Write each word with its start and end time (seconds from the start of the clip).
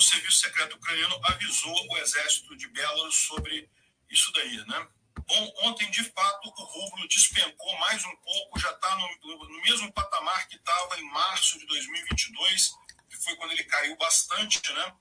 o 0.00 0.02
serviço 0.02 0.40
secreto 0.40 0.76
ucraniano 0.76 1.20
avisou 1.24 1.88
o 1.90 1.98
exército 1.98 2.56
de 2.56 2.66
Belarus 2.68 3.14
sobre 3.14 3.68
isso 4.08 4.32
daí, 4.32 4.56
né? 4.66 4.88
Bom, 5.26 5.52
ontem, 5.58 5.90
de 5.90 6.02
fato, 6.04 6.48
o 6.48 6.64
rublo 6.64 7.06
despencou 7.06 7.78
mais 7.78 8.02
um 8.04 8.16
pouco, 8.16 8.58
já 8.58 8.70
está 8.70 8.96
no, 8.96 9.46
no, 9.46 9.62
mesmo 9.62 9.92
patamar 9.92 10.48
que 10.48 10.56
estava 10.56 10.98
em 10.98 11.04
março 11.04 11.58
de 11.58 11.66
2022, 11.66 12.70
que 13.10 13.16
foi 13.18 13.36
quando 13.36 13.52
ele 13.52 13.62
caiu 13.64 13.94
bastante, 13.96 14.72
né? 14.72 14.94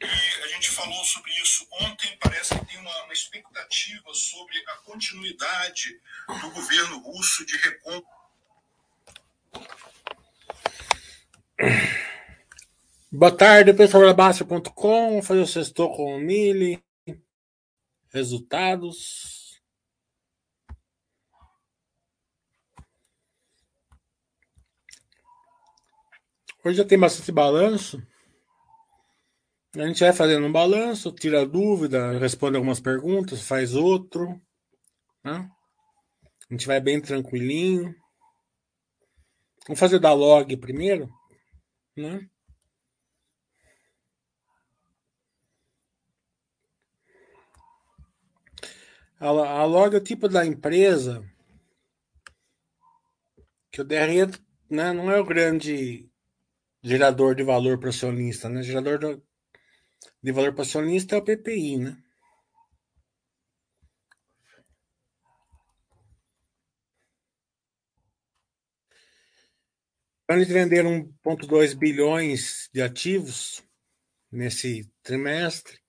E 0.00 0.42
a 0.42 0.48
gente 0.48 0.70
falou 0.70 1.04
sobre 1.04 1.30
isso 1.40 1.66
ontem. 1.82 2.16
Parece 2.18 2.58
que 2.58 2.64
tem 2.64 2.78
uma, 2.78 3.02
uma 3.04 3.12
expectativa 3.12 4.14
sobre 4.14 4.58
a 4.68 4.76
continuidade 4.78 6.00
do 6.40 6.50
governo 6.50 6.98
russo 7.00 7.44
de 7.44 7.56
recompra. 7.58 8.16
Boa 13.12 13.34
tarde, 13.34 13.72
pessoalabaixa.com. 13.72 15.12
Vou 15.12 15.22
fazer 15.22 15.40
o 15.40 15.46
sexto 15.46 15.88
com 15.90 16.16
o 16.16 16.18
Mili. 16.18 16.82
Resultados. 18.12 19.62
Hoje 26.64 26.78
já 26.78 26.84
tem 26.84 26.98
bastante 26.98 27.30
balanço. 27.30 28.04
A 29.76 29.86
gente 29.86 30.00
vai 30.00 30.12
fazendo 30.12 30.44
um 30.44 30.52
balanço, 30.52 31.12
tira 31.12 31.46
dúvida, 31.46 32.18
responde 32.18 32.56
algumas 32.56 32.80
perguntas, 32.80 33.46
faz 33.46 33.76
outro. 33.76 34.42
Né? 35.22 35.48
A 36.50 36.52
gente 36.52 36.66
vai 36.66 36.80
bem 36.80 37.00
tranquilinho. 37.00 37.94
Vamos 39.64 39.78
fazer 39.78 40.00
da 40.00 40.12
log 40.12 40.56
primeiro, 40.56 41.08
né? 41.96 42.28
A, 49.18 49.28
a 49.28 49.64
log 49.64 49.94
é 49.94 49.98
o 49.98 50.02
tipo 50.02 50.28
da 50.28 50.44
empresa 50.44 51.24
que 53.70 53.80
o 53.80 53.84
DRE 53.84 54.26
né, 54.70 54.92
não 54.92 55.10
é 55.10 55.18
o 55.18 55.24
grande 55.24 56.10
gerador 56.82 57.34
de 57.34 57.42
valor 57.42 57.78
para 57.78 57.86
o 57.86 57.90
acionista, 57.90 58.48
né? 58.48 58.62
Gerador 58.62 59.22
de 60.22 60.32
valor 60.32 60.52
para 60.52 60.60
o 60.60 60.62
acionista 60.62 61.16
é 61.16 61.18
o 61.18 61.24
PPI, 61.24 61.78
né? 61.78 62.02
Eles 70.28 70.48
venderam 70.48 71.10
1,2 71.24 71.74
bilhões 71.74 72.68
de 72.72 72.82
ativos 72.82 73.62
nesse 74.30 74.90
trimestre 75.02 75.85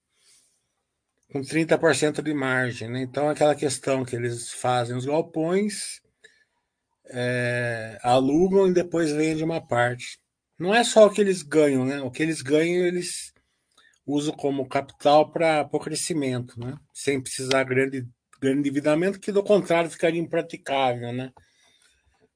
com 1.32 1.40
30% 1.40 2.22
de 2.22 2.34
margem. 2.34 2.88
Né? 2.88 3.02
Então, 3.02 3.28
aquela 3.28 3.54
questão 3.54 4.04
que 4.04 4.16
eles 4.16 4.52
fazem 4.52 4.96
os 4.96 5.04
galpões, 5.04 6.00
é, 7.10 7.98
alugam 8.02 8.68
e 8.68 8.72
depois 8.72 9.12
vendem 9.12 9.44
uma 9.44 9.60
parte. 9.60 10.18
Não 10.58 10.74
é 10.74 10.82
só 10.82 11.06
o 11.06 11.10
que 11.10 11.20
eles 11.20 11.42
ganham, 11.42 11.84
né? 11.84 12.00
O 12.00 12.10
que 12.10 12.22
eles 12.22 12.42
ganham, 12.42 12.84
eles 12.84 13.32
usam 14.04 14.34
como 14.34 14.68
capital 14.68 15.30
para 15.30 15.68
o 15.70 15.78
crescimento, 15.78 16.58
né? 16.58 16.76
Sem 16.92 17.20
precisar 17.20 17.62
grande, 17.64 18.06
grande 18.40 18.60
endividamento, 18.60 19.20
que 19.20 19.30
do 19.30 19.42
contrário 19.42 19.90
ficaria 19.90 20.20
impraticável, 20.20 21.12
né? 21.12 21.30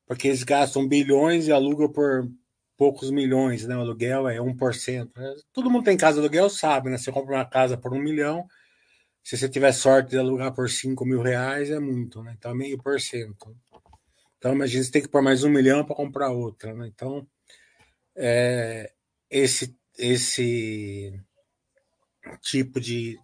Porque 0.06 0.28
eles 0.28 0.44
gastam 0.44 0.86
bilhões 0.86 1.48
e 1.48 1.52
alugam 1.52 1.90
por 1.90 2.28
poucos 2.76 3.10
milhões, 3.10 3.66
né? 3.66 3.76
O 3.76 3.80
aluguel 3.80 4.28
é 4.28 4.38
1%. 4.38 5.10
Né? 5.16 5.34
Todo 5.52 5.70
mundo 5.70 5.84
tem 5.84 5.96
casa 5.96 6.20
aluguel, 6.20 6.48
sabe, 6.48 6.90
né? 6.90 6.98
Você 6.98 7.10
compra 7.10 7.36
uma 7.36 7.44
casa 7.44 7.76
por 7.76 7.92
um 7.92 8.00
milhão, 8.00 8.46
se 9.22 9.36
você 9.36 9.48
tiver 9.48 9.72
sorte 9.72 10.10
de 10.10 10.18
alugar 10.18 10.52
por 10.52 10.68
5 10.68 11.04
mil 11.04 11.22
reais, 11.22 11.70
é 11.70 11.78
muito, 11.78 12.22
né? 12.22 12.34
Então, 12.36 12.50
é 12.50 12.54
meio 12.54 12.76
por 12.78 13.00
cento. 13.00 13.56
Então, 14.36 14.52
imagina, 14.52 14.82
você 14.82 14.90
tem 14.90 15.02
que 15.02 15.08
pôr 15.08 15.22
mais 15.22 15.44
um 15.44 15.48
milhão 15.48 15.84
para 15.84 15.94
comprar 15.94 16.30
outra, 16.30 16.74
né? 16.74 16.88
Então, 16.88 17.26
é, 18.16 18.92
esse, 19.30 19.76
esse 19.96 21.20
tipo 22.40 22.80
de, 22.80 23.18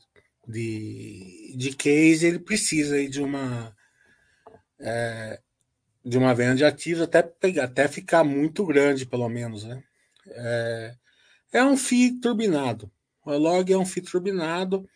de, 0.47 1.55
de 1.57 1.75
case, 1.75 2.27
ele 2.27 2.39
precisa 2.39 3.07
de 3.09 3.21
uma... 3.21 3.77
É, 4.79 5.41
de 6.05 6.17
uma 6.17 6.35
venda 6.35 6.55
de 6.55 6.65
ativos 6.65 7.03
até, 7.03 7.23
pegar, 7.23 7.65
até 7.65 7.89
ficar 7.89 8.25
muito 8.25 8.65
grande, 8.65 9.05
pelo 9.05 9.29
menos, 9.29 9.65
né? 9.65 9.83
É, 10.29 10.95
é 11.53 11.65
um 11.65 11.77
FII 11.77 12.21
turbinado. 12.21 12.91
O 13.27 13.37
log 13.37 13.71
é 13.71 13.77
um 13.77 13.85
FII 13.85 14.03
turbinado 14.03 14.89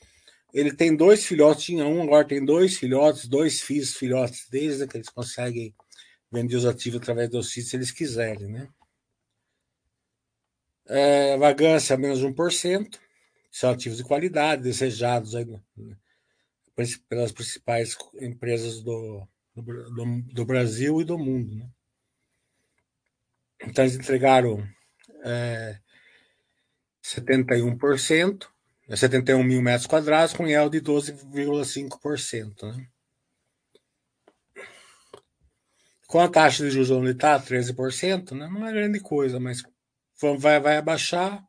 ele 0.52 0.74
tem 0.74 0.94
dois 0.94 1.24
filhotes, 1.24 1.64
tinha 1.64 1.86
um, 1.86 2.02
agora 2.02 2.26
tem 2.26 2.44
dois 2.44 2.76
filhotes, 2.76 3.26
dois 3.26 3.60
filhos, 3.60 3.96
filhotes 3.96 4.48
deles, 4.48 4.80
né, 4.80 4.86
que 4.86 4.96
eles 4.96 5.08
conseguem 5.08 5.74
vender 6.30 6.56
os 6.56 6.66
ativos 6.66 7.00
através 7.00 7.30
dos 7.30 7.48
sítios 7.48 7.70
se 7.70 7.76
eles 7.76 7.90
quiserem, 7.90 8.48
né? 8.48 8.68
É, 10.86 11.36
vagância 11.38 11.96
menos 11.96 12.22
1%, 12.22 12.98
são 13.50 13.70
ativos 13.70 13.98
de 13.98 14.04
qualidade, 14.04 14.62
desejados 14.62 15.34
aí, 15.34 15.46
né, 15.46 15.96
pelas 17.08 17.32
principais 17.32 17.96
empresas 18.20 18.82
do, 18.82 19.26
do, 19.54 20.22
do, 20.32 20.44
Brasil 20.44 21.00
e 21.00 21.04
do 21.04 21.18
mundo. 21.18 21.54
Né? 21.54 21.70
Então, 23.62 23.84
eles 23.84 23.96
entregaram 23.96 24.66
é, 25.24 25.78
71%, 27.02 28.51
71 28.96 29.42
mil 29.42 29.62
metros 29.62 29.86
quadrados 29.86 30.34
com 30.34 30.46
yield 30.46 30.80
de 30.80 30.86
12,5%. 30.86 32.76
Né? 32.76 32.86
Com 36.06 36.20
a 36.20 36.28
taxa 36.28 36.64
de 36.64 36.70
juros 36.70 36.90
onde 36.90 37.12
está, 37.12 37.40
13%, 37.40 38.32
né? 38.32 38.48
não 38.48 38.66
é 38.66 38.72
grande 38.72 39.00
coisa, 39.00 39.40
mas 39.40 39.62
vai, 40.38 40.60
vai 40.60 40.76
abaixar, 40.76 41.42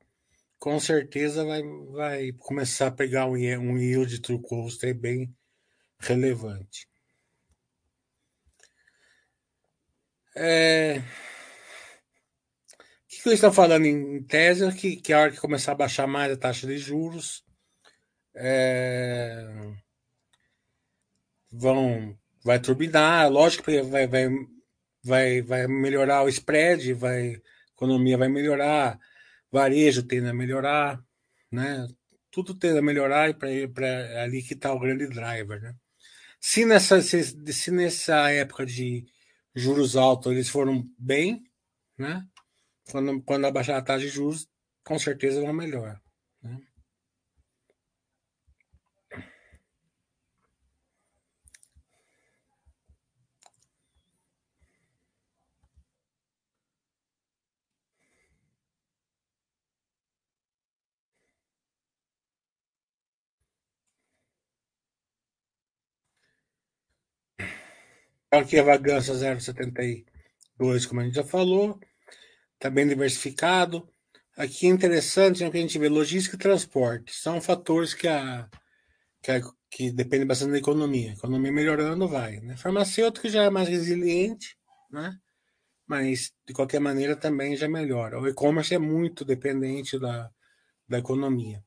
com 0.57 0.79
certeza 0.79 1.43
vai, 1.43 1.61
vai 1.91 2.31
começar 2.39 2.87
a 2.87 2.91
pegar 2.91 3.25
um, 3.25 3.33
um 3.33 3.77
yield 3.77 4.21
true 4.21 4.41
cost 4.41 4.93
bem 4.93 5.35
relevante. 5.99 6.87
É... 10.35 11.01
Que 13.23 13.29
eles 13.29 13.37
estão 13.37 13.53
falando 13.53 13.85
em 13.85 14.21
tese 14.23 14.65
é 14.65 14.71
que, 14.73 14.97
que 14.97 15.13
a 15.13 15.21
hora 15.21 15.31
que 15.31 15.39
começar 15.39 15.71
a 15.71 15.75
baixar 15.75 16.05
mais 16.05 16.29
a 16.29 16.35
taxa 16.35 16.67
de 16.67 16.77
juros, 16.77 17.41
é, 18.35 19.47
vão, 21.49 22.19
vai 22.43 22.59
turbinar, 22.59 23.31
lógico 23.31 23.63
que 23.63 23.81
vai, 23.81 24.07
vai, 24.07 24.27
vai, 25.01 25.41
vai 25.41 25.67
melhorar 25.67 26.23
o 26.23 26.27
spread, 26.27 26.93
vai, 26.95 27.35
a 27.35 27.41
economia 27.71 28.17
vai 28.17 28.27
melhorar, 28.27 28.99
varejo 29.49 30.03
tende 30.03 30.27
a 30.27 30.33
melhorar, 30.33 31.01
né? 31.49 31.87
Tudo 32.29 32.53
tende 32.53 32.79
a 32.79 32.81
melhorar 32.81 33.29
e 33.29 33.35
para 33.35 34.21
ali 34.21 34.43
que 34.43 34.53
está 34.53 34.73
o 34.73 34.79
grande 34.79 35.07
driver, 35.07 35.61
né? 35.61 35.73
Se 36.41 36.65
nessa, 36.65 37.01
se, 37.01 37.23
se 37.53 37.71
nessa 37.71 38.29
época 38.31 38.65
de 38.65 39.05
juros 39.55 39.95
altos 39.95 40.33
eles 40.33 40.49
foram 40.49 40.83
bem, 40.99 41.41
né? 41.97 42.27
Quando, 42.91 43.21
quando 43.23 43.45
abaixar 43.45 43.77
a 43.77 43.81
taxa 43.81 44.05
de 44.05 44.09
juros, 44.09 44.47
com 44.83 44.97
certeza 44.99 45.41
vai 45.41 45.53
melhor. 45.53 45.99
Né? 46.41 46.59
Aqui 68.31 68.57
a 68.57 68.63
vagância 68.63 69.13
0,72, 69.13 70.87
como 70.87 71.01
a 71.01 71.03
gente 71.03 71.15
já 71.15 71.23
falou 71.23 71.79
está 72.63 72.69
bem 72.69 72.87
diversificado. 72.87 73.85
Aqui 74.37 74.67
é 74.67 74.69
interessante 74.69 75.43
né, 75.43 75.51
que 75.51 75.57
a 75.57 75.59
gente 75.59 75.77
vê 75.77 75.89
logística 75.89 76.37
e 76.37 76.39
transporte. 76.39 77.13
São 77.13 77.41
fatores 77.41 77.93
que, 77.93 78.07
a, 78.07 78.49
que, 79.21 79.31
a, 79.31 79.41
que 79.69 79.91
dependem 79.91 80.25
bastante 80.25 80.51
da 80.51 80.57
economia. 80.57 81.11
A 81.11 81.15
economia 81.15 81.51
melhorando 81.51 82.07
vai. 82.07 82.39
Né? 82.39 82.55
Farmacêutico 82.55 83.27
já 83.27 83.43
é 83.43 83.49
mais 83.49 83.67
resiliente, 83.67 84.57
né? 84.89 85.13
mas 85.85 86.31
de 86.47 86.53
qualquer 86.53 86.79
maneira 86.79 87.17
também 87.17 87.57
já 87.57 87.67
melhora. 87.67 88.17
O 88.19 88.27
e-commerce 88.29 88.73
é 88.73 88.79
muito 88.79 89.25
dependente 89.25 89.99
da, 89.99 90.31
da 90.87 90.99
economia. 90.99 91.61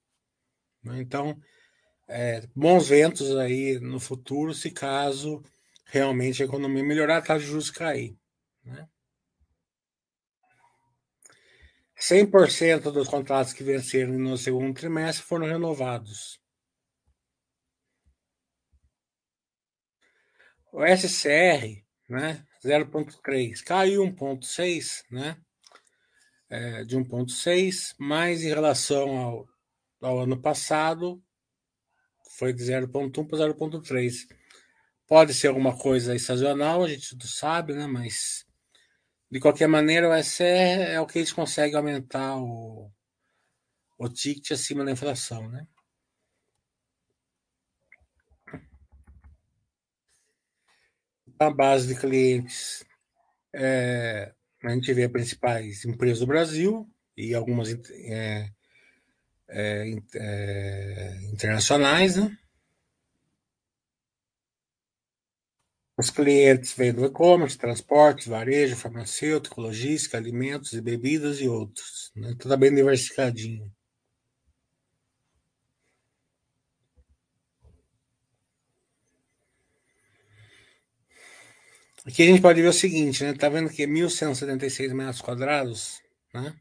Né? 0.82 1.02
Então, 1.02 1.38
é, 2.08 2.48
bons 2.56 2.88
ventos 2.88 3.36
aí 3.36 3.78
no 3.80 4.00
futuro, 4.00 4.54
se 4.54 4.70
caso 4.70 5.42
realmente 5.84 6.42
a 6.42 6.46
economia 6.46 6.82
melhorar, 6.82 7.20
de 7.20 7.44
juros 7.44 7.70
cair. 7.70 8.16
Né? 8.64 8.88
100% 11.98 12.92
dos 12.92 13.08
contratos 13.08 13.52
que 13.52 13.64
venceram 13.64 14.12
no 14.18 14.36
segundo 14.36 14.74
trimestre 14.74 15.24
foram 15.24 15.46
renovados. 15.46 16.38
O 20.72 20.84
SCR, 20.84 21.82
né, 22.08 22.44
0,3, 22.62 23.62
caiu 23.62 24.02
1,6, 24.02 25.04
né, 25.10 25.38
é, 26.50 26.84
de 26.84 26.96
1,6, 26.96 27.94
mas 27.98 28.42
em 28.42 28.48
relação 28.48 29.16
ao, 29.16 29.48
ao 30.02 30.18
ano 30.20 30.40
passado, 30.40 31.22
foi 32.36 32.52
de 32.52 32.62
0,1 32.62 33.26
para 33.26 33.38
0,3. 33.38 34.26
Pode 35.08 35.32
ser 35.32 35.48
alguma 35.48 35.76
coisa 35.78 36.14
estacional, 36.14 36.84
a 36.84 36.88
gente 36.88 37.14
não 37.14 37.26
sabe, 37.26 37.72
né, 37.72 37.86
mas 37.86 38.45
de 39.36 39.40
qualquer 39.40 39.68
maneira, 39.68 40.08
o 40.08 40.22
SCR 40.22 40.94
é 40.94 40.98
o 40.98 41.06
que 41.06 41.18
eles 41.18 41.30
conseguem 41.30 41.76
aumentar 41.76 42.38
o, 42.38 42.90
o 43.98 44.08
ticket 44.08 44.52
acima 44.52 44.82
da 44.82 44.92
inflação, 44.92 45.46
né? 45.50 45.66
A 51.38 51.50
base 51.50 51.86
de 51.86 52.00
clientes, 52.00 52.82
é, 53.54 54.32
a 54.62 54.70
gente 54.70 54.90
vê 54.94 55.04
as 55.04 55.12
principais 55.12 55.84
empresas 55.84 56.20
do 56.20 56.26
Brasil 56.26 56.90
e 57.14 57.34
algumas 57.34 57.68
é, 57.90 58.50
é, 59.50 59.96
é 60.14 61.20
internacionais, 61.30 62.16
né? 62.16 62.38
Os 65.98 66.10
clientes 66.10 66.74
vêm 66.74 66.92
do 66.92 67.06
e-commerce, 67.06 67.56
transportes, 67.56 68.26
varejo, 68.26 68.76
farmacêutico, 68.76 69.60
logística, 69.62 70.18
alimentos 70.18 70.74
e 70.74 70.80
bebidas 70.82 71.40
e 71.40 71.48
outros. 71.48 72.12
Né? 72.14 72.34
Tudo 72.38 72.56
bem 72.58 72.74
diversificadinho. 72.74 73.72
Aqui 82.06 82.22
a 82.22 82.26
gente 82.26 82.42
pode 82.42 82.62
ver 82.62 82.68
o 82.68 82.72
seguinte, 82.72 83.24
né? 83.24 83.32
Tá 83.32 83.48
vendo 83.48 83.68
que 83.68 83.84
1.176 83.86 84.94
metros 84.94 85.20
quadrados, 85.20 86.00
né? 86.32 86.54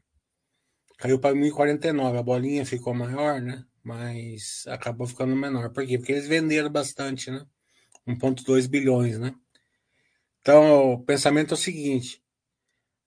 Caiu 0.98 1.20
para 1.20 1.34
1.049. 1.36 2.18
A 2.18 2.22
bolinha 2.22 2.66
ficou 2.66 2.94
maior, 2.94 3.40
né? 3.40 3.64
Mas 3.84 4.64
acabou 4.66 5.06
ficando 5.06 5.36
menor. 5.36 5.70
Por 5.72 5.86
quê? 5.86 5.98
Porque 5.98 6.12
eles 6.12 6.26
venderam 6.26 6.70
bastante, 6.70 7.30
né? 7.30 7.46
1,2 8.06 8.68
bilhões, 8.68 9.18
né? 9.18 9.34
Então, 10.40 10.92
o 10.92 11.04
pensamento 11.04 11.52
é 11.52 11.54
o 11.54 11.56
seguinte: 11.56 12.22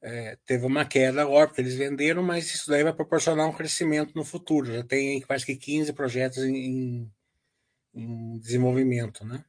é, 0.02 0.38
teve 0.46 0.66
uma 0.66 0.86
queda 0.86 1.22
agora, 1.22 1.48
porque 1.48 1.62
eles 1.62 1.76
venderam, 1.76 2.24
mas 2.24 2.54
isso 2.54 2.70
daí 2.70 2.84
vai 2.84 2.94
proporcionar 2.94 3.48
um 3.48 3.54
crescimento 3.54 4.14
no 4.16 4.26
futuro. 4.26 4.74
Já 4.74 4.84
tem 4.84 5.22
quase 5.22 5.46
que 5.46 5.56
15 5.56 5.94
projetos 5.94 6.44
em, 6.44 7.12
em 7.94 8.38
desenvolvimento, 8.40 9.26
né? 9.26 9.44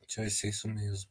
Deixa 0.00 0.20
eu 0.20 0.24
ver 0.24 0.30
se 0.30 0.46
é 0.46 0.50
isso 0.50 0.68
mesmo. 0.68 1.10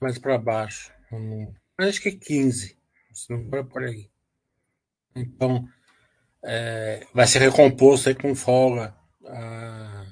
Mais 0.00 0.18
para 0.18 0.38
baixo. 0.38 0.92
Acho 1.78 2.00
que 2.00 2.08
é 2.08 2.12
15, 2.12 2.78
se 3.12 3.30
não 3.32 3.48
for 3.48 3.64
por 3.64 3.84
aí. 3.84 4.10
Então, 5.14 5.68
é, 6.44 7.06
vai 7.14 7.26
ser 7.26 7.38
recomposto 7.40 8.08
aí 8.08 8.14
com 8.14 8.34
folga. 8.34 8.94
Ah, 9.26 10.06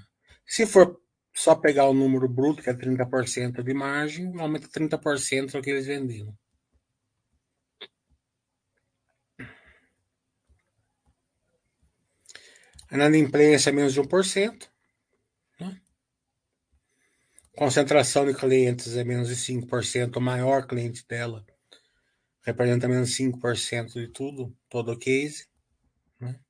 se 0.47 0.67
for 0.67 1.01
só 1.35 1.55
pegar 1.55 1.89
o 1.89 1.95
número 1.95 2.29
bruto, 2.29 2.63
que 2.63 2.71
é 2.71 2.75
30% 2.75 3.63
de 3.63 3.75
margem, 3.75 4.33
aumenta 4.41 4.69
30% 4.69 5.59
o 5.59 5.63
que 5.63 5.71
eles 5.71 5.87
venderam. 5.87 6.37
A 12.91 12.95
inadimplência 12.95 13.71
é 13.71 13.73
menos 13.73 13.95
de 13.95 14.01
1%. 14.01 14.72
Concentração 17.55 18.25
de 18.25 18.35
clientes 18.35 18.97
é 18.97 19.05
menos 19.05 19.29
de 19.29 19.37
5%, 19.37 20.17
o 20.17 20.21
maior 20.21 20.67
cliente 20.67 21.07
dela 21.07 21.45
representa 22.43 22.89
menos 22.89 23.11
de 23.11 23.17
5% 23.25 23.93
de 23.93 24.09
tudo, 24.09 24.57
todo 24.69 24.93
o 24.93 24.99
case. 24.99 25.47
Né? 26.19 26.41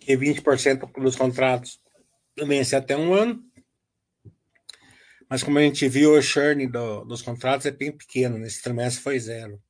Que 0.00 0.16
20% 0.16 0.90
dos 1.00 1.14
contratos 1.14 1.78
vence 2.36 2.74
até 2.74 2.96
um 2.96 3.12
ano. 3.12 3.44
Mas 5.28 5.44
como 5.44 5.58
a 5.58 5.62
gente 5.62 5.88
viu, 5.88 6.14
o 6.14 6.22
churn 6.22 6.66
do, 6.66 7.04
dos 7.04 7.22
contratos 7.22 7.66
é 7.66 7.70
bem 7.70 7.92
pequeno. 7.92 8.38
Nesse 8.38 8.62
trimestre 8.62 9.02
foi 9.02 9.20
zero. 9.20 9.62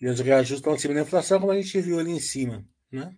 E 0.00 0.06
eles 0.06 0.20
reajustam 0.20 0.72
acima 0.72 0.94
da 0.94 1.00
inflação, 1.02 1.40
como 1.40 1.52
a 1.52 1.60
gente 1.60 1.80
viu 1.80 1.98
ali 1.98 2.10
em 2.12 2.20
cima, 2.20 2.64
né? 2.90 3.16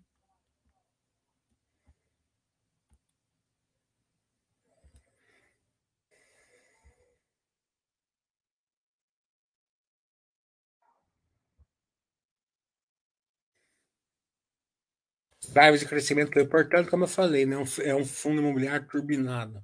Drivers 15.52 15.80
de 15.80 15.86
crescimento 15.86 16.30
que 16.30 16.40
importante, 16.40 16.88
como 16.88 17.04
eu 17.04 17.08
falei, 17.08 17.44
né? 17.44 17.56
é 17.82 17.94
um 17.94 18.04
fundo 18.04 18.40
imobiliário 18.40 18.86
turbinado. 18.86 19.62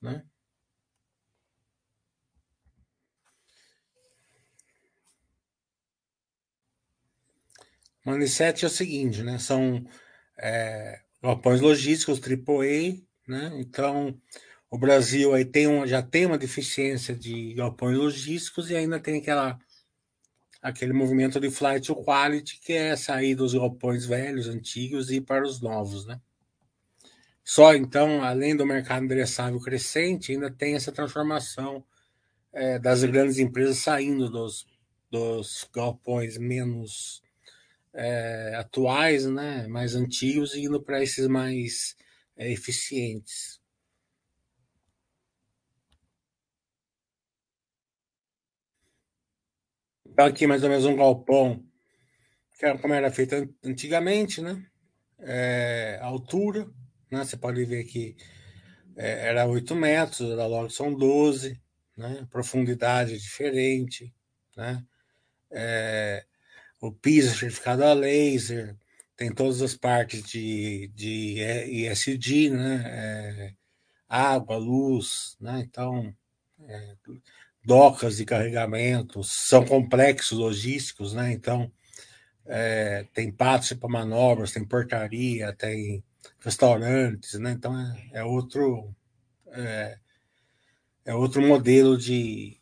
Né? 0.00 0.24
O 8.10 8.18
Mindset 8.18 8.64
é 8.64 8.68
o 8.68 8.70
seguinte, 8.70 9.22
né? 9.22 9.38
São 9.38 9.84
é, 10.38 11.00
galpões 11.22 11.60
logísticos 11.60 12.20
AAA, 12.20 13.00
né? 13.28 13.52
Então, 13.54 14.18
o 14.70 14.78
Brasil 14.78 15.34
aí 15.34 15.44
tem 15.44 15.66
um, 15.66 15.86
já 15.86 16.02
tem 16.02 16.26
uma 16.26 16.38
deficiência 16.38 17.14
de 17.14 17.54
galpões 17.54 17.96
logísticos 17.96 18.70
e 18.70 18.76
ainda 18.76 18.98
tem 18.98 19.18
aquela 19.18 19.58
aquele 20.62 20.92
movimento 20.92 21.40
de 21.40 21.50
flight 21.50 21.86
to 21.86 21.96
quality, 21.96 22.60
que 22.60 22.74
é 22.74 22.94
sair 22.94 23.34
dos 23.34 23.54
galpões 23.54 24.04
velhos, 24.04 24.46
antigos 24.46 25.10
e 25.10 25.16
ir 25.16 25.20
para 25.22 25.44
os 25.44 25.60
novos, 25.60 26.06
né? 26.06 26.20
Só 27.42 27.74
então, 27.74 28.22
além 28.22 28.54
do 28.54 28.66
mercado 28.66 29.04
endereçável 29.04 29.58
crescente, 29.60 30.32
ainda 30.32 30.50
tem 30.50 30.74
essa 30.74 30.92
transformação 30.92 31.84
é, 32.52 32.78
das 32.78 33.02
grandes 33.04 33.38
empresas 33.38 33.78
saindo 33.78 34.28
dos, 34.28 34.66
dos 35.10 35.68
galpões 35.72 36.36
menos 36.36 37.22
é, 37.94 38.54
atuais, 38.56 39.26
né, 39.26 39.66
mais 39.68 39.94
antigos, 39.94 40.54
e 40.54 40.62
indo 40.64 40.82
para 40.82 41.02
esses 41.02 41.26
mais 41.28 41.94
é, 42.36 42.50
eficientes. 42.52 43.60
Então, 50.06 50.26
aqui 50.26 50.46
mais 50.46 50.62
ou 50.62 50.68
menos 50.68 50.84
um 50.84 50.96
galpão, 50.96 51.64
que 52.58 52.66
era 52.66 52.78
como 52.78 52.94
era 52.94 53.10
feito 53.10 53.34
antigamente, 53.64 54.40
né? 54.42 54.64
É, 55.20 55.98
altura, 56.02 56.66
né? 57.10 57.24
Você 57.24 57.36
pode 57.36 57.64
ver 57.64 57.84
que 57.84 58.16
é, 58.96 59.28
era 59.28 59.46
8 59.46 59.74
metros, 59.76 60.36
da 60.36 60.46
logo 60.46 60.70
são 60.70 60.94
12, 60.94 61.60
né? 61.96 62.26
Profundidade 62.30 63.18
diferente, 63.18 64.14
né? 64.56 64.84
É, 65.52 66.24
o 66.80 66.92
piso 66.92 67.36
certificado 67.36 67.84
a 67.84 67.92
laser, 67.92 68.76
tem 69.16 69.32
todas 69.32 69.60
as 69.62 69.74
partes 69.76 70.22
de, 70.22 70.90
de 70.94 71.40
ESG, 71.40 72.50
né? 72.50 72.82
É, 72.86 73.54
água, 74.08 74.56
luz, 74.56 75.36
né? 75.40 75.60
Então, 75.60 76.14
é, 76.66 76.96
docas 77.64 78.16
de 78.16 78.24
carregamento, 78.24 79.22
são 79.22 79.64
complexos 79.64 80.38
logísticos, 80.38 81.12
né? 81.14 81.32
Então, 81.32 81.70
é, 82.46 83.06
tem 83.14 83.30
pátio 83.30 83.76
para 83.78 83.88
manobras, 83.88 84.52
tem 84.52 84.64
portaria, 84.64 85.52
tem 85.52 86.02
restaurantes, 86.40 87.34
né? 87.38 87.52
Então 87.52 87.78
é, 87.78 88.20
é 88.20 88.24
outro 88.24 88.94
é, 89.52 89.98
é, 91.04 91.14
outro 91.14 91.42
modelo 91.42 91.96
de, 91.96 92.60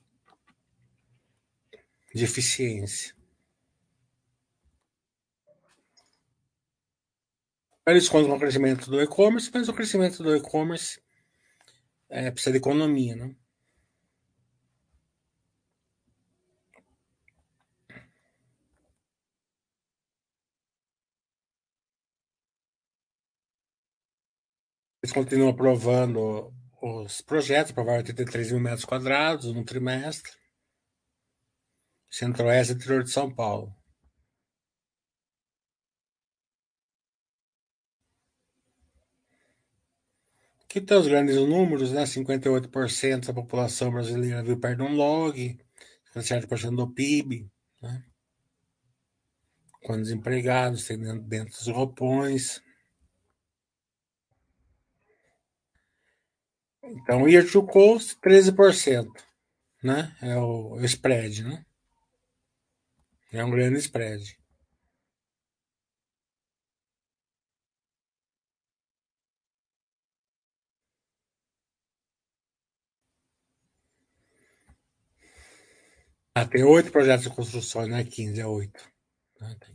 de 2.14 2.24
eficiência. 2.24 3.14
Eles 7.88 8.06
contam 8.06 8.36
o 8.36 8.38
crescimento 8.38 8.90
do 8.90 9.00
e-commerce, 9.00 9.50
mas 9.52 9.66
o 9.66 9.72
crescimento 9.72 10.22
do 10.22 10.36
e-commerce 10.36 11.00
é, 12.10 12.30
precisa 12.30 12.52
de 12.52 12.58
economia, 12.58 13.16
né? 13.16 13.34
Eles 25.02 25.14
continuam 25.14 25.48
aprovando 25.48 26.52
os 26.82 27.22
projetos, 27.22 27.72
aprovaram 27.72 28.00
83 28.00 28.52
mil 28.52 28.60
metros 28.60 28.84
quadrados 28.84 29.54
no 29.54 29.64
trimestre. 29.64 30.32
Centro-Oeste 32.10 32.74
e 32.74 32.76
interior 32.76 33.02
de 33.02 33.10
São 33.10 33.34
Paulo. 33.34 33.77
Aqui 40.68 40.82
tem 40.82 40.98
os 40.98 41.08
grandes 41.08 41.36
números, 41.36 41.92
né? 41.92 42.02
58% 42.04 43.28
da 43.28 43.32
população 43.32 43.90
brasileira 43.90 44.42
vive 44.42 44.60
perto 44.60 44.76
de 44.76 44.82
um 44.82 44.94
log, 44.94 45.58
57% 46.14 46.76
do 46.76 46.92
PIB, 46.92 47.50
né? 47.80 48.04
Com 49.82 49.96
desempregados, 49.96 50.84
tem 50.84 50.98
dentro 51.22 51.54
dos 51.54 51.68
roupões. 51.68 52.60
Então, 56.84 57.26
year 57.26 57.50
to 57.50 57.66
coast, 57.66 58.18
13%, 58.20 59.08
né? 59.82 60.14
É 60.20 60.36
o, 60.36 60.74
o 60.74 60.84
spread, 60.84 61.44
né? 61.44 61.64
É 63.32 63.42
um 63.42 63.50
grande 63.50 63.78
spread. 63.78 64.38
Ah, 76.40 76.46
tem 76.46 76.62
oito 76.62 76.92
projetos 76.92 77.24
de 77.24 77.34
construção, 77.34 77.84
não 77.88 77.96
é 77.96 78.04
15, 78.04 78.40
é 78.40 78.46
oito. 78.46 78.88
Ah, 79.40 79.56
tá 79.56 79.66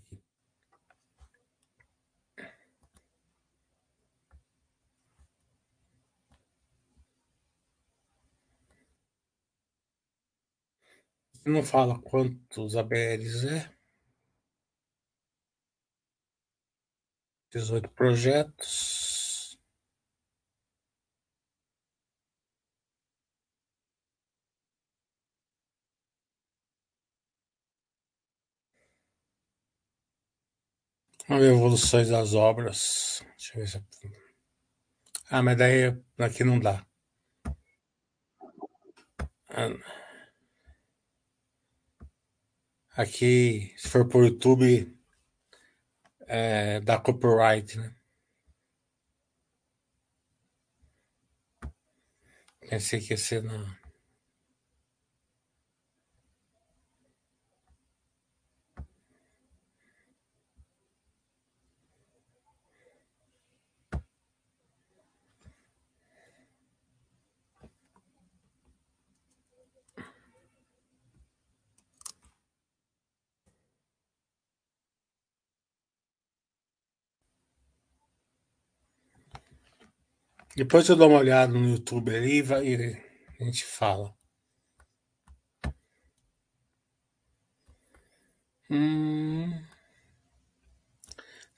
Não 11.46 11.62
fala 11.62 12.00
quantos 12.00 12.78
ABRs 12.78 13.44
é. 13.44 13.70
18 17.52 17.90
projetos. 17.90 19.24
Vamos 31.13 31.13
ver 31.13 31.13
evoluções 31.30 32.10
das 32.10 32.34
obras. 32.34 33.24
Deixa 33.38 33.54
eu 33.58 33.62
ver 33.62 33.68
se. 33.68 33.84
Ah, 35.30 35.42
mas 35.42 35.58
daí 35.58 35.96
aqui 36.20 36.44
não 36.44 36.60
dá. 36.60 36.86
Ah. 39.50 40.04
Aqui, 42.96 43.74
se 43.78 43.90
for 43.90 44.08
por 44.08 44.24
YouTube, 44.24 44.96
é, 46.28 46.80
dá 46.82 47.00
copyright, 47.00 47.78
né? 47.78 47.96
Pensei 52.70 53.00
que 53.00 53.14
ia 53.14 53.18
ser 53.18 53.44
na. 53.44 53.83
Depois 80.56 80.88
eu 80.88 80.96
dou 80.96 81.10
uma 81.10 81.20
olhada 81.20 81.52
no 81.52 81.70
YouTube 81.70 82.16
ali 82.16 82.40
e 82.42 83.42
a 83.42 83.44
gente 83.44 83.66
fala. 83.66 84.14
Hum. 88.70 89.52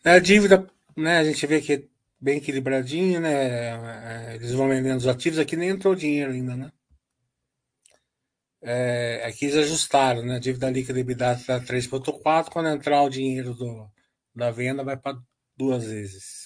A 0.03 0.19
dívida, 0.19 0.67
né, 0.95 1.17
a 1.17 1.23
gente 1.23 1.45
vê 1.47 1.61
que 1.61 1.73
é 1.73 1.83
bem 2.19 2.37
equilibradinho, 2.37 3.19
né? 3.19 4.31
É, 4.31 4.35
eles 4.35 4.51
vão 4.51 4.69
vendendo 4.69 4.97
os 4.97 5.07
ativos, 5.07 5.39
aqui 5.39 5.55
nem 5.55 5.69
entrou 5.69 5.95
dinheiro 5.95 6.31
ainda, 6.31 6.55
né? 6.55 6.71
É, 8.61 9.23
aqui 9.25 9.45
eles 9.45 9.57
ajustaram, 9.57 10.23
né? 10.23 10.35
A 10.37 10.39
dívida 10.39 10.69
líquida 10.69 10.99
EBITDA 10.99 11.33
está 11.33 11.59
3,4, 11.59 12.49
quando 12.49 12.69
entrar 12.69 13.01
o 13.03 13.09
dinheiro 13.09 13.53
do, 13.53 13.89
da 14.33 14.51
venda 14.51 14.83
vai 14.83 14.97
para 14.97 15.17
duas 15.57 15.85
vezes. 15.85 16.44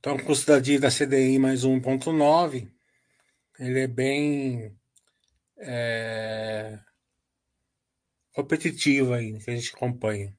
Então, 0.00 0.16
o 0.16 0.24
custo 0.24 0.46
da 0.50 0.58
dívida 0.58 0.90
CDI 0.90 1.38
mais 1.38 1.62
1,9, 1.62 2.72
ele 3.58 3.80
é 3.80 3.86
bem 3.86 4.74
é, 5.58 6.78
competitivo 8.32 9.12
aí, 9.12 9.38
que 9.38 9.50
a 9.50 9.54
gente 9.54 9.74
acompanha. 9.74 10.34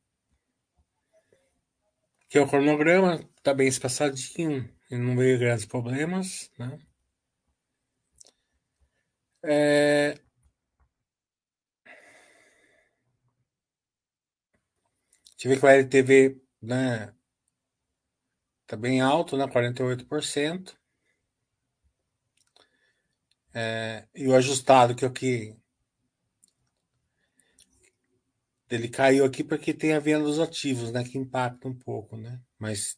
Aqui 2.25 2.39
é 2.39 2.41
o 2.41 2.48
cronograma, 2.48 3.30
está 3.38 3.53
bem 3.53 3.68
espaçadinho, 3.68 4.68
não 4.89 5.15
veio 5.15 5.38
grandes 5.38 5.65
problemas, 5.65 6.50
né? 6.58 6.80
É... 9.44 10.18
Ver 15.44 15.60
que 15.60 15.65
o 15.65 15.70
LTV, 15.70 16.41
né? 16.62 17.13
Tá 18.72 18.78
bem 18.78 19.01
alto, 19.01 19.36
né? 19.36 19.46
48%. 19.50 20.80
É, 23.54 24.08
e 24.16 24.25
o 24.30 24.34
ajustado, 24.34 24.96
que 24.96 25.06
o 25.06 25.12
que. 25.12 25.54
Ele 28.70 28.88
caiu 28.88 29.25
aqui 29.25 29.44
porque 29.44 29.74
tem 29.74 29.92
a 29.92 30.00
venda 30.00 30.24
dos 30.24 30.40
ativos, 30.40 30.90
né? 30.90 31.04
Que 31.04 31.18
impacta 31.18 31.68
um 31.68 31.78
pouco, 31.78 32.16
né? 32.16 32.42
Mas 32.58 32.98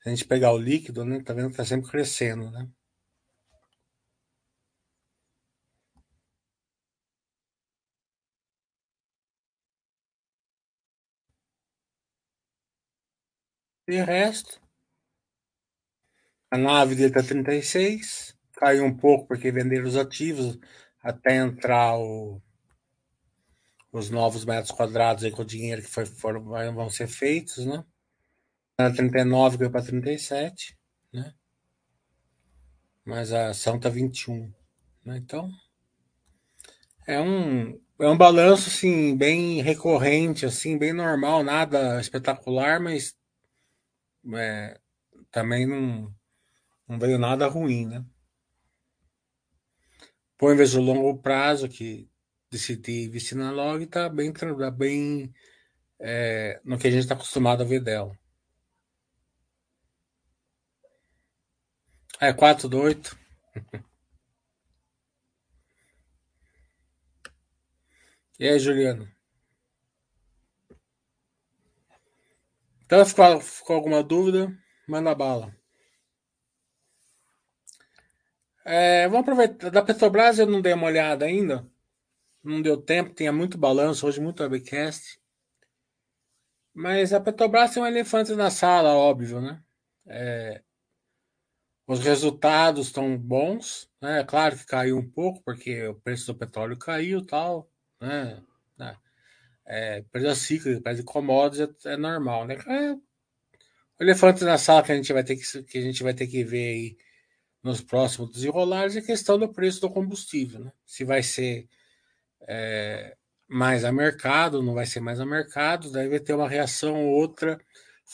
se 0.00 0.08
a 0.08 0.10
gente 0.10 0.24
pegar 0.24 0.52
o 0.52 0.58
líquido, 0.58 1.04
né? 1.04 1.22
Tá 1.22 1.32
vendo 1.32 1.50
que 1.50 1.56
tá 1.56 1.64
sempre 1.64 1.88
crescendo, 1.88 2.50
né? 2.50 2.68
E 13.86 14.00
o 14.00 14.04
resto, 14.04 14.60
a 16.52 16.58
nave 16.58 16.94
dele 16.94 17.08
está 17.08 17.22
36, 17.22 18.36
caiu 18.52 18.84
um 18.84 18.94
pouco 18.94 19.26
porque 19.26 19.50
venderam 19.50 19.86
os 19.86 19.96
ativos 19.96 20.58
até 21.02 21.36
entrar 21.36 21.96
o, 21.98 22.42
os 23.90 24.10
novos 24.10 24.44
metros 24.44 24.70
quadrados 24.70 25.24
aí 25.24 25.30
com 25.30 25.40
o 25.40 25.46
dinheiro 25.46 25.80
que 25.80 25.88
foi, 25.88 26.04
foram, 26.04 26.44
vão 26.74 26.90
ser 26.90 27.08
feitos, 27.08 27.64
né? 27.64 27.82
Era 28.78 28.92
39, 28.92 29.56
caiu 29.56 29.70
para 29.70 29.82
37, 29.82 30.76
né? 31.10 31.32
Mas 33.02 33.32
a 33.32 33.48
ação 33.48 33.80
tá 33.80 33.88
21, 33.88 34.52
né? 35.06 35.16
Então, 35.16 35.50
é 37.06 37.18
um, 37.18 37.80
é 37.98 38.08
um 38.08 38.18
balanço, 38.18 38.68
assim, 38.68 39.16
bem 39.16 39.62
recorrente, 39.62 40.44
assim, 40.44 40.76
bem 40.76 40.92
normal, 40.92 41.42
nada 41.42 41.98
espetacular, 41.98 42.78
mas 42.78 43.16
é, 44.34 44.78
também 45.30 45.66
não 45.66 46.14
não 46.88 46.98
veio 46.98 47.18
nada 47.18 47.46
ruim, 47.48 47.86
né? 47.86 48.04
Põe 50.38 50.56
vez 50.56 50.74
o 50.74 50.80
longo 50.80 51.18
prazo 51.18 51.68
que 51.68 52.10
decidi 52.50 53.06
investir 53.06 53.36
na 53.38 53.50
log 53.50 53.84
está 53.84 54.08
bem, 54.08 54.32
tá 54.32 54.70
bem 54.70 55.32
é, 56.00 56.60
no 56.64 56.78
que 56.78 56.88
a 56.88 56.90
gente 56.90 57.02
está 57.02 57.14
acostumado 57.14 57.62
a 57.62 57.66
ver 57.66 57.80
dela. 57.80 58.18
É 62.20 62.32
4 62.32 62.68
do 62.68 62.78
8. 62.80 63.16
E 68.38 68.48
aí, 68.48 68.58
Juliano? 68.58 69.08
Então, 72.84 73.06
ficou, 73.06 73.40
ficou 73.40 73.76
alguma 73.76 74.02
dúvida? 74.02 74.52
Manda 74.88 75.14
bala. 75.14 75.54
É, 78.64 79.08
vamos 79.08 79.22
aproveitar. 79.22 79.70
Da 79.70 79.82
Petrobras 79.82 80.38
eu 80.38 80.46
não 80.46 80.60
dei 80.60 80.72
uma 80.72 80.86
olhada 80.86 81.24
ainda. 81.24 81.66
Não 82.42 82.60
deu 82.62 82.76
tempo, 82.76 83.14
tinha 83.14 83.32
muito 83.32 83.58
balanço, 83.58 84.06
hoje 84.06 84.20
muito 84.20 84.42
webcast. 84.42 85.20
Mas 86.74 87.12
a 87.12 87.20
Petrobras 87.20 87.72
tem 87.72 87.82
um 87.82 87.86
elefante 87.86 88.32
na 88.34 88.50
sala, 88.50 88.94
óbvio, 88.94 89.40
né? 89.40 89.62
É, 90.06 90.62
os 91.86 92.00
resultados 92.00 92.86
estão 92.86 93.16
bons, 93.18 93.90
né? 94.00 94.20
É 94.20 94.24
claro 94.24 94.56
que 94.56 94.66
caiu 94.66 94.98
um 94.98 95.08
pouco, 95.08 95.42
porque 95.44 95.86
o 95.86 95.94
preço 95.94 96.32
do 96.32 96.38
petróleo 96.38 96.78
caiu 96.78 97.24
tal, 97.24 97.70
né? 98.00 98.42
É, 99.64 100.02
preço 100.10 100.36
cíclico, 100.36 100.82
preço 100.82 101.00
de 101.00 101.06
commodities 101.06 101.86
é, 101.86 101.94
é 101.94 101.96
normal, 101.96 102.46
né? 102.46 102.56
É, 102.66 102.96
elefante 104.02 104.44
na 104.44 104.58
sala 104.58 104.82
que 104.82 104.92
a 104.92 104.96
gente 104.96 105.12
vai 105.12 105.24
ter 105.24 105.36
que, 105.36 105.62
que, 105.62 105.78
a 105.78 105.80
gente 105.80 106.02
vai 106.02 106.14
ter 106.14 106.26
que 106.26 106.44
ver 106.44 106.68
aí 106.68 106.96
nos 107.62 107.80
próximos 107.80 108.30
desenrolares 108.30 108.96
é 108.96 108.98
a 108.98 109.04
questão 109.04 109.38
do 109.38 109.52
preço 109.52 109.80
do 109.80 109.90
combustível, 109.90 110.60
né? 110.60 110.72
Se 110.84 111.04
vai 111.04 111.22
ser 111.22 111.68
é, 112.48 113.16
mais 113.48 113.84
a 113.84 113.92
mercado, 113.92 114.62
não 114.62 114.74
vai 114.74 114.86
ser 114.86 115.00
mais 115.00 115.20
a 115.20 115.26
mercado, 115.26 115.92
daí 115.92 116.08
vai 116.08 116.20
ter 116.20 116.34
uma 116.34 116.48
reação 116.48 117.04
ou 117.04 117.12
outra 117.12 117.60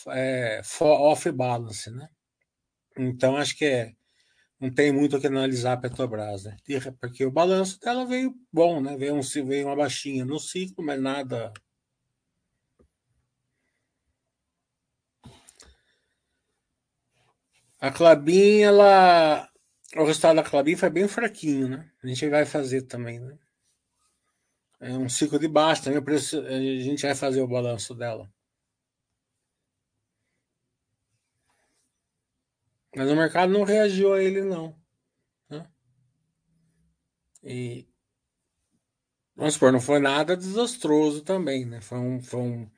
é, 0.09 0.61
off-balance, 0.81 1.89
né? 1.89 2.09
Então, 2.97 3.37
acho 3.37 3.57
que 3.57 3.65
é, 3.65 3.93
não 4.59 4.69
tem 4.69 4.91
muito 4.91 5.15
o 5.15 5.21
que 5.21 5.27
analisar 5.27 5.73
a 5.73 5.77
Petrobras, 5.77 6.43
né? 6.43 6.57
Porque 6.99 7.25
o 7.25 7.31
balanço 7.31 7.79
dela 7.79 8.05
veio 8.05 8.35
bom, 8.51 8.81
né? 8.81 8.97
Veio, 8.97 9.15
um, 9.15 9.21
veio 9.21 9.67
uma 9.67 9.75
baixinha 9.75 10.25
no 10.25 10.39
ciclo, 10.39 10.83
mas 10.83 11.01
nada. 11.01 11.53
A 17.79 17.91
Clabin, 17.91 18.61
ela. 18.61 19.49
O 19.95 20.03
resultado 20.05 20.35
da 20.35 20.43
Clabin 20.43 20.75
foi 20.75 20.89
bem 20.89 21.07
fraquinho, 21.07 21.67
né? 21.69 21.91
A 22.03 22.07
gente 22.07 22.27
vai 22.29 22.45
fazer 22.45 22.83
também, 22.83 23.19
né? 23.19 23.37
É 24.81 24.91
um 24.93 25.09
ciclo 25.09 25.39
de 25.39 25.47
baixo 25.47 25.83
também, 25.83 26.01
por 26.01 26.13
isso 26.13 26.39
a 26.39 26.59
gente 26.59 27.01
vai 27.05 27.15
fazer 27.15 27.41
o 27.41 27.47
balanço 27.47 27.93
dela. 27.93 28.31
Mas 32.95 33.09
o 33.09 33.15
mercado 33.15 33.51
não 33.51 33.63
reagiu 33.63 34.13
a 34.13 34.21
ele, 34.21 34.41
não. 34.41 34.75
Né? 35.49 35.69
E 37.43 37.87
vamos 39.35 39.53
supor, 39.55 39.71
não 39.71 39.81
foi 39.81 39.99
nada 39.99 40.35
desastroso 40.35 41.23
também, 41.23 41.65
né? 41.65 41.81
Foi 41.81 41.99
um, 41.99 42.21
foi 42.21 42.39
um, 42.41 42.71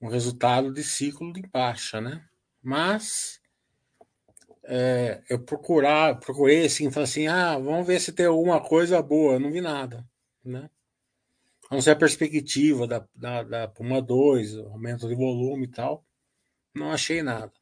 um 0.00 0.08
resultado 0.08 0.72
de 0.72 0.82
ciclo 0.82 1.32
de 1.32 1.42
baixa, 1.42 2.00
né? 2.00 2.28
Mas 2.62 3.40
é, 4.66 5.22
eu 5.28 5.38
procurar, 5.38 6.18
procurei 6.18 6.66
assim, 6.66 6.90
falei 6.90 7.04
assim, 7.04 7.26
ah, 7.26 7.58
vamos 7.58 7.86
ver 7.86 8.00
se 8.00 8.12
tem 8.12 8.26
alguma 8.26 8.60
coisa 8.60 9.02
boa. 9.02 9.34
Eu 9.34 9.40
não 9.40 9.52
vi 9.52 9.60
nada, 9.60 10.06
né? 10.44 10.70
A 11.70 11.74
não 11.74 11.82
ser 11.82 11.92
a 11.92 11.96
perspectiva 11.96 12.86
da, 12.86 13.06
da, 13.14 13.42
da 13.42 13.68
Puma 13.68 14.00
2, 14.00 14.56
aumento 14.58 15.08
de 15.08 15.14
volume 15.14 15.64
e 15.64 15.70
tal. 15.70 16.04
Não 16.74 16.92
achei 16.92 17.22
nada. 17.22 17.52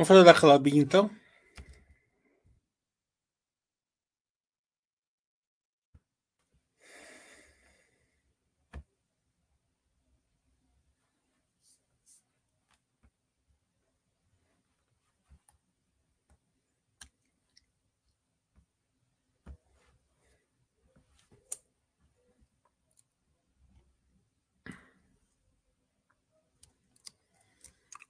Vamos 0.00 0.08
falar 0.08 0.22
da 0.22 0.32
Clabin 0.32 0.78
então? 0.78 1.10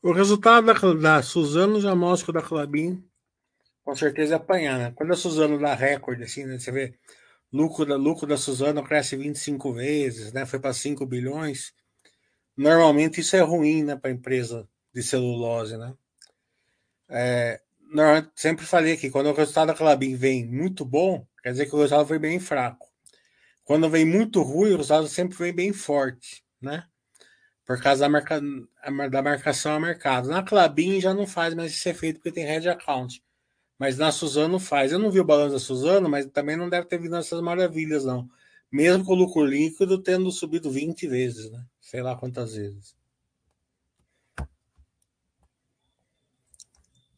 O 0.02 0.12
resultado 0.12 0.66
da, 0.66 0.72
da 0.94 1.22
Suzano 1.22 1.80
já 1.80 1.94
mostra 1.94 2.32
da 2.32 2.42
Clabin 2.42 3.04
com 3.84 3.94
certeza 3.94 4.36
apanhar, 4.36 4.78
né? 4.78 4.92
Quando 4.94 5.12
a 5.12 5.16
Suzano 5.16 5.58
dá 5.58 5.74
recorde, 5.74 6.22
assim, 6.22 6.44
né? 6.44 6.58
Você 6.58 6.70
vê 6.70 6.94
lucro 7.52 7.84
da, 7.84 7.96
lucro 7.96 8.26
da 8.26 8.36
Suzano 8.36 8.84
cresce 8.84 9.16
25 9.16 9.72
vezes, 9.72 10.32
né? 10.32 10.46
Foi 10.46 10.58
para 10.58 10.72
5 10.72 11.04
bilhões. 11.04 11.74
Normalmente 12.56 13.20
isso 13.20 13.36
é 13.36 13.40
ruim, 13.40 13.82
né, 13.82 13.96
para 13.96 14.10
empresa 14.10 14.68
de 14.94 15.02
celulose, 15.02 15.76
né? 15.76 15.94
É, 17.08 17.60
sempre 18.34 18.64
falei 18.64 18.96
que 18.96 19.10
quando 19.10 19.30
o 19.30 19.34
resultado 19.34 19.68
da 19.68 19.74
Clabin 19.74 20.14
vem 20.14 20.46
muito 20.46 20.84
bom, 20.84 21.26
quer 21.42 21.52
dizer 21.52 21.66
que 21.66 21.74
o 21.74 21.78
resultado 21.78 22.06
foi 22.06 22.18
bem 22.18 22.38
fraco. 22.38 22.88
Quando 23.64 23.90
vem 23.90 24.04
muito 24.04 24.42
ruim, 24.42 24.72
o 24.72 24.76
resultado 24.76 25.08
sempre 25.08 25.36
vem 25.36 25.52
bem 25.52 25.72
forte, 25.72 26.44
né? 26.60 26.86
Por 27.70 27.80
causa 27.80 28.00
da, 28.00 28.08
marca, 28.08 28.40
da 29.08 29.22
marcação 29.22 29.74
a 29.74 29.78
mercado. 29.78 30.28
Na 30.28 30.42
Clabin 30.42 31.00
já 31.00 31.14
não 31.14 31.24
faz 31.24 31.54
mais 31.54 31.70
esse 31.70 31.88
efeito 31.88 32.16
porque 32.16 32.32
tem 32.32 32.44
head 32.44 32.68
account. 32.68 33.22
Mas 33.78 33.96
na 33.96 34.10
Suzano 34.10 34.58
faz. 34.58 34.90
Eu 34.90 34.98
não 34.98 35.08
vi 35.08 35.20
o 35.20 35.24
balanço 35.24 35.52
da 35.52 35.60
Suzano, 35.60 36.08
mas 36.08 36.26
também 36.26 36.56
não 36.56 36.68
deve 36.68 36.88
ter 36.88 36.98
vindo 36.98 37.14
essas 37.14 37.40
maravilhas, 37.40 38.04
não. 38.04 38.28
Mesmo 38.72 39.04
com 39.04 39.12
o 39.12 39.14
lucro 39.14 39.44
líquido 39.44 40.02
tendo 40.02 40.32
subido 40.32 40.68
20 40.68 41.06
vezes, 41.06 41.48
né? 41.52 41.64
Sei 41.80 42.02
lá 42.02 42.16
quantas 42.16 42.56
vezes. 42.56 42.96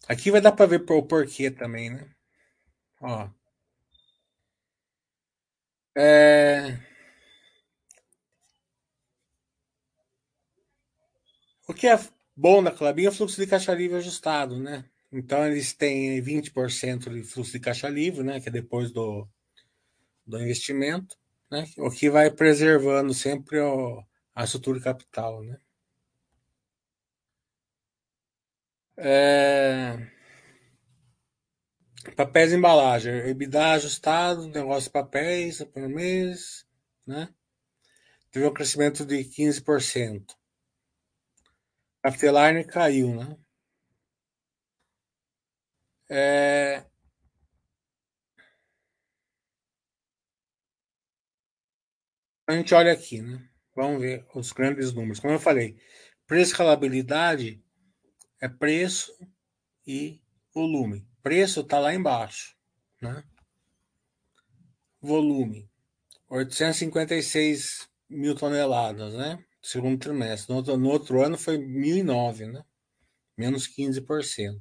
Aqui 0.07 0.31
vai 0.31 0.43
dar 0.43 0.53
para 0.53 0.67
ver 0.67 0.85
o 0.87 1.03
porquê 1.03 1.51
também, 1.51 1.89
né? 1.89 2.11
Ó. 3.01 3.27
É... 5.97 6.92
O 11.73 11.75
que 11.75 11.87
é 11.87 11.99
bom 12.37 12.61
na 12.61 12.71
Clabin 12.71 13.07
é 13.07 13.09
o 13.09 13.13
fluxo 13.13 13.41
de 13.41 13.47
caixa 13.47 13.73
livre 13.73 13.97
ajustado, 13.97 14.59
né? 14.59 14.85
Então 15.11 15.47
eles 15.47 15.73
têm 15.73 16.23
20% 16.23 17.11
de 17.11 17.25
fluxo 17.25 17.53
de 17.53 17.61
caixa 17.61 17.89
livre, 17.89 18.23
né? 18.23 18.43
Que 18.43 18.51
é 18.51 18.53
depois 18.53 18.93
do, 18.93 19.27
do 20.27 20.39
investimento, 20.39 21.17
né? 21.51 21.65
O 21.79 21.91
que 21.91 22.11
vai 22.11 22.31
preservando 22.31 23.15
sempre 23.15 23.59
o, 23.59 24.05
a 24.35 24.45
estrutura 24.45 24.81
capital, 24.81 25.43
né? 25.43 25.59
É... 28.99 30.11
Papéis 32.15 32.53
e 32.53 32.57
embalagem, 32.57 33.31
EBITDA 33.31 33.73
ajustado, 33.73 34.47
negócio 34.47 34.91
de 34.91 34.93
papéis 34.93 35.65
por 35.65 35.89
mês, 35.89 36.67
né? 37.07 37.31
Teve 38.31 38.47
um 38.47 38.53
crescimento 38.53 39.07
de 39.07 39.25
15%. 39.25 40.42
Afterline 42.03 42.65
caiu, 42.65 43.15
né? 43.15 43.37
É... 46.11 46.85
A 52.47 52.53
gente 52.53 52.75
olha 52.75 52.93
aqui, 52.93 53.23
né? 53.23 53.49
Vamos 53.75 54.01
ver 54.01 54.27
os 54.35 54.53
grandes 54.53 54.93
números. 54.93 55.21
Como 55.21 55.33
eu 55.33 55.39
falei, 55.39 55.79
preço-escalabilidade 56.27 57.65
é 58.41 58.49
preço 58.49 59.17
e 59.87 60.21
volume. 60.53 61.07
Preço 61.23 61.61
está 61.61 61.79
lá 61.79 61.95
embaixo, 61.95 62.57
né? 63.01 63.25
Volume, 65.01 65.71
856 66.29 67.89
mil 68.09 68.35
toneladas, 68.35 69.15
né? 69.15 69.45
Segundo 69.63 69.99
trimestre. 69.99 70.51
No 70.51 70.57
outro, 70.57 70.77
no 70.77 70.89
outro 70.89 71.23
ano 71.23 71.39
foi 71.39 71.59
1.009, 71.59 72.53
né? 72.53 72.65
Menos 73.37 73.67
15%. 73.69 74.61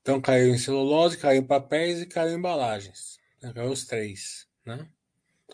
Então 0.00 0.20
caiu 0.20 0.54
em 0.54 0.58
celulose, 0.58 1.16
caiu 1.16 1.42
em 1.42 1.46
papéis 1.46 2.00
e 2.00 2.06
caiu 2.06 2.32
em 2.32 2.38
embalagens. 2.38 3.18
Caiu 3.54 3.70
os 3.70 3.86
três, 3.86 4.48
né? 4.64 4.88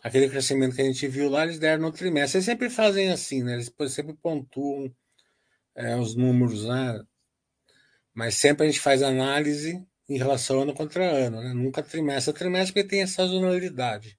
aquele 0.03 0.29
crescimento 0.29 0.75
que 0.77 0.83
a 0.83 0.85
gente 0.85 1.07
viu 1.09 1.29
lá, 1.29 1.45
eles 1.45 1.59
deram 1.59 1.83
no 1.83 1.93
trimestre. 1.93 2.39
Eles 2.39 2.47
sempre 2.47 2.71
fazem 2.71 3.11
assim, 3.11 3.43
né? 3.43 3.55
Eles 3.55 3.73
sempre 3.93 4.15
pontuam 4.15 4.93
é, 5.75 5.97
os 5.97 6.15
números, 6.15 6.65
né? 6.65 7.01
Mas 8.15 8.37
sempre 8.37 8.67
a 8.67 8.71
gente 8.71 8.81
faz 8.81 9.03
análise 9.03 9.85
em 10.09 10.19
relação 10.19 10.63
ano 10.63 10.75
contra 10.75 11.05
ano, 11.05 11.41
né? 11.43 11.53
Nunca 11.53 11.83
trimestre 11.83 12.31
a 12.31 12.35
trimestre, 12.35 12.73
porque 12.73 12.89
tem 12.89 13.03
essa 13.03 13.15
sazonalidade, 13.17 14.19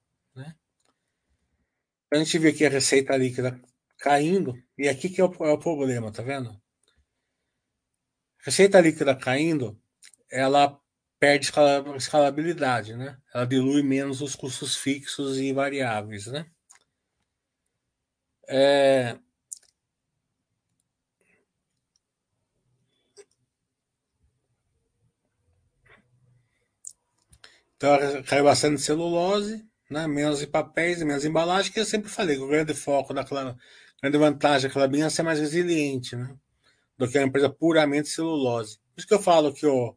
A 2.12 2.16
gente 2.16 2.38
vê 2.38 2.48
aqui 2.48 2.66
a 2.66 2.68
receita 2.68 3.16
líquida 3.16 3.60
caindo, 3.98 4.54
e 4.76 4.88
aqui 4.88 5.08
que 5.08 5.20
é 5.20 5.24
o, 5.24 5.32
é 5.44 5.52
o 5.52 5.58
problema, 5.58 6.12
tá 6.12 6.22
vendo? 6.22 6.60
Receita 8.44 8.80
líquida 8.80 9.14
caindo, 9.14 9.80
ela 10.30 10.80
perde 11.20 11.52
escalabilidade, 11.96 12.96
né? 12.96 13.18
Ela 13.32 13.46
dilui 13.46 13.82
menos 13.82 14.22
os 14.22 14.34
custos 14.34 14.74
fixos 14.76 15.38
e 15.38 15.52
variáveis, 15.52 16.26
né? 16.26 16.50
É... 18.48 19.16
Então, 27.76 28.22
caiu 28.24 28.44
bastante 28.44 28.80
celulose, 28.80 29.69
né? 29.90 30.06
menos 30.06 30.40
em 30.42 30.46
papéis, 30.46 31.02
menos 31.02 31.24
embalagem, 31.24 31.72
que 31.72 31.80
eu 31.80 31.84
sempre 31.84 32.08
falei, 32.08 32.36
que 32.36 32.42
o 32.42 32.48
grande 32.48 32.72
foco 32.74 33.12
daquela 33.12 33.56
grande 34.00 34.16
vantagem 34.16 34.68
daquela 34.68 34.86
linha 34.86 35.06
é 35.06 35.10
ser 35.10 35.22
mais 35.22 35.38
resiliente, 35.38 36.16
né? 36.16 36.34
Do 36.96 37.08
que 37.08 37.18
uma 37.18 37.26
empresa 37.26 37.50
puramente 37.50 38.08
celulose. 38.08 38.78
Por 38.94 39.00
isso 39.00 39.06
que 39.06 39.14
eu 39.14 39.22
falo 39.22 39.52
que 39.52 39.66
o, 39.66 39.96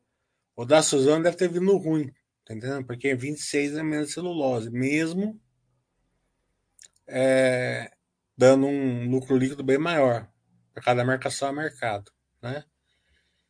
o 0.55 0.65
da 0.65 0.81
Suzano 0.81 1.23
deve 1.23 1.37
ter 1.37 1.49
vindo 1.49 1.77
ruim, 1.77 2.11
tá 2.45 2.53
entendendo? 2.53 2.85
Porque 2.85 3.15
26 3.15 3.77
é 3.77 3.83
menos 3.83 4.11
celulose, 4.13 4.69
mesmo 4.69 5.39
é, 7.07 7.91
dando 8.37 8.65
um 8.65 9.09
lucro 9.09 9.37
líquido 9.37 9.63
bem 9.63 9.77
maior 9.77 10.27
para 10.73 10.83
cada 10.83 11.05
marcação 11.05 11.49
a 11.49 11.53
mercado, 11.53 12.11
né? 12.41 12.63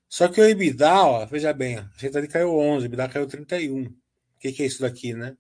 Só 0.10 0.28
que 0.28 0.40
o 0.40 0.46
EBITDA, 0.46 0.94
ó, 0.94 1.26
veja 1.26 1.52
bem, 1.54 1.78
a 1.78 1.90
ali 2.16 2.28
caiu 2.28 2.56
11, 2.56 2.86
o 2.86 2.88
EBITDA 2.88 3.10
caiu 3.10 3.28
31. 3.28 3.86
O 3.86 3.94
que, 4.40 4.52
que 4.52 4.62
é 4.62 4.66
isso 4.68 4.82
daqui, 4.82 5.14
né? 5.14 5.36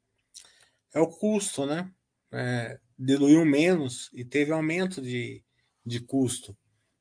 É 0.93 0.99
o 0.99 1.08
custo, 1.08 1.65
né? 1.65 1.91
É, 2.32 2.79
diluiu 2.97 3.45
menos 3.45 4.10
e 4.13 4.23
teve 4.23 4.51
aumento 4.51 5.01
de, 5.01 5.43
de 5.86 5.99
custo. 5.99 6.58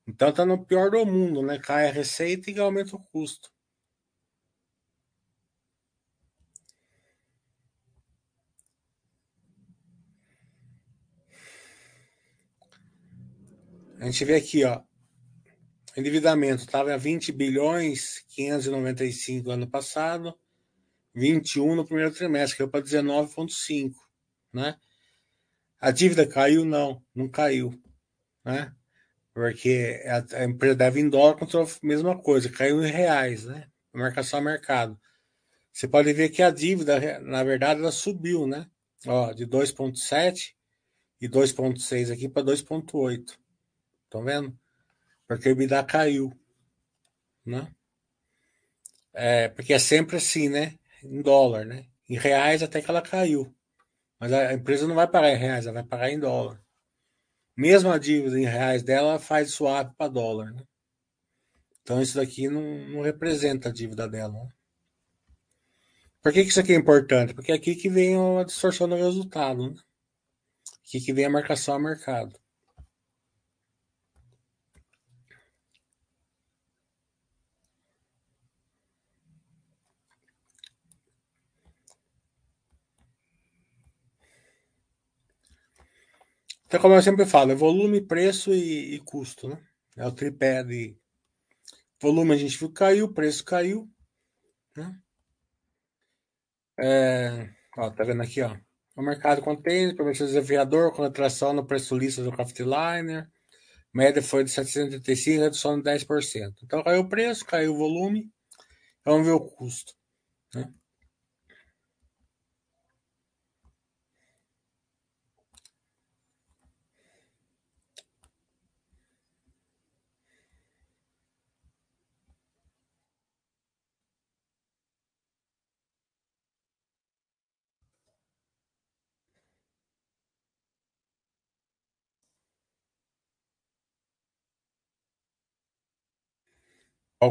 Então 0.07 0.33
tá 0.33 0.44
no 0.44 0.64
pior 0.64 0.90
do 0.90 1.05
mundo, 1.07 1.42
né? 1.42 1.59
Cai 1.59 1.88
a 1.88 1.92
receita 1.92 2.50
e 2.50 2.59
aumenta 2.59 2.96
o 2.96 3.00
custo. 3.00 3.50
A 14.00 14.07
gente 14.07 14.24
vê 14.24 14.35
aqui, 14.35 14.64
ó, 14.64 14.83
endividamento 15.96 16.64
estava 16.64 16.92
a 16.92 16.96
20 16.96 17.31
bilhões 17.31 18.24
595 18.31 19.50
ano 19.50 19.70
passado, 19.70 20.37
21 21.14 21.77
no 21.77 21.85
primeiro 21.85 22.12
trimestre, 22.12 22.59
caiu 22.59 22.70
para 22.70 22.85
19,5, 22.85 23.94
né? 24.53 24.77
A 25.79 25.90
dívida 25.90 26.27
caiu? 26.27 26.64
Não, 26.64 27.03
não 27.14 27.29
caiu, 27.29 27.72
né? 28.44 28.75
Porque 29.35 30.03
a, 30.07 30.42
a 30.42 30.44
empresa 30.44 30.77
deve 30.77 31.01
em 31.01 31.09
dólar 31.09 31.37
contra 31.37 31.62
a 31.62 31.66
mesma 31.83 32.18
coisa, 32.18 32.51
caiu 32.51 32.85
em 32.85 32.90
reais, 32.90 33.44
né? 33.44 33.68
Marcação 33.92 34.38
a 34.38 34.42
mercado. 34.42 34.98
Você 35.72 35.88
pode 35.88 36.12
ver 36.12 36.29
que 36.29 36.42
a 36.42 36.51
dívida, 36.51 37.20
na 37.20 37.42
verdade, 37.42 37.81
ela 37.81 37.90
subiu, 37.90 38.46
né? 38.46 38.68
Ó, 39.07 39.33
de 39.33 39.46
2,7 39.46 40.55
e 41.20 41.29
2,6 41.29 42.12
aqui 42.12 42.29
para 42.29 42.42
2,8. 42.42 43.38
Estão 44.05 44.22
vendo? 44.22 44.57
Porque 45.27 45.48
o 45.48 45.53
EBITDA 45.53 45.83
caiu. 45.85 46.33
Né? 47.44 47.72
É, 49.14 49.48
porque 49.48 49.72
é 49.72 49.79
sempre 49.79 50.16
assim, 50.16 50.48
né? 50.48 50.79
Em 51.02 51.22
dólar, 51.22 51.64
né? 51.64 51.86
Em 52.08 52.16
reais 52.16 52.62
até 52.62 52.80
que 52.80 52.90
ela 52.90 53.02
caiu. 53.02 53.54
Mas 54.18 54.32
a 54.32 54.52
empresa 54.52 54.86
não 54.86 54.94
vai 54.94 55.08
pagar 55.08 55.30
em 55.30 55.38
reais, 55.38 55.66
ela 55.66 55.74
vai 55.74 55.84
pagar 55.84 56.10
em 56.10 56.18
dólar. 56.18 56.62
Mesmo 57.56 57.90
a 57.90 57.98
dívida 57.98 58.38
em 58.38 58.44
reais 58.44 58.82
dela 58.82 59.18
faz 59.18 59.52
swap 59.52 59.94
para 59.96 60.08
dólar, 60.10 60.52
né? 60.52 60.62
Então 61.82 62.00
isso 62.00 62.16
daqui 62.16 62.48
não, 62.48 62.62
não 62.88 63.02
representa 63.02 63.68
a 63.68 63.72
dívida 63.72 64.08
dela. 64.08 64.32
Né? 64.32 64.48
Por 66.22 66.32
que, 66.32 66.44
que 66.44 66.50
isso 66.50 66.60
aqui 66.60 66.72
é 66.72 66.76
importante? 66.76 67.34
Porque 67.34 67.50
é 67.50 67.54
aqui 67.56 67.74
que 67.74 67.88
vem 67.88 68.16
a 68.38 68.44
distorção 68.44 68.88
do 68.88 68.94
resultado. 68.94 69.70
Né? 69.70 69.80
Aqui 70.86 71.00
que 71.00 71.12
vem 71.12 71.24
a 71.24 71.30
marcação 71.30 71.74
a 71.74 71.80
mercado. 71.80 72.38
Então, 86.72 86.80
como 86.80 86.94
eu 86.94 87.02
sempre 87.02 87.26
falo, 87.26 87.52
é 87.52 87.54
volume, 87.54 88.00
preço 88.00 88.50
e, 88.50 88.94
e 88.94 88.98
custo, 89.00 89.46
né? 89.46 89.62
É 89.94 90.06
o 90.06 90.11
tripé 90.11 90.64
de 90.64 90.96
volume 92.00 92.32
a 92.32 92.37
gente 92.38 92.56
viu 92.58 92.72
caiu, 92.72 93.12
preço 93.12 93.44
caiu, 93.44 93.87
né? 94.74 94.98
É, 96.80 97.50
ó, 97.76 97.90
tá 97.90 98.04
vendo 98.04 98.22
aqui, 98.22 98.40
ó. 98.40 98.56
O 98.96 99.02
mercado 99.02 99.42
contém, 99.42 99.94
promissor 99.94 100.26
desafiador, 100.26 100.94
contração 100.94 101.52
no 101.52 101.66
preço 101.66 101.94
lista 101.94 102.24
do 102.24 102.32
Craftliner, 102.32 103.28
média 103.92 104.22
foi 104.22 104.42
de 104.42 104.50
735, 104.50 105.42
redução 105.42 105.76
de 105.76 105.82
10%. 105.82 106.54
Então 106.64 106.82
caiu 106.82 107.02
o 107.02 107.08
preço, 107.11 107.44
caiu 107.44 107.74
o 107.74 107.76
volume, 107.76 108.32
vamos 109.04 109.26
ver 109.26 109.35
o 109.35 109.40
custo, 109.40 109.92
né? 110.54 110.72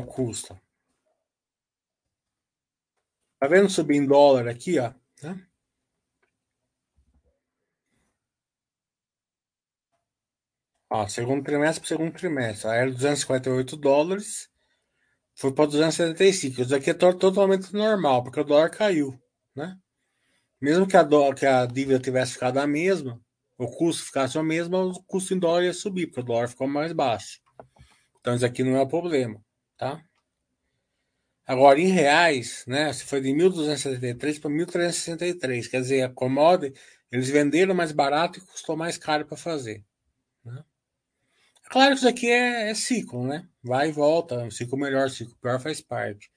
Custo? 0.06 0.60
Tá 3.40 3.48
vendo 3.48 3.70
subir 3.70 3.98
em 3.98 4.06
dólar 4.06 4.48
aqui, 4.48 4.80
ó? 4.80 4.94
Né? 5.24 5.48
Ó, 10.90 11.08
segundo 11.08 11.44
trimestre 11.44 11.80
para 11.82 11.88
segundo 11.88 12.14
trimestre. 12.14 12.70
Aí 12.70 12.80
era 12.80 12.92
258 12.92 13.78
dólares, 13.78 14.50
foi 15.34 15.54
para 15.54 15.66
275. 15.66 16.62
Isso 16.62 16.76
aqui 16.76 16.92
é 16.92 16.94
totalmente 16.94 17.74
normal, 17.74 18.24
porque 18.24 18.40
o 18.40 18.44
dólar 18.44 18.70
caiu, 18.70 19.18
né? 19.56 19.78
Mesmo 20.62 20.88
que 20.88 20.96
a, 20.98 21.06
que 21.34 21.46
a 21.46 21.66
dívida 21.66 22.00
tivesse 22.00 22.34
ficado 22.34 22.60
a 22.60 22.68
mesma, 22.68 23.20
o 23.58 23.68
custo 23.68 24.06
ficasse 24.06 24.38
o 24.38 24.44
mesmo, 24.44 24.78
o 24.78 25.04
custo 25.04 25.34
em 25.34 25.40
dólar 25.40 25.64
ia 25.64 25.74
subir, 25.74 26.08
porque 26.08 26.22
o 26.22 26.24
dólar 26.24 26.48
ficou 26.48 26.68
mais 26.68 26.94
baixo. 26.94 27.40
Então 28.20 28.36
isso 28.36 28.46
aqui 28.46 28.64
não 28.64 28.76
é 28.76 28.82
o 28.82 28.88
problema, 28.88 29.44
tá? 29.82 30.00
Agora, 31.48 31.80
em 31.80 31.88
reais, 31.88 32.64
né? 32.68 32.94
Se 32.94 33.04
foi 33.04 33.20
de 33.20 33.30
1.273 33.30 34.40
para 34.40 34.52
1.363, 34.52 35.68
quer 35.68 35.82
dizer, 35.82 36.04
a 36.04 36.14
eles 37.12 37.30
venderam 37.30 37.74
mais 37.74 37.92
barato 37.92 38.38
e 38.38 38.42
custou 38.44 38.78
mais 38.78 38.96
caro 38.96 39.26
para 39.26 39.36
fazer. 39.36 39.84
Né? 40.46 40.64
Claro 41.72 41.94
que 41.94 41.98
isso 41.98 42.08
aqui 42.08 42.30
é, 42.30 42.70
é, 42.70 42.76
ciclo, 42.76 43.26
né? 43.26 43.48
Vai 43.64 43.90
e 43.90 43.92
volta, 43.92 44.50
ciclo 44.52 44.78
melhor, 44.78 45.10
ciclo 45.10 45.36
pior 45.42 45.60
faz 45.60 45.82
parte. 45.82 46.32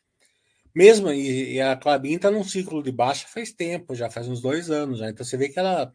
Mesmo, 0.75 1.13
e, 1.13 1.55
e 1.55 1.61
a 1.61 1.77
Clabin 1.77 2.15
está 2.15 2.31
num 2.31 2.43
ciclo 2.43 2.83
de 2.83 2.91
baixa 2.91 3.29
faz 3.29 3.53
tempo, 3.53 3.95
já 3.95 4.11
faz 4.11 4.27
uns 4.27 4.41
dois 4.41 4.71
anos. 4.71 5.01
Já. 5.01 5.11
Então 5.11 5.25
você 5.25 5.37
vê 5.37 5.51
que 5.51 5.59
ela, 5.59 5.95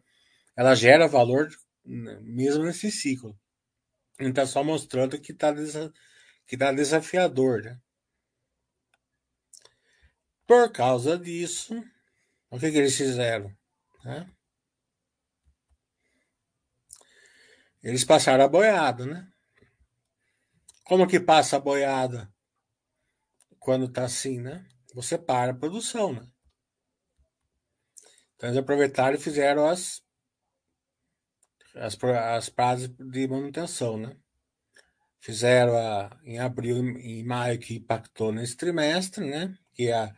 ela 0.56 0.74
gera 0.76 1.08
valor 1.08 1.48
né, 1.84 2.20
mesmo 2.22 2.62
nesse 2.64 2.92
ciclo. 2.92 3.36
Então 4.20 4.46
só 4.46 4.62
mostrando 4.62 5.20
que 5.20 5.32
está 5.32 5.50
que 6.50 6.58
tá 6.58 6.72
desafiador, 6.72 7.62
né? 7.62 7.80
Por 10.48 10.72
causa 10.72 11.16
disso, 11.16 11.80
o 12.50 12.58
que, 12.58 12.72
que 12.72 12.78
eles 12.78 12.96
fizeram? 12.96 13.56
Né? 14.04 14.28
Eles 17.80 18.04
passaram 18.04 18.42
a 18.42 18.48
boiada, 18.48 19.06
né? 19.06 19.32
Como 20.82 21.06
que 21.06 21.20
passa 21.20 21.56
a 21.56 21.60
boiada 21.60 22.28
quando 23.60 23.88
tá 23.88 24.06
assim, 24.06 24.40
né? 24.40 24.68
Você 24.92 25.16
para 25.16 25.52
a 25.52 25.56
produção, 25.56 26.12
né? 26.12 26.28
Então 28.34 28.48
eles 28.48 28.58
aproveitaram 28.58 29.14
e 29.14 29.20
fizeram 29.20 29.68
as 29.68 30.02
as, 31.76 31.96
as 32.56 32.88
de 32.88 33.28
manutenção, 33.28 33.96
né? 33.96 34.19
Fizeram 35.20 35.76
a, 35.76 36.18
em 36.24 36.38
abril 36.38 36.98
e 36.98 37.22
maio 37.24 37.58
que 37.58 37.76
impactou 37.76 38.32
nesse 38.32 38.56
trimestre, 38.56 39.24
né? 39.24 39.56
Que 39.74 39.92
a, 39.92 40.14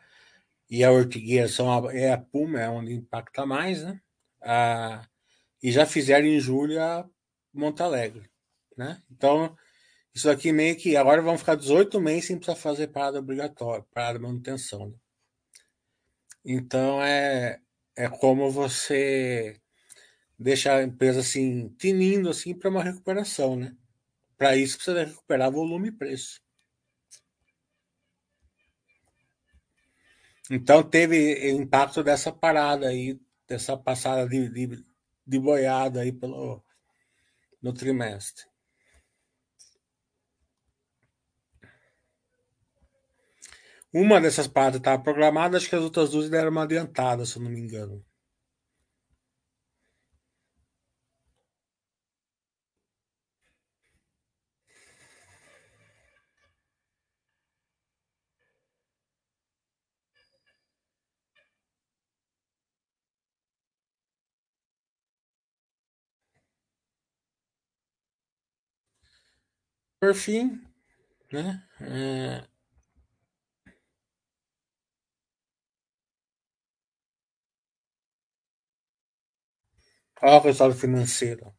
e 0.71 0.85
a 0.85 0.91
Ortigueira 0.93 1.49
são 1.49 1.71
a, 1.71 1.95
é 1.95 2.13
a 2.13 2.19
Puma, 2.19 2.61
é 2.61 2.69
onde 2.69 2.95
impacta 2.95 3.45
mais, 3.45 3.83
né? 3.83 4.01
A, 4.41 5.07
e 5.63 5.71
já 5.71 5.87
fizeram 5.87 6.27
em 6.27 6.41
julho 6.41 6.81
a 6.81 7.09
Monte 7.53 7.83
Alegre, 7.83 8.31
né? 8.77 9.03
Então, 9.11 9.57
isso 10.15 10.29
aqui 10.31 10.53
meio 10.53 10.77
que 10.77 10.97
agora 10.97 11.23
vão 11.23 11.39
ficar 11.39 11.55
18 11.57 12.01
meses 12.01 12.27
sem 12.27 12.37
precisar 12.37 12.57
fazer 12.57 12.89
parada 12.89 13.19
obrigatória, 13.19 13.85
parada 13.93 14.19
manutenção. 14.19 14.89
Né? 14.89 14.95
Então 16.45 17.03
é, 17.03 17.61
é 17.97 18.09
como 18.09 18.51
você 18.51 19.57
deixar 20.39 20.79
a 20.79 20.83
empresa 20.83 21.21
assim, 21.21 21.69
tinindo 21.79 22.29
assim 22.29 22.55
para 22.55 22.71
uma 22.71 22.83
recuperação, 22.83 23.57
né? 23.57 23.75
Para 24.43 24.57
isso 24.57 24.75
precisa 24.75 25.05
recuperar 25.05 25.53
volume 25.53 25.91
e 25.91 25.93
preço. 25.93 26.41
Então 30.51 30.83
teve 30.83 31.49
impacto 31.53 32.03
dessa 32.03 32.33
parada 32.33 32.89
aí, 32.89 33.21
dessa 33.47 33.77
passada 33.77 34.29
de, 34.29 34.49
de, 34.49 34.85
de 35.25 35.39
boiada 35.39 36.01
aí 36.01 36.11
pelo, 36.11 36.61
no 37.63 37.73
trimestre. 37.73 38.45
Uma 43.95 44.21
dessas 44.21 44.49
paradas 44.49 44.79
estava 44.79 45.01
programada, 45.01 45.57
acho 45.57 45.69
que 45.69 45.77
as 45.77 45.83
outras 45.83 46.11
duas 46.11 46.29
deram 46.29 46.51
uma 46.51 46.65
adiantada, 46.65 47.25
se 47.25 47.37
eu 47.37 47.45
não 47.45 47.51
me 47.53 47.61
engano. 47.61 48.05
Por 70.03 70.17
fim, 70.17 70.61
né? 71.33 71.65
É... 71.81 72.45
Olha 80.21 80.39
o 80.39 80.41
resultado 80.41 80.75
financeiro. 80.75 81.55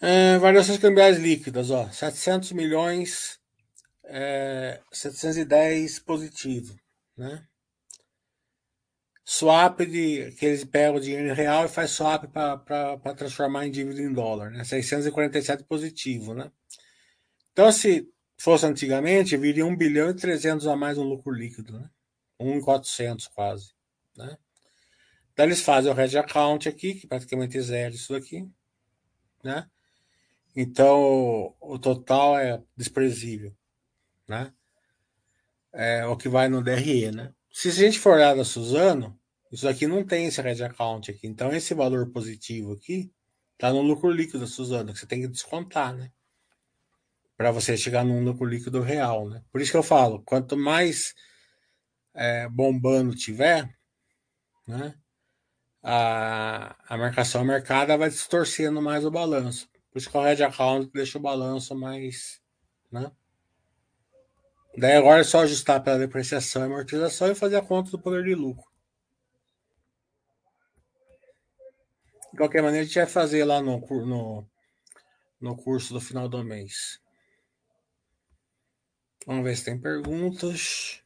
É, 0.00 0.38
variações 0.38 0.78
cambiais 0.78 1.18
líquidas, 1.18 1.70
ó, 1.70 1.90
700 1.92 2.52
milhões, 2.52 3.38
é, 4.04 4.82
710 4.90 5.98
positivo, 5.98 6.74
né? 7.18 7.46
Swap 9.24 9.80
de 9.80 10.32
que 10.32 10.44
eles 10.44 10.64
pegam 10.64 10.96
o 10.96 11.00
dinheiro 11.00 11.28
em 11.28 11.34
real 11.34 11.64
e 11.64 11.68
faz 11.68 11.92
swap 11.92 12.24
para 12.28 13.14
transformar 13.16 13.66
em 13.66 13.70
dívida 13.70 14.02
em 14.02 14.12
dólar, 14.12 14.50
né? 14.50 14.62
647 14.64 15.64
positivo, 15.64 16.34
né? 16.34 16.52
Então, 17.52 17.72
se 17.72 18.06
fosse 18.36 18.66
antigamente, 18.66 19.36
viria 19.36 19.64
1 19.64 19.76
bilhão 19.76 20.10
e 20.10 20.14
300 20.14 20.66
a 20.66 20.76
mais 20.76 20.98
no 20.98 21.04
lucro 21.04 21.32
líquido, 21.32 21.72
né? 21.72 21.88
1,400 22.38 23.28
quase, 23.28 23.72
né? 24.16 24.36
Daí 25.34 25.46
eles 25.46 25.62
fazem 25.62 25.90
o 25.90 25.98
hedge 25.98 26.18
account 26.18 26.68
aqui, 26.68 26.94
que 26.94 27.06
praticamente 27.06 27.60
zero 27.60 27.94
isso 27.94 28.12
daqui, 28.12 28.46
né? 29.42 29.66
Então 30.54 31.54
o 31.60 31.78
total 31.78 32.38
é 32.38 32.62
desprezível, 32.76 33.56
né? 34.28 34.52
É 35.72 36.04
o 36.06 36.16
que 36.16 36.28
vai 36.28 36.48
no 36.48 36.62
DRE, 36.62 37.10
né? 37.10 37.32
Se 37.56 37.68
a 37.68 37.72
gente 37.72 38.00
for 38.00 38.16
olhar 38.16 38.34
da 38.34 38.44
Suzano, 38.44 39.16
isso 39.52 39.68
aqui 39.68 39.86
não 39.86 40.04
tem 40.04 40.26
esse 40.26 40.40
hedge 40.40 40.64
account 40.64 41.08
aqui. 41.08 41.28
Então 41.28 41.52
esse 41.52 41.72
valor 41.72 42.10
positivo 42.10 42.72
aqui 42.72 43.12
tá 43.56 43.72
no 43.72 43.80
lucro 43.80 44.10
líquido 44.10 44.40
da 44.40 44.46
Suzano, 44.48 44.92
que 44.92 44.98
você 44.98 45.06
tem 45.06 45.20
que 45.20 45.28
descontar, 45.28 45.94
né? 45.94 46.10
Para 47.36 47.52
você 47.52 47.76
chegar 47.76 48.04
num 48.04 48.24
lucro 48.24 48.44
líquido 48.44 48.80
real, 48.80 49.28
né? 49.28 49.40
Por 49.52 49.60
isso 49.60 49.70
que 49.70 49.76
eu 49.76 49.84
falo, 49.84 50.20
quanto 50.24 50.56
mais 50.56 51.14
é, 52.12 52.48
bombando 52.48 53.14
tiver, 53.14 53.72
né? 54.66 54.98
a, 55.80 56.74
a 56.88 56.98
marcação 56.98 57.44
mercada 57.44 57.96
vai 57.96 58.10
distorcendo 58.10 58.82
mais 58.82 59.04
o 59.04 59.12
balanço. 59.12 59.68
Por 59.92 59.98
isso 59.98 60.10
que 60.10 60.16
o 60.16 60.22
Red 60.22 60.42
Account 60.42 60.90
deixa 60.92 61.18
o 61.18 61.22
balanço 61.22 61.72
mais. 61.76 62.40
Né? 62.90 63.12
Daí 64.76 64.92
agora 64.92 65.20
é 65.20 65.24
só 65.24 65.40
ajustar 65.40 65.82
pela 65.82 65.98
depreciação 65.98 66.62
e 66.62 66.64
amortização 66.66 67.30
e 67.30 67.34
fazer 67.34 67.56
a 67.56 67.62
conta 67.62 67.90
do 67.90 67.98
poder 67.98 68.24
de 68.24 68.34
lucro. 68.34 68.64
De 72.32 72.38
qualquer 72.38 72.62
maneira, 72.62 72.82
a 72.82 72.86
gente 72.86 72.98
vai 72.98 73.06
fazer 73.06 73.44
lá 73.44 73.62
no, 73.62 73.78
no, 73.78 74.44
no 75.40 75.56
curso 75.56 75.94
do 75.94 76.00
final 76.00 76.28
do 76.28 76.42
mês. 76.42 77.00
Vamos 79.24 79.44
ver 79.44 79.56
se 79.56 79.64
tem 79.64 79.80
perguntas. 79.80 81.03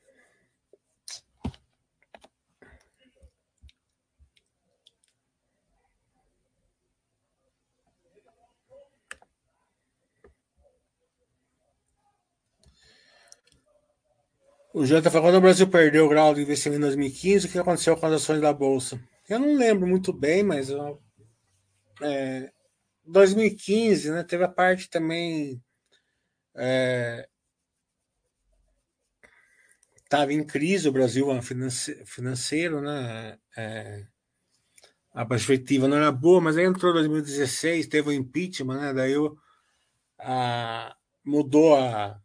O 14.78 14.86
Janta 14.86 15.10
falou, 15.10 15.26
quando 15.26 15.38
o 15.38 15.40
Brasil 15.40 15.66
perdeu 15.66 16.06
o 16.06 16.08
grau 16.08 16.32
de 16.32 16.40
investimento 16.40 16.78
em 16.78 16.82
2015, 16.82 17.48
o 17.48 17.50
que 17.50 17.58
aconteceu 17.58 17.96
com 17.96 18.06
as 18.06 18.12
ações 18.12 18.40
da 18.40 18.52
Bolsa? 18.52 19.02
Eu 19.28 19.40
não 19.40 19.56
lembro 19.56 19.88
muito 19.88 20.12
bem, 20.12 20.44
mas 20.44 20.70
eu, 20.70 21.02
é, 22.00 22.52
2015, 23.04 24.12
né, 24.12 24.22
teve 24.22 24.44
a 24.44 24.48
parte 24.48 24.88
também 24.88 25.60
é, 26.54 27.28
estava 29.96 30.32
em 30.32 30.46
crise 30.46 30.88
o 30.88 30.92
Brasil 30.92 31.26
financeiro, 32.06 32.80
né? 32.80 33.36
É, 33.56 34.06
a 35.12 35.26
perspectiva 35.26 35.88
não 35.88 35.96
era 35.96 36.12
boa, 36.12 36.40
mas 36.40 36.56
aí 36.56 36.64
entrou 36.64 36.92
2016, 36.92 37.88
teve 37.88 38.10
o 38.10 38.12
impeachment, 38.12 38.80
né? 38.80 38.94
Daí 38.94 39.10
eu, 39.10 39.36
a, 40.20 40.96
mudou 41.24 41.74
a, 41.74 42.22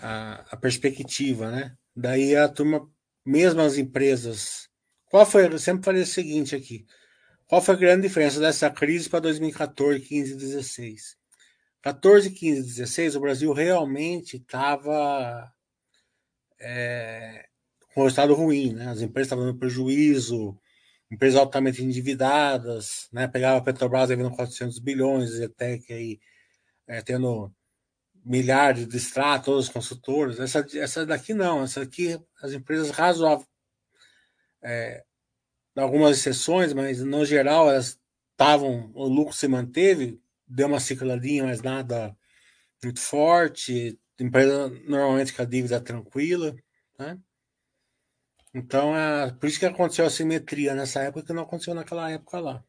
a, 0.00 0.44
a, 0.50 0.56
perspectiva, 0.56 1.50
né? 1.50 1.76
Daí 1.94 2.36
a 2.36 2.48
turma, 2.48 2.88
mesmo 3.24 3.60
as 3.60 3.76
empresas. 3.76 4.68
Qual 5.06 5.24
foi? 5.26 5.46
Eu 5.46 5.58
sempre 5.58 5.84
falei 5.84 6.02
o 6.02 6.06
seguinte 6.06 6.54
aqui. 6.56 6.86
Qual 7.46 7.62
foi 7.62 7.74
a 7.74 7.78
grande 7.78 8.08
diferença 8.08 8.40
dessa 8.40 8.70
crise 8.70 9.08
para 9.08 9.20
2014, 9.20 10.00
15 10.00 10.34
16? 10.36 11.16
14, 11.82 12.30
15 12.30 12.62
16, 12.62 13.16
o 13.16 13.20
Brasil 13.20 13.52
realmente 13.52 14.38
estava 14.38 15.52
é, 16.58 17.46
com 17.92 18.00
um 18.00 18.04
resultado 18.04 18.34
ruim, 18.34 18.72
né? 18.72 18.88
As 18.88 19.02
empresas 19.02 19.26
estavam 19.26 19.44
dando 19.44 19.58
prejuízo, 19.58 20.58
empresas 21.10 21.38
altamente 21.38 21.84
endividadas, 21.84 23.08
né? 23.12 23.28
Pegava 23.28 23.58
a 23.58 23.62
Petrobras 23.62 24.08
devendo 24.08 24.30
400 24.30 24.78
bilhões, 24.78 25.40
até 25.40 25.78
que 25.78 25.92
aí 25.92 26.20
é, 26.88 27.02
tendo 27.02 27.52
milhares 28.24 28.88
de 28.88 28.96
extratos, 28.96 29.44
todos 29.44 29.66
os 29.66 29.72
consultores. 29.72 30.40
Essa, 30.40 30.66
essa 30.74 31.04
daqui 31.06 31.34
não, 31.34 31.62
essa 31.62 31.82
aqui, 31.82 32.18
as 32.42 32.52
empresas 32.52 32.90
razoáveis, 32.90 33.46
é, 34.62 35.04
algumas 35.76 36.18
exceções, 36.18 36.72
mas 36.72 37.02
no 37.02 37.24
geral 37.24 37.68
elas 37.70 37.98
estavam, 38.32 38.90
o 38.94 39.06
lucro 39.06 39.34
se 39.34 39.46
manteve, 39.46 40.20
deu 40.46 40.68
uma 40.68 40.80
cicladinha, 40.80 41.44
mas 41.44 41.62
nada 41.62 42.16
muito 42.82 43.00
forte. 43.00 43.98
Empresa 44.18 44.68
normalmente 44.86 45.32
com 45.32 45.42
a 45.42 45.44
dívida 45.44 45.80
tranquila, 45.80 46.54
né? 46.98 47.18
Então, 48.54 48.96
é 48.96 49.32
por 49.32 49.48
isso 49.48 49.58
que 49.58 49.66
aconteceu 49.66 50.06
a 50.06 50.10
simetria 50.10 50.74
nessa 50.74 51.00
época 51.02 51.26
que 51.26 51.32
não 51.32 51.42
aconteceu 51.42 51.74
naquela 51.74 52.08
época 52.10 52.38
lá. 52.38 52.64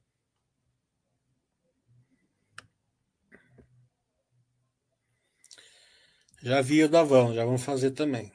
Já 6.45 6.61
vi 6.61 6.83
o 6.83 6.87
Davão, 6.87 7.33
já 7.33 7.43
vamos 7.43 7.63
fazer 7.63 7.89
também. 7.89 8.31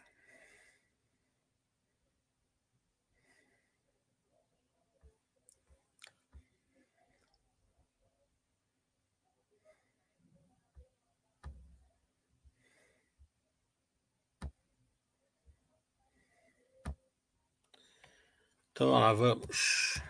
Então 18.72 18.90
lá 18.90 19.12
vamos. 19.12 20.02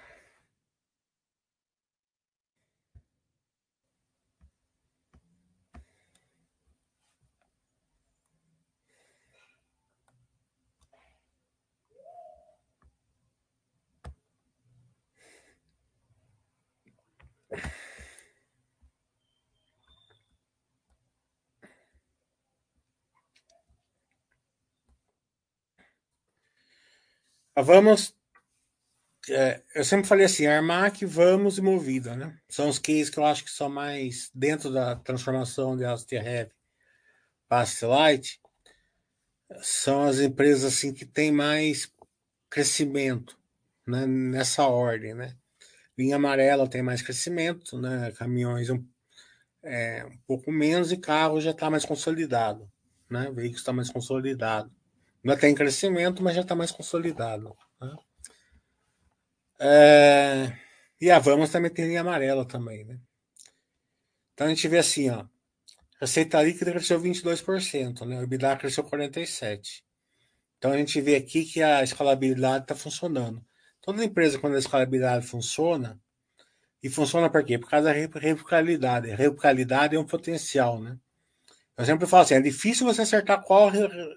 Vamos. 27.57 28.15
É, 29.29 29.63
eu 29.75 29.85
sempre 29.85 30.07
falei 30.07 30.25
assim, 30.25 30.47
Armac, 30.47 31.05
Vamos 31.05 31.59
e 31.59 31.61
Movida, 31.63 32.17
né? 32.17 32.39
São 32.49 32.69
os 32.69 32.79
cases 32.79 33.11
que 33.11 33.19
eu 33.19 33.25
acho 33.25 33.45
que 33.45 33.51
são 33.51 33.69
mais 33.69 34.31
dentro 34.35 34.73
da 34.73 34.97
transformação 34.97 35.77
de 35.77 35.85
Alstia 35.85 36.23
Heavy 36.23 36.53
para 37.49 37.67
Light. 37.83 38.41
São 39.63 40.05
as 40.05 40.21
empresas 40.21 40.65
assim 40.65 40.95
que 40.95 41.05
têm 41.05 41.31
mais 41.31 41.93
crescimento 42.49 43.39
né? 43.87 44.07
nessa 44.07 44.67
ordem, 44.67 45.15
né? 45.15 45.37
Linha 45.99 46.17
amarela 46.17 46.69
tem 46.69 46.83
mais 46.83 47.03
crescimento, 47.03 47.79
né? 47.79 48.13
Caminhões 48.13 48.71
um, 48.71 48.83
é, 49.63 50.05
um 50.07 50.17
pouco 50.27 50.51
menos 50.51 50.93
e 50.93 50.97
carro 50.97 51.41
já 51.41 51.51
está 51.51 51.69
mais 51.69 51.85
consolidado, 51.85 52.71
né? 53.11 53.29
O 53.29 53.35
veículo 53.35 53.59
está 53.59 53.73
mais 53.73 53.91
consolidado. 53.91 54.73
Ainda 55.25 55.39
tem 55.39 55.55
crescimento, 55.55 56.23
mas 56.23 56.35
já 56.35 56.43
está 56.43 56.55
mais 56.55 56.71
consolidado. 56.71 57.57
Né? 57.81 57.97
É... 59.61 60.59
E 61.01 61.11
a 61.11 61.19
Vamos 61.19 61.51
também 61.51 61.71
tem 61.71 61.87
linha 61.87 62.01
amarela 62.01 62.45
também, 62.45 62.85
né? 62.85 62.99
Então 64.35 64.47
a 64.47 64.51
gente 64.51 64.67
vê 64.69 64.79
assim, 64.79 65.11
ó. 65.11 65.27
Receita 66.01 66.43
líquida 66.43 66.73
cresceu 66.73 67.01
22%, 67.01 68.07
né? 68.07 68.19
O 68.19 68.23
EBITDA 68.23 68.57
cresceu 68.57 68.85
47%. 68.85 69.83
Então 70.57 70.73
a 70.73 70.77
gente 70.79 71.01
vê 71.01 71.17
aqui 71.17 71.45
que 71.45 71.63
a 71.63 71.83
escalabilidade 71.83 72.65
está 72.65 72.75
funcionando. 72.75 73.45
Toda 73.83 74.05
empresa, 74.05 74.39
quando 74.39 74.57
a 74.57 74.59
escalabilidade 74.59 75.27
funciona, 75.27 76.01
e 76.83 76.89
funciona 76.89 77.29
por 77.29 77.45
quê? 77.45 77.59
Por 77.59 77.69
causa 77.69 77.93
da 77.93 77.93
replicabilidade. 77.93 79.11
A 79.11 79.17
replicabilidade 79.17 79.97
é 79.97 79.99
um 79.99 80.07
potencial, 80.07 80.81
né? 80.81 80.99
Eu 81.77 81.85
sempre 81.85 82.07
falo 82.07 82.23
assim, 82.23 82.35
é 82.35 82.41
difícil 82.41 82.87
você 82.87 83.03
acertar 83.03 83.43
qual 83.43 83.71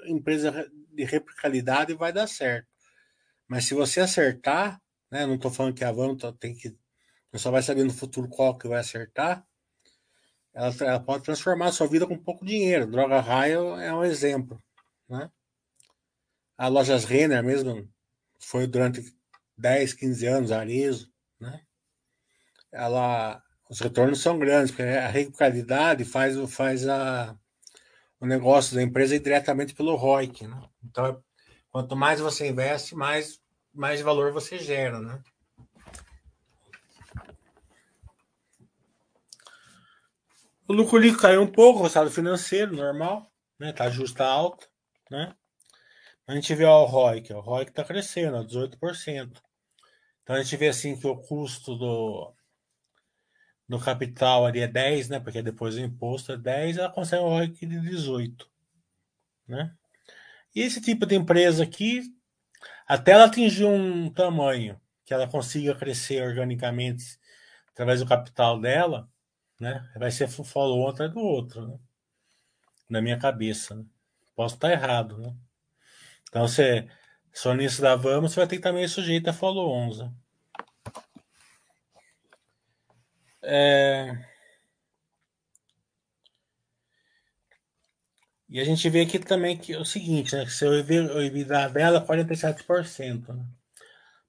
empresa 0.05 0.69
de 0.93 1.03
replicabilidade 1.03 1.93
vai 1.93 2.13
dar 2.13 2.27
certo. 2.27 2.67
Mas 3.47 3.65
se 3.65 3.73
você 3.73 3.99
acertar, 3.99 4.81
né, 5.11 5.25
não 5.25 5.35
estou 5.35 5.51
falando 5.51 5.75
que 5.75 5.83
a 5.83 5.91
Van 5.91 6.15
tem 6.39 6.55
que. 6.55 6.75
Só 7.35 7.51
vai 7.51 7.61
saber 7.63 7.83
no 7.83 7.93
futuro 7.93 8.27
qual 8.27 8.57
que 8.57 8.67
vai 8.67 8.79
acertar. 8.79 9.45
Ela, 10.53 10.73
ela 10.81 10.99
pode 10.99 11.23
transformar 11.23 11.67
a 11.67 11.71
sua 11.71 11.87
vida 11.87 12.05
com 12.05 12.17
pouco 12.17 12.45
dinheiro. 12.45 12.85
Droga 12.85 13.19
Raio 13.19 13.75
é 13.79 13.93
um 13.93 14.03
exemplo. 14.03 14.61
Né? 15.09 15.29
A 16.57 16.67
Lojas 16.67 17.05
Renner 17.05 17.43
mesmo 17.43 17.89
foi 18.39 18.67
durante 18.67 19.03
10, 19.57 19.93
15 19.93 20.25
anos, 20.27 20.51
Arezo. 20.51 21.11
Né? 21.39 21.61
Ela, 22.71 23.41
os 23.69 23.79
retornos 23.79 24.21
são 24.21 24.37
grandes, 24.37 24.71
porque 24.71 24.83
a 24.83 25.07
replicabilidade 25.07 26.05
faz, 26.05 26.37
faz 26.51 26.87
a, 26.87 27.35
o 28.19 28.25
negócio 28.25 28.75
da 28.75 28.83
empresa 28.83 29.19
diretamente 29.19 29.73
pelo 29.73 29.95
ROIC. 29.95 30.47
Né? 30.47 30.69
Então, 30.83 31.23
quanto 31.71 31.95
mais 31.95 32.19
você 32.19 32.49
investe, 32.49 32.95
mais, 32.95 33.41
mais 33.73 34.01
valor 34.01 34.31
você 34.31 34.59
gera. 34.59 34.99
Né? 34.99 35.21
O 40.67 40.73
lucro 40.73 40.97
líquido 40.97 41.21
caiu 41.21 41.41
um 41.41 41.51
pouco, 41.51 41.79
o 41.79 41.83
resultado 41.83 42.09
financeiro, 42.09 42.75
normal, 42.75 43.31
né? 43.59 43.71
Tá 43.73 43.89
justa 43.89 44.25
alta, 44.25 44.67
né? 45.09 45.35
A 46.25 46.33
gente 46.33 46.55
vê 46.55 46.63
ó, 46.63 46.83
o 46.83 46.85
ROIC, 46.85 47.33
o 47.33 47.41
ROIC 47.41 47.69
está 47.69 47.83
crescendo, 47.83 48.37
ó, 48.37 48.43
18%. 48.43 49.41
Então 50.23 50.35
a 50.35 50.41
gente 50.41 50.55
vê 50.55 50.69
assim 50.69 50.97
que 50.97 51.05
o 51.05 51.17
custo 51.17 51.75
do, 51.75 52.33
no 53.67 53.79
capital 53.79 54.45
ali 54.45 54.61
é 54.61 54.67
10, 54.67 55.09
né? 55.09 55.19
Porque 55.19 55.41
depois 55.41 55.75
do 55.75 55.81
imposto 55.81 56.31
é 56.31 56.37
10, 56.37 56.77
ela 56.77 56.89
consegue 56.89 57.23
um 57.23 57.29
ROIC 57.29 57.65
de 57.65 57.79
18, 57.81 58.49
né? 59.47 59.75
Esse 60.55 60.79
tipo 60.81 61.05
de 61.05 61.15
empresa 61.15 61.63
aqui, 61.63 62.01
até 62.87 63.13
ela 63.13 63.25
atingir 63.25 63.65
um 63.65 64.09
tamanho 64.09 64.79
que 65.05 65.13
ela 65.13 65.27
consiga 65.27 65.75
crescer 65.75 66.21
organicamente 66.21 67.19
através 67.71 67.99
do 67.99 68.05
capital 68.05 68.59
dela, 68.59 69.09
né? 69.59 69.89
Vai 69.97 70.11
ser 70.11 70.27
follow 70.27 70.85
um 70.85 70.87
atrás 70.87 71.11
do 71.11 71.19
outro, 71.19 71.67
né? 71.67 71.79
Na 72.89 73.01
minha 73.01 73.17
cabeça, 73.17 73.75
né? 73.75 73.85
Posso 74.35 74.55
estar 74.55 74.71
errado, 74.71 75.17
né? 75.17 75.35
Então, 76.29 76.47
você, 76.47 76.87
nisso 77.55 77.81
da 77.81 77.95
Vamos, 77.95 78.31
você 78.31 78.39
vai 78.39 78.47
ter 78.47 78.59
que 78.59 78.71
meio 78.71 78.89
sujeito 78.89 79.29
a 79.29 79.33
follow 79.33 79.71
11. 79.71 80.09
É... 83.43 84.32
E 88.53 88.59
a 88.59 88.63
gente 88.63 88.87
vê 88.87 89.01
aqui 89.01 89.17
também 89.17 89.57
que 89.57 89.73
é 89.73 89.79
o 89.79 89.83
seguinte, 89.83 90.35
né? 90.35 90.45
Que 90.45 90.51
seu 90.51 90.71
EBITDA 90.77 91.69
dela 91.69 91.97
é 91.97 92.05
47%, 92.05 93.33
né? 93.33 93.43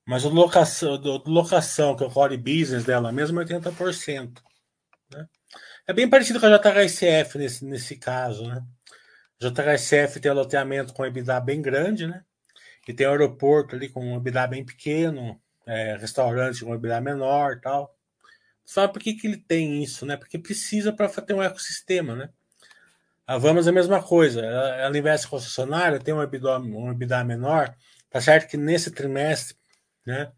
Mas 0.06 0.24
a 0.24 0.30
locação, 0.30 0.96
locação, 1.26 1.94
que 1.94 2.02
é 2.02 2.06
o 2.06 2.10
core 2.10 2.38
business 2.38 2.84
dela 2.84 3.12
mesmo, 3.12 3.38
é 3.42 3.44
80%. 3.44 4.40
Né? 5.12 5.28
É 5.86 5.92
bem 5.92 6.08
parecido 6.08 6.40
com 6.40 6.46
a 6.46 6.56
JHSF 6.56 7.36
nesse, 7.36 7.64
nesse 7.66 7.96
caso, 7.96 8.48
né? 8.48 8.64
JHSF 9.38 10.18
tem 10.18 10.32
loteamento 10.32 10.94
com 10.94 11.04
EBITDA 11.04 11.38
bem 11.40 11.60
grande, 11.60 12.06
né? 12.06 12.24
E 12.88 12.94
tem 12.94 13.06
aeroporto 13.06 13.76
ali 13.76 13.90
com 13.90 14.14
um 14.14 14.16
EBITDA 14.16 14.46
bem 14.46 14.64
pequeno, 14.64 15.38
é, 15.66 15.98
restaurante 15.98 16.64
com 16.64 16.74
EBITDA 16.74 16.98
menor 17.02 17.60
tal. 17.60 17.94
Sabe 18.64 18.90
por 18.94 19.02
que, 19.02 19.12
que 19.12 19.26
ele 19.26 19.36
tem 19.36 19.82
isso, 19.82 20.06
né? 20.06 20.16
Porque 20.16 20.38
precisa 20.38 20.94
para 20.94 21.10
ter 21.10 21.34
um 21.34 21.42
ecossistema, 21.42 22.16
né? 22.16 22.30
A 23.26 23.38
Vamos 23.38 23.66
é 23.66 23.70
a 23.70 23.72
mesma 23.72 24.02
coisa. 24.02 24.40
Ela, 24.40 24.76
ela 24.76 24.98
investe 24.98 25.28
concessionária, 25.28 25.98
tem 25.98 26.12
um 26.12 26.22
EBITDA, 26.22 26.58
um 26.58 27.24
menor. 27.24 27.74
Tá 28.10 28.20
certo 28.20 28.48
que 28.48 28.56
nesse 28.56 28.90
trimestre, 28.90 29.56
né? 30.06 30.30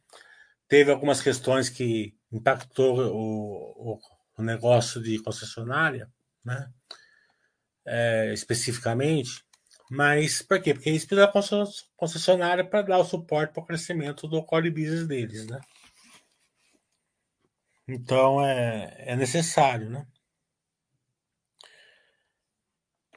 Teve 0.68 0.91
algumas 0.91 1.20
questões 1.20 1.68
que 1.68 2.14
impactou 2.32 2.99
o, 2.99 3.95
o, 3.95 3.99
o 4.39 4.43
negócio 4.43 5.03
de 5.03 5.18
concessionária, 5.20 6.09
né? 6.45 6.70
É, 7.84 8.32
especificamente. 8.32 9.45
Mas 9.91 10.43
por 10.43 10.61
quê? 10.61 10.74
Porque 10.74 10.89
eles 10.89 11.05
precisam 11.05 11.32
da 11.32 11.70
concessionária 11.97 12.64
para 12.64 12.82
dar 12.82 12.99
o 12.99 13.05
suporte 13.05 13.53
para 13.53 13.62
o 13.62 13.66
crescimento 13.66 14.26
do 14.26 14.45
core 14.45 14.70
business 14.70 15.07
deles, 15.07 15.47
né? 15.47 15.61
Então 17.89 18.45
é, 18.45 18.95
é 18.99 19.16
necessário, 19.16 19.89
né? 19.91 20.07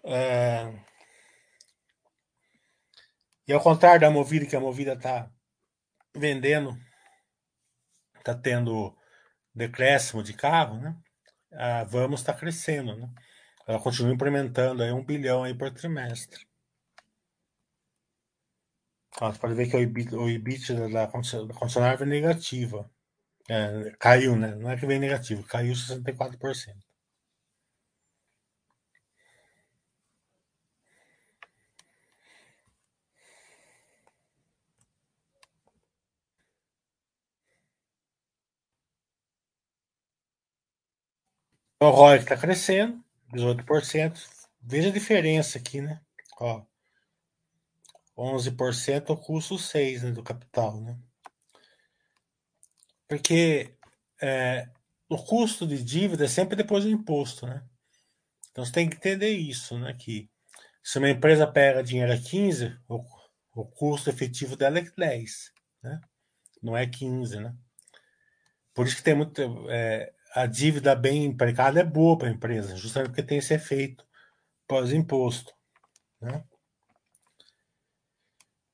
É... 0.10 0.74
E 3.48 3.54
ao 3.54 3.62
contrário 3.62 4.02
da 4.02 4.10
Movida, 4.10 4.46
que 4.46 4.56
a 4.56 4.60
Movida 4.60 4.94
está 4.94 5.32
vendendo, 6.16 6.78
está 8.18 8.36
tendo 8.36 8.96
decréscimo 9.54 10.24
de 10.24 10.34
carro, 10.34 10.80
né? 10.80 10.96
A 11.54 11.84
Vamos 11.84 12.22
está 12.22 12.34
crescendo, 12.34 12.96
né? 12.96 13.10
Ela 13.68 13.80
continua 13.80 14.14
implementando 14.14 14.84
aí 14.84 14.92
um 14.92 15.04
bilhão 15.04 15.44
aí 15.44 15.54
por 15.54 15.72
trimestre. 15.72 16.48
Você 19.20 19.40
pode 19.40 19.54
ver 19.54 19.70
que 19.70 19.76
o 19.76 19.80
EBIT, 19.80 20.16
o 20.16 20.30
EBIT 20.30 20.74
da 20.92 21.08
concessionária 21.08 22.04
é 22.04 22.06
negativa. 22.06 22.90
É, 23.50 23.92
caiu, 24.00 24.36
né? 24.36 24.56
Não 24.56 24.72
é 24.72 24.78
que 24.78 24.86
vem 24.86 25.00
negativo, 25.00 25.44
caiu 25.44 25.74
64%. 25.74 26.89
O 41.82 41.90
ROI 41.90 42.18
está 42.18 42.36
crescendo, 42.36 43.02
18%. 43.34 44.20
Veja 44.62 44.90
a 44.90 44.92
diferença 44.92 45.58
aqui, 45.58 45.82
né? 45.82 46.02
Ó, 46.38 46.66
11% 48.18 49.12
o 49.12 49.18
custo 49.18 49.58
6 49.58 50.04
né, 50.04 50.12
do 50.12 50.22
capital, 50.22 50.82
né? 50.82 51.00
Porque 53.08 53.74
é, 54.22 54.68
o 55.08 55.18
custo 55.18 55.66
de 55.66 55.82
dívida 55.82 56.26
é 56.26 56.28
sempre 56.28 56.58
depois 56.58 56.84
do 56.84 56.90
imposto, 56.90 57.48
né? 57.48 57.64
Então 58.52 58.66
você 58.66 58.74
tem 58.74 58.90
que 58.90 58.98
entender 58.98 59.30
isso, 59.30 59.80
né? 59.80 59.96
Que 59.98 60.30
se 60.84 61.00
uma 61.00 61.10
empresa 61.10 61.48
pega 61.48 61.82
dinheiro 61.82 62.12
a 62.12 62.18
15, 62.18 62.78
o, 62.90 63.02
o 63.56 63.66
custo 63.66 64.10
efetivo 64.10 64.58
dela 64.58 64.80
é 64.80 64.82
10, 64.82 65.54
né? 65.82 66.02
Não 66.62 66.76
é 66.76 66.86
15, 66.86 67.40
né? 67.40 67.56
Por 68.74 68.86
isso 68.86 68.98
que 68.98 69.04
tem 69.04 69.16
muito. 69.16 69.42
É, 69.70 70.14
a 70.34 70.46
dívida 70.46 70.96
bem 70.96 71.26
empregada 71.26 71.80
é 71.80 71.84
boa 71.84 72.18
para 72.18 72.28
a 72.28 72.32
empresa, 72.32 72.76
justamente 72.76 73.10
porque 73.10 73.24
tem 73.24 73.38
esse 73.40 73.54
efeito 73.54 74.06
pós-imposto. 74.68 75.54
Né? 76.22 76.44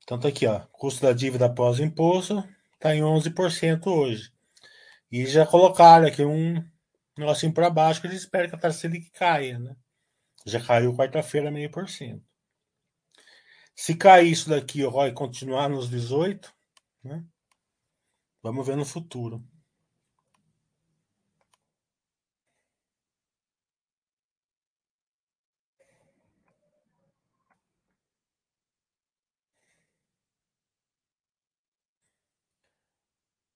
Então 0.04 0.20
tá 0.20 0.28
aqui, 0.28 0.46
ó, 0.46 0.60
custo 0.72 1.02
da 1.02 1.14
dívida 1.14 1.54
pós-imposto 1.54 2.44
está 2.74 2.96
em 2.96 3.02
11% 3.02 3.88
hoje. 3.88 4.32
E 5.12 5.26
já 5.26 5.46
colocaram 5.46 6.08
aqui 6.08 6.24
um 6.24 6.64
negocinho 7.18 7.54
para 7.54 7.70
baixo 7.70 8.02
que 8.02 8.08
eles 8.08 8.20
esperam 8.20 8.50
que 8.50 8.56
a 8.56 8.60
taxa 8.60 8.80
Selic 8.80 9.10
caia, 9.12 9.58
né? 9.58 9.76
Já 10.46 10.62
caiu 10.62 10.96
quarta-feira 10.96 11.50
meio 11.50 11.72
por 11.72 11.90
cento. 11.90 12.24
Se 13.76 13.96
cair 13.96 14.32
isso 14.32 14.50
daqui, 14.50 14.84
o 14.84 14.90
ROI 14.90 15.12
continuar 15.12 15.70
nos 15.70 15.90
18, 15.90 16.54
Né? 17.04 17.24
Vamos 18.44 18.66
ver 18.66 18.78
no 18.78 18.86
futuro. 18.86 19.44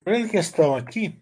Grande 0.10 0.30
questão 0.30 0.76
aqui 0.76 1.22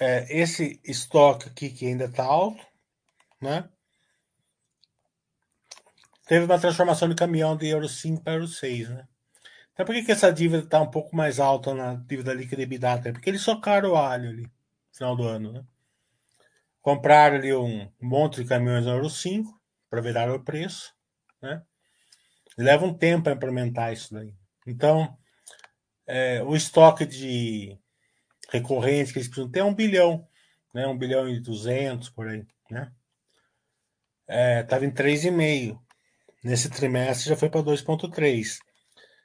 é 0.00 0.26
esse 0.36 0.80
estoque 0.84 1.48
aqui 1.48 1.70
que 1.70 1.86
ainda 1.86 2.06
está 2.06 2.24
alto, 2.24 2.66
né? 3.40 3.68
Teve 6.26 6.46
uma 6.46 6.58
transformação 6.58 7.08
de 7.08 7.14
caminhão 7.14 7.56
de 7.56 7.68
Euro 7.68 7.88
5 7.88 8.24
para 8.24 8.32
Euro 8.32 8.48
6, 8.48 8.88
né? 8.88 9.06
Então 9.72 9.86
por 9.86 9.94
que, 9.94 10.02
que 10.02 10.10
essa 10.10 10.32
dívida 10.32 10.64
está 10.64 10.80
um 10.80 10.90
pouco 10.90 11.14
mais 11.14 11.38
alta 11.38 11.72
na 11.72 11.94
dívida 11.94 12.34
líquida 12.34 12.62
EBITDA? 12.62 13.12
Porque 13.12 13.30
eles 13.30 13.42
socaram 13.42 13.92
o 13.92 13.96
alho 13.96 14.28
ali, 14.28 14.42
no 14.42 14.50
final 14.92 15.16
do 15.16 15.22
ano, 15.22 15.52
né? 15.52 15.64
Compraram 16.80 17.36
ali 17.36 17.54
um 17.54 17.88
monte 18.00 18.42
de 18.42 18.48
caminhões 18.48 18.86
Euro 18.86 19.08
5 19.08 19.56
para 19.88 20.00
virar 20.00 20.28
o 20.34 20.42
preço, 20.42 20.92
né? 21.40 21.62
Leva 22.58 22.84
um 22.84 22.92
tempo 22.92 23.24
para 23.24 23.34
implementar 23.34 23.92
isso 23.92 24.12
daí. 24.12 24.41
Então, 24.66 25.16
é, 26.06 26.42
o 26.42 26.54
estoque 26.54 27.06
de 27.06 27.78
recorrentes 28.50 29.12
que 29.12 29.18
eles 29.18 29.28
precisam 29.28 29.50
ter 29.50 29.60
é 29.60 29.64
um 29.64 29.74
bilhão, 29.74 30.28
né? 30.74 30.86
Um 30.86 30.96
bilhão 30.96 31.28
e 31.28 31.40
duzentos 31.40 32.08
por 32.10 32.28
aí, 32.28 32.46
né? 32.70 32.92
Estava 34.60 34.84
é, 34.84 34.88
em 34.88 34.92
3,5. 34.92 35.80
Nesse 36.44 36.68
trimestre 36.70 37.28
já 37.28 37.36
foi 37.36 37.48
para 37.48 37.62
2,3. 37.62 38.58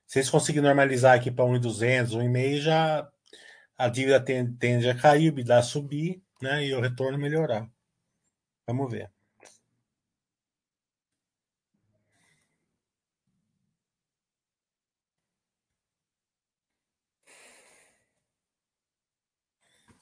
Se 0.06 0.20
eles 0.20 0.30
conseguirem 0.30 0.68
normalizar 0.68 1.16
aqui 1.16 1.32
para 1.32 1.46
1,200, 1.46 2.16
1,5, 2.16 2.58
já 2.60 3.10
a 3.78 3.90
dívida 3.90 4.20
tende, 4.24 4.58
tende 4.58 4.90
a 4.90 4.96
cair, 4.96 5.30
o 5.30 5.34
BIDA 5.34 5.62
subir, 5.62 6.22
né? 6.42 6.66
E 6.66 6.74
o 6.74 6.82
retorno 6.82 7.18
melhorar. 7.18 7.70
Vamos 8.68 8.92
ver. 8.92 9.12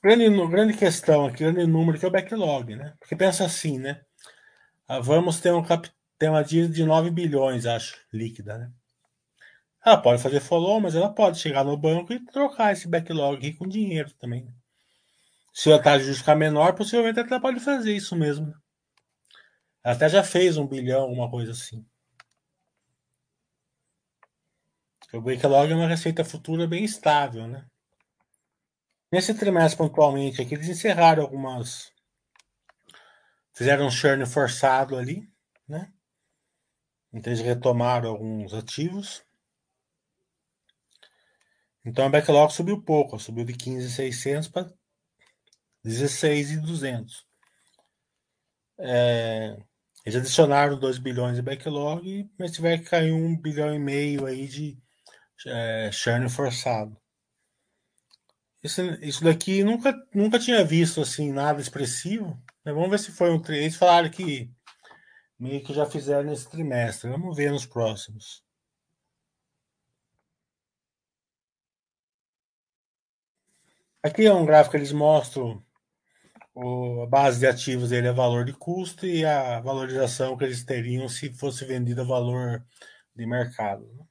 Grande, 0.06 0.30
grande 0.48 0.78
questão 0.78 1.26
aqui, 1.26 1.40
grande 1.40 1.66
número 1.66 1.98
que 1.98 2.06
é 2.06 2.08
o 2.08 2.12
backlog, 2.12 2.76
né? 2.76 2.94
Porque 3.00 3.16
pensa 3.16 3.44
assim, 3.44 3.80
né? 3.80 4.04
A 4.88 5.00
Vamos 5.00 5.40
ter, 5.40 5.52
um 5.52 5.64
cap, 5.64 5.90
ter 6.20 6.30
uma 6.30 6.44
dívida 6.44 6.72
de 6.72 6.86
9 6.86 7.10
bilhões, 7.10 7.66
acho, 7.66 7.98
líquida, 8.14 8.56
né? 8.56 8.72
Ela 9.84 9.98
pode 9.98 10.22
fazer 10.22 10.42
follow, 10.42 10.80
mas 10.80 10.94
ela 10.94 11.12
pode 11.12 11.40
chegar 11.40 11.64
no 11.64 11.76
banco 11.76 12.14
e 12.14 12.24
trocar 12.24 12.72
esse 12.72 12.88
backlog 12.88 13.36
aqui 13.36 13.54
com 13.54 13.68
dinheiro 13.68 14.14
também. 14.20 14.46
Né? 14.46 14.54
Se 15.52 15.74
a 15.74 15.82
taxa 15.82 16.06
de 16.06 16.14
ficar 16.14 16.36
menor, 16.36 16.76
possivelmente 16.76 17.20
ela 17.20 17.42
pode 17.42 17.60
fazer 17.60 17.96
isso 17.96 18.16
mesmo. 18.16 18.46
Né? 18.46 18.54
Ela 19.84 19.96
até 19.96 20.08
já 20.08 20.24
fez 20.24 20.56
um 20.56 20.68
bilhão, 20.68 21.02
alguma 21.02 21.32
coisa 21.32 21.52
assim. 21.52 21.84
O 25.12 25.20
backlog 25.20 25.72
é 25.72 25.76
uma 25.76 25.88
receita 25.88 26.24
futura 26.24 26.68
bem 26.68 26.84
estável, 26.84 27.48
né? 27.48 27.66
Nesse 29.16 29.34
trimestre, 29.34 29.78
pontualmente, 29.78 30.42
aqui, 30.42 30.56
eles 30.56 30.68
encerraram 30.68 31.24
algumas. 31.24 31.90
Fizeram 33.54 33.88
um 33.88 33.90
churn 33.90 34.26
forçado 34.26 34.98
ali, 34.98 35.26
né? 35.66 35.90
Então, 37.14 37.32
eles 37.32 37.42
retomaram 37.42 38.10
alguns 38.10 38.54
ativos. 38.54 39.24
Então, 41.86 42.06
a 42.06 42.10
backlog 42.10 42.52
subiu 42.52 42.84
pouco, 42.84 43.18
subiu 43.18 43.46
de 43.46 43.54
15,600 43.54 44.50
para 44.50 44.70
16,200. 45.82 47.26
É, 48.78 49.56
eles 50.06 50.20
adicionaram 50.20 50.78
2 50.78 50.98
bilhões 50.98 51.38
de 51.38 51.42
backlog, 51.42 52.30
mas 52.38 52.52
tiver 52.52 52.80
que 52.80 52.90
cair 52.90 53.14
1 53.14 53.40
bilhão 53.40 53.74
e 53.74 53.80
meio 53.80 54.26
aí 54.26 54.46
de 54.46 54.78
é, 55.48 55.90
churn 55.94 56.30
forçado. 56.30 57.00
Isso, 58.66 58.82
isso 59.04 59.24
daqui 59.24 59.64
nunca, 59.64 59.94
nunca 60.14 60.40
tinha 60.40 60.66
visto 60.66 61.00
assim 61.02 61.32
nada 61.32 61.62
expressivo. 61.62 62.30
Né? 62.66 62.74
Vamos 62.74 62.90
ver 62.90 63.00
se 63.00 63.12
foi 63.12 63.30
um. 63.30 63.40
Eles 63.50 63.76
falaram 63.76 64.10
que 64.10 64.52
meio 65.40 65.64
que 65.64 65.74
já 65.74 65.86
fizeram 65.86 66.24
nesse 66.24 66.50
trimestre. 66.50 67.10
Vamos 67.12 67.38
ver 67.38 67.52
nos 67.52 67.66
próximos. 67.68 68.44
Aqui 74.02 74.26
é 74.26 74.34
um 74.34 74.46
gráfico 74.46 74.72
que 74.72 74.78
eles 74.78 74.92
mostram 74.92 75.64
o, 76.56 77.04
a 77.04 77.08
base 77.08 77.40
de 77.40 77.48
ativos 77.48 77.90
dele 77.90 78.08
é 78.08 78.14
valor 78.14 78.46
de 78.46 78.54
custo 78.54 79.06
e 79.06 79.26
a 79.26 79.60
valorização 79.62 80.38
que 80.38 80.44
eles 80.46 80.64
teriam 80.66 81.08
se 81.10 81.32
fosse 81.34 81.66
vendido 81.66 82.02
a 82.02 82.06
valor 82.06 82.66
de 83.16 83.26
mercado. 83.28 83.86
Né? 83.94 84.06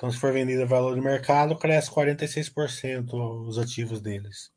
Então, 0.00 0.10
se 0.10 0.16
for 0.16 0.32
vendido 0.32 0.62
a 0.62 0.64
valor 0.64 0.94
de 0.94 1.00
mercado, 1.02 1.54
cresce 1.58 1.90
46% 1.90 3.12
os 3.46 3.58
ativos 3.58 4.00
deles. 4.00 4.50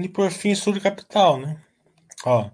E 0.00 0.08
por 0.08 0.30
fim, 0.30 0.52
estudo 0.52 0.80
capital, 0.80 1.38
né? 1.38 1.62
Ó, 2.24 2.40
a 2.40 2.52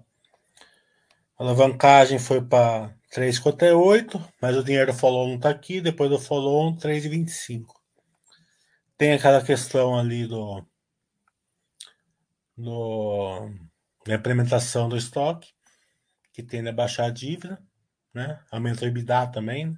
alavancagem 1.37 2.19
foi 2.19 2.41
para 2.41 2.93
3,58, 3.15 4.21
mas 4.41 4.57
o 4.57 4.63
dinheiro 4.65 4.91
do 4.91 4.97
follow 4.97 5.29
não 5.29 5.35
está 5.37 5.49
aqui, 5.49 5.79
depois 5.79 6.09
do 6.09 6.19
follow 6.19 6.75
3,25. 6.75 7.67
Tem 8.97 9.13
aquela 9.13 9.41
questão 9.41 9.97
ali 9.97 10.27
do 10.27 10.61
no, 12.59 13.49
na 14.07 14.15
implementação 14.15 14.89
do 14.89 14.97
estoque, 14.97 15.49
que 16.33 16.43
tende 16.43 16.69
a 16.69 16.73
baixar 16.73 17.05
a 17.05 17.09
dívida, 17.09 17.61
né? 18.13 18.39
aumenta 18.51 18.85
o 18.85 18.87
EBITDA 18.87 19.27
também. 19.27 19.75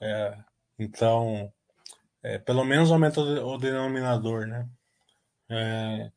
É, 0.00 0.38
então, 0.78 1.52
é, 2.22 2.38
pelo 2.38 2.64
menos 2.64 2.92
aumenta 2.92 3.20
o, 3.20 3.58
denominador, 3.58 4.46
né? 4.46 4.68
É, 5.50 6.10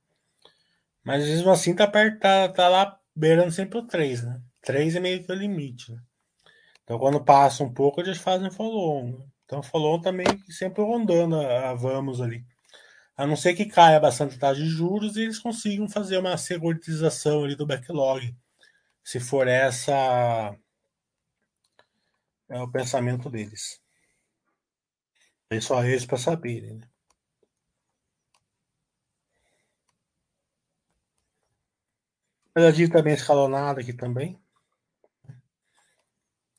mas 1.03 1.26
mesmo 1.26 1.49
assim 1.51 1.76
tá, 1.76 1.88
tá, 1.88 2.49
tá 2.49 2.67
lá 2.69 2.99
beirando 3.15 3.51
sempre 3.51 3.80
o 3.80 3.88
3, 3.88 4.24
né? 4.24 4.41
3 4.61 4.95
é 4.95 4.99
meio 4.99 5.24
que 5.24 5.32
o 5.32 5.36
limite, 5.36 5.91
né? 5.91 6.01
Então 6.84 6.99
quando 6.99 7.24
passa 7.24 7.63
um 7.63 7.74
pouco, 7.74 8.01
eles 8.01 8.17
fazem 8.17 8.51
follow-on. 8.51 9.17
Né? 9.17 9.26
Então 9.45 9.63
follow-on 9.63 10.01
tá 10.01 10.11
meio 10.11 10.38
que 10.43 10.51
sempre 10.51 10.84
rondando 10.84 11.39
a, 11.39 11.72
a 11.72 11.74
vamos 11.74 12.22
ali 12.22 12.45
a 13.18 13.28
não 13.28 13.36
ser 13.36 13.53
que 13.53 13.66
caia 13.66 13.99
bastante 13.99 14.38
taxa 14.38 14.62
de 14.62 14.68
juros 14.68 15.16
e 15.16 15.22
eles 15.22 15.39
consigam 15.39 15.88
fazer 15.89 16.18
uma 16.18 16.38
seguritização 16.38 17.43
ali 17.43 17.55
do 17.55 17.66
backlog, 17.68 18.36
se 19.03 19.20
for 19.20 19.47
essa 19.47 20.55
é 22.49 22.59
o 22.62 22.70
pensamento 22.70 23.30
deles. 23.30 23.82
É 25.49 25.59
só 25.62 25.84
eles 25.84 26.05
para 26.05 26.18
saberem. 26.18 26.78
Né? 26.78 26.89
Mas 32.53 32.66
a 32.66 32.72
dívida 32.72 33.01
bem 33.01 33.14
escalonada 33.14 33.80
aqui 33.80 33.93
também. 33.93 34.38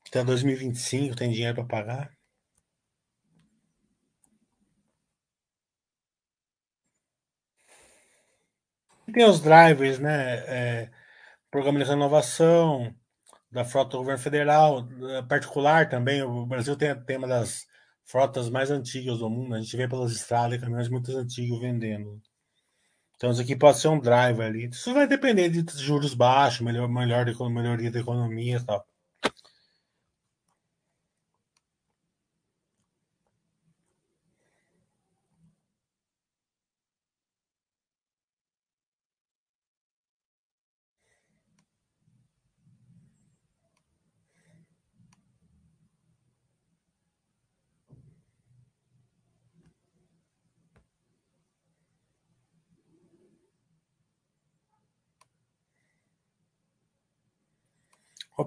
Até 0.08 0.24
2025 0.24 1.14
tem 1.14 1.30
dinheiro 1.30 1.54
para 1.56 1.64
pagar. 1.64 2.21
Tem 9.12 9.24
os 9.24 9.40
drivers, 9.40 9.98
né? 9.98 10.38
É, 10.46 10.90
programa 11.50 11.78
de 11.78 11.84
renovação 11.84 12.94
da 13.50 13.64
frota 13.64 13.92
do 13.92 13.98
governo 13.98 14.22
federal, 14.22 14.88
particular 15.28 15.88
também. 15.88 16.22
O 16.22 16.46
Brasil 16.46 16.76
tem, 16.76 16.94
tem 17.04 17.18
uma 17.18 17.28
das 17.28 17.66
frotas 18.04 18.48
mais 18.48 18.70
antigas 18.70 19.18
do 19.18 19.28
mundo. 19.28 19.54
A 19.54 19.60
gente 19.60 19.76
vê 19.76 19.86
pelas 19.86 20.12
estradas 20.12 20.58
caminhões 20.60 20.88
muito 20.88 21.14
antigos 21.16 21.60
vendendo. 21.60 22.20
Então, 23.16 23.30
isso 23.30 23.42
aqui 23.42 23.54
pode 23.54 23.78
ser 23.78 23.88
um 23.88 24.00
driver 24.00 24.46
ali. 24.46 24.68
Isso 24.68 24.92
vai 24.92 25.06
depender 25.06 25.48
de 25.48 25.64
juros 25.80 26.14
baixos, 26.14 26.60
melhor, 26.60 26.88
melhor 26.88 27.26
melhoria 27.50 27.90
da 27.90 28.00
economia 28.00 28.56
e 28.56 28.64
tal. 28.64 28.84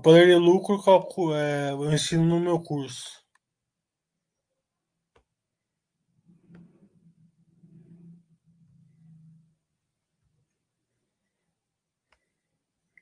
Poder 0.06 0.28
de 0.28 0.36
lucro 0.36 0.78
é, 1.34 1.72
eu 1.72 1.92
ensino 1.92 2.24
no 2.24 2.40
meu 2.40 2.62
curso. 2.62 3.26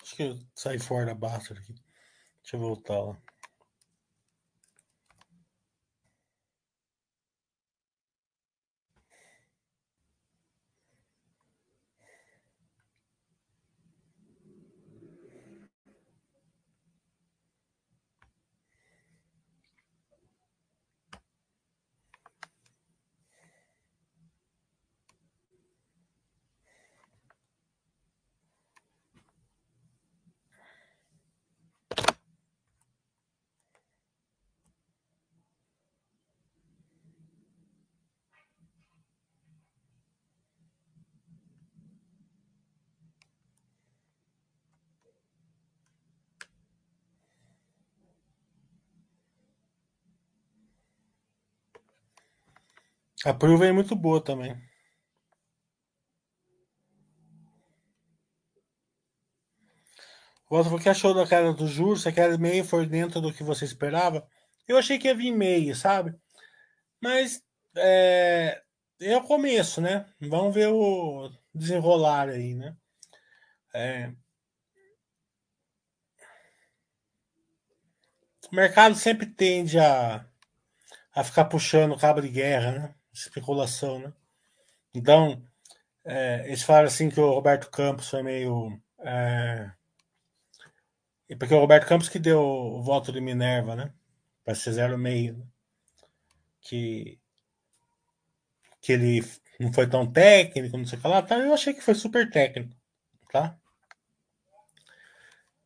Acho 0.02 0.16
que 0.16 0.24
eu 0.24 0.40
saí 0.56 0.80
fora 0.80 1.08
da 1.08 1.14
Basta 1.14 1.54
aqui. 1.54 1.74
Deixa 2.42 2.56
eu 2.56 2.60
voltar 2.62 3.02
lá. 3.02 3.23
A 53.26 53.34
prova 53.34 53.66
é 53.66 53.72
muito 53.72 53.96
boa 53.96 54.22
também. 54.22 54.54
O 60.50 60.58
outro 60.58 60.78
que 60.78 60.90
achou 60.90 61.14
da 61.14 61.26
cara 61.26 61.54
do 61.54 61.68
juros? 61.68 62.04
Se 62.04 62.10
aquela 62.10 62.38
meio 62.38 62.64
foi 62.66 62.86
dentro 62.86 63.22
do 63.22 63.34
que 63.34 63.44
você 63.44 63.66
esperava? 63.66 64.28
Eu 64.68 64.78
achei 64.78 65.00
que 65.00 65.08
ia 65.08 65.16
vir 65.16 65.32
meio, 65.32 65.76
sabe? 65.76 66.14
Mas 67.02 67.42
é, 67.78 68.62
é 69.02 69.18
o 69.18 69.24
começo, 69.24 69.82
né? 69.82 70.06
Vamos 70.20 70.54
ver 70.54 70.68
o 70.68 71.32
desenrolar 71.56 72.30
aí, 72.30 72.54
né? 72.56 72.76
É, 73.74 74.12
o 78.52 78.56
mercado 78.56 78.96
sempre 78.96 79.26
tende 79.26 79.80
a, 79.80 80.26
a 81.16 81.24
ficar 81.24 81.46
puxando 81.46 81.98
cabo 81.98 82.22
de 82.22 82.30
guerra, 82.30 82.72
né? 82.72 82.96
Especulação, 83.14 84.00
né? 84.00 84.14
Então, 84.94 85.42
é, 86.06 86.44
eles 86.48 86.64
falaram 86.64 86.88
assim 86.88 87.10
que 87.10 87.20
o 87.20 87.32
Roberto 87.32 87.70
Campos 87.70 88.10
foi 88.10 88.24
meio. 88.24 88.80
É, 89.00 89.72
porque 91.38 91.54
o 91.54 91.60
Roberto 91.60 91.88
Campos 91.88 92.10
que 92.10 92.20
deu 92.20 92.40
o 92.42 92.82
voto 92.82 93.12
de 93.12 93.22
Minerva, 93.22 93.76
né? 93.76 93.94
Para 94.44 94.54
zero 94.54 94.98
meio. 94.98 95.38
Né? 95.38 95.46
Que, 96.62 97.20
que 98.82 98.94
ele 98.94 99.22
não 99.60 99.74
foi 99.74 99.90
tão 99.90 100.10
técnico, 100.10 100.78
não 100.78 100.86
sei 100.86 100.98
o 101.00 101.02
que 101.02 101.08
lá. 101.08 101.22
Tá? 101.22 101.38
Eu 101.40 101.54
achei 101.54 101.74
que 101.74 101.82
foi 101.82 101.96
super 101.96 102.30
técnico, 102.30 102.76
tá? 103.32 103.58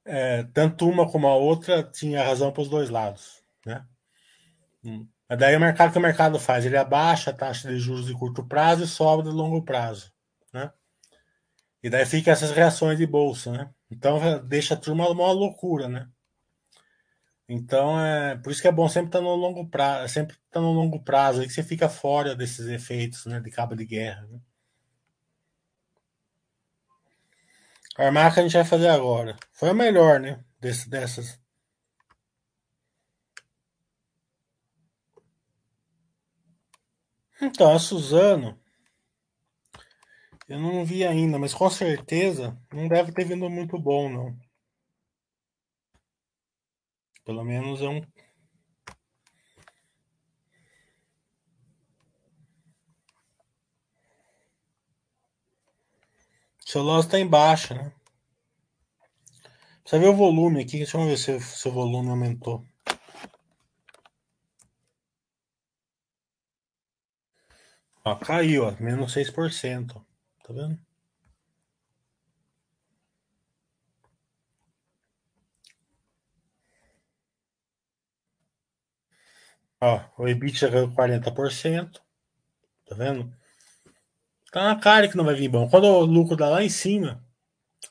É, 0.05 0.43
tanto 0.53 0.87
uma 0.87 1.09
como 1.11 1.27
a 1.27 1.35
outra 1.35 1.83
tinha 1.83 2.23
razão 2.23 2.51
para 2.51 2.61
os 2.61 2.69
dois 2.69 2.89
lados, 2.89 3.43
né? 3.65 3.85
Hum. 4.83 5.07
Mas 5.29 5.39
daí 5.39 5.55
o 5.55 5.59
mercado 5.59 5.91
que 5.91 5.97
o 5.97 6.01
mercado 6.01 6.39
faz? 6.39 6.65
Ele 6.65 6.77
abaixa 6.77 7.31
a 7.31 7.33
taxa 7.33 7.69
de 7.69 7.79
juros 7.79 8.05
de 8.05 8.13
curto 8.13 8.45
prazo 8.45 8.83
e 8.83 8.87
sobe 8.87 9.23
de 9.23 9.29
longo 9.29 9.61
prazo, 9.63 10.11
né? 10.53 10.71
E 11.83 11.89
daí 11.89 12.05
fica 12.05 12.31
essas 12.31 12.51
reações 12.51 12.97
de 12.97 13.05
bolsa, 13.05 13.51
né? 13.51 13.69
Então 13.91 14.19
deixa 14.45 14.73
a 14.73 14.77
turma 14.77 15.09
uma 15.09 15.31
loucura, 15.31 15.87
né? 15.87 16.07
Então 17.49 17.99
é 17.99 18.37
por 18.37 18.51
isso 18.51 18.61
que 18.61 18.67
é 18.67 18.71
bom 18.71 18.89
sempre 18.89 19.09
estar 19.09 19.19
tá 19.19 19.23
no 19.23 19.35
longo 19.35 19.67
prazo, 19.69 20.13
sempre 20.13 20.35
tá 20.51 20.59
no 20.59 20.71
longo 20.73 21.01
prazo, 21.03 21.41
aí 21.41 21.47
que 21.47 21.53
você 21.53 21.63
fica 21.63 21.87
fora 21.87 22.35
desses 22.35 22.67
efeitos, 22.67 23.25
né, 23.25 23.39
de 23.39 23.49
cabo 23.49 23.75
de 23.75 23.85
guerra. 23.85 24.27
Né? 24.27 24.39
A 27.97 28.31
que 28.31 28.39
a 28.39 28.43
gente 28.43 28.53
vai 28.53 28.65
fazer 28.65 28.89
agora 28.89 29.35
foi 29.51 29.71
o 29.71 29.75
melhor, 29.75 30.19
né? 30.19 30.43
Desse, 30.59 30.89
dessas 30.89 31.39
Então, 37.41 37.71
a 37.71 37.77
Suzano, 37.79 38.59
eu 40.47 40.59
não 40.59 40.83
vi 40.83 41.05
ainda, 41.05 41.37
mas 41.37 41.53
com 41.53 41.69
certeza 41.69 42.59
não 42.73 42.87
deve 42.87 43.11
ter 43.11 43.25
vindo 43.25 43.49
muito 43.49 43.77
bom, 43.77 44.09
não. 44.09 44.37
Pelo 47.23 47.43
menos 47.43 47.81
é 47.81 47.89
um. 47.89 48.01
Seu 56.65 56.81
loss 56.81 57.05
está 57.05 57.19
em 57.19 57.27
baixa, 57.27 57.73
né? 57.75 57.93
Precisa 59.81 60.01
ver 60.01 60.09
o 60.09 60.15
volume 60.15 60.61
aqui. 60.61 60.77
Deixa 60.77 60.97
eu 60.97 61.05
ver 61.05 61.17
se 61.17 61.67
o 61.67 61.71
volume 61.71 62.09
aumentou. 62.09 62.65
Ó, 68.07 68.15
caiu, 68.15 68.63
ó, 68.63 68.71
menos 68.79 69.11
6%. 69.13 70.05
Tá 70.43 70.53
vendo? 70.53 70.79
Ó, 79.81 79.99
o 80.17 80.27
EBITDA 80.27 80.71
caiu 80.71 80.91
40%. 80.93 82.01
Tá 82.85 82.95
vendo? 82.95 83.33
Tá 84.51 84.63
na 84.63 84.79
cara 84.79 85.09
que 85.09 85.17
não 85.17 85.25
vai 85.25 85.35
vir 85.35 85.49
bom. 85.49 85.69
Quando 85.69 85.85
o 85.87 86.05
lucro 86.05 86.37
dá 86.37 86.49
lá 86.49 86.63
em 86.63 86.69
cima, 86.69 87.21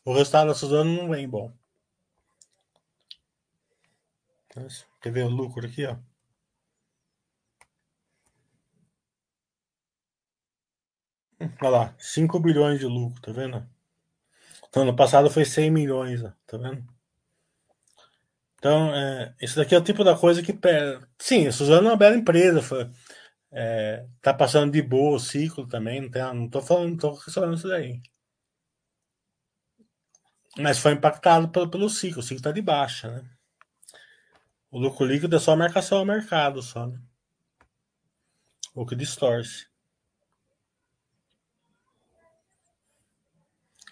o 0.05 0.15
resultado 0.15 0.49
da 0.49 0.55
Suzano 0.55 0.91
não 0.95 1.11
vem 1.11 1.29
bom. 1.29 1.53
Quer 5.03 5.13
ver 5.13 5.25
o 5.25 5.29
lucro 5.29 5.67
aqui, 5.67 5.85
ó? 5.85 5.97
Olha 11.41 11.69
lá, 11.69 11.95
5 11.99 12.41
bilhões 12.41 12.81
de 12.81 12.87
lucro, 12.87 13.21
tá 13.21 13.33
vendo? 13.33 13.67
Então, 14.69 14.83
ano 14.83 14.97
passado 14.97 15.31
foi 15.31 15.45
100 15.45 15.71
milhões, 15.71 16.23
tá 16.47 16.57
vendo? 16.57 16.85
Então, 18.59 18.95
é, 18.95 19.35
isso 19.41 19.57
daqui 19.57 19.75
é 19.75 19.79
o 19.79 19.85
tipo 19.85 20.03
da 20.03 20.17
coisa 20.17 20.43
que. 20.43 20.59
Sim, 21.19 21.47
a 21.47 21.53
Suzano 21.53 21.89
é 21.89 21.91
uma 21.93 21.97
bela 21.97 22.17
empresa. 22.17 22.63
Foi, 22.63 22.91
é, 23.53 24.07
tá 24.21 24.35
passando 24.35 24.73
de 24.73 24.83
boa 24.83 25.17
o 25.17 25.21
ciclo 25.21 25.67
também. 25.67 26.01
Não, 26.01 26.11
tem, 26.11 26.23
não 26.35 26.49
tô 26.49 26.61
falando, 26.63 26.91
não 26.91 26.97
tô 26.97 27.17
falando 27.17 27.57
isso 27.57 27.69
daí. 27.69 28.01
Mas 30.59 30.79
foi 30.79 30.93
impactado 30.93 31.49
pelo, 31.49 31.71
pelo 31.71 31.91
ciclo. 31.91 32.21
O 32.21 32.23
ciclo 32.23 32.43
tá 32.43 32.51
de 32.51 32.63
baixa, 32.63 33.11
né? 33.11 33.31
O 34.71 34.79
lucro 34.79 35.07
líquido 35.07 35.37
é 35.37 35.39
só 35.39 35.55
marcação 35.55 35.99
ao 35.99 36.05
mercado, 36.05 36.63
só, 36.63 36.87
né? 36.87 37.01
O 38.75 38.85
que 38.85 38.97
distorce. 38.97 39.67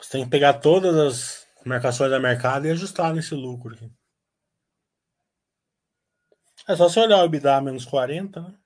Você 0.04 0.10
tem 0.10 0.24
que 0.24 0.30
pegar 0.30 0.60
todas 0.60 0.94
as 0.94 1.46
marcações 1.64 2.10
da 2.10 2.20
mercado 2.20 2.66
e 2.66 2.70
ajustar 2.70 3.14
nesse 3.14 3.34
lucro 3.34 3.74
aqui. 3.74 3.90
É 6.68 6.76
só 6.76 6.90
você 6.90 7.00
olhar 7.00 7.22
o 7.22 7.24
EBITDA 7.24 7.58
menos 7.62 7.86
40, 7.86 8.38
né? 8.38 8.58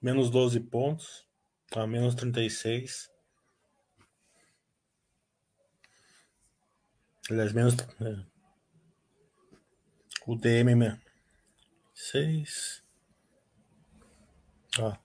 Menos 0.00 0.30
12 0.30 0.60
pontos. 0.60 1.26
Tá, 1.68 1.84
menos 1.84 2.14
36. 2.14 3.10
Aliás, 7.28 7.52
menos. 7.52 7.74
É. 7.74 8.24
O 10.28 10.36
DM 10.36 10.96
6. 11.92 12.84
Ó. 14.78 14.96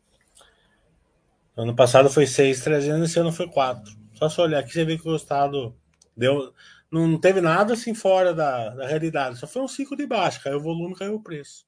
Ano 1.57 1.75
passado 1.75 2.11
foi 2.11 2.27
6,300 2.27 3.09
esse 3.09 3.19
ano 3.19 3.31
foi 3.31 3.49
4. 3.49 4.00
Só 4.21 4.29
se 4.29 4.39
olhar 4.39 4.59
aqui, 4.59 4.71
você 4.71 4.85
vê 4.85 4.99
que 4.99 5.09
o 5.09 5.15
estado 5.15 5.75
deu. 6.15 6.53
Não 6.91 7.19
teve 7.19 7.41
nada 7.41 7.73
assim 7.73 7.95
fora 7.95 8.35
da, 8.35 8.69
da 8.69 8.87
realidade. 8.87 9.39
Só 9.39 9.47
foi 9.47 9.63
um 9.63 9.67
ciclo 9.67 9.97
de 9.97 10.05
baixo. 10.05 10.43
Caiu 10.43 10.57
o 10.57 10.61
volume, 10.61 10.95
caiu 10.95 11.15
o 11.15 11.23
preço. 11.23 11.65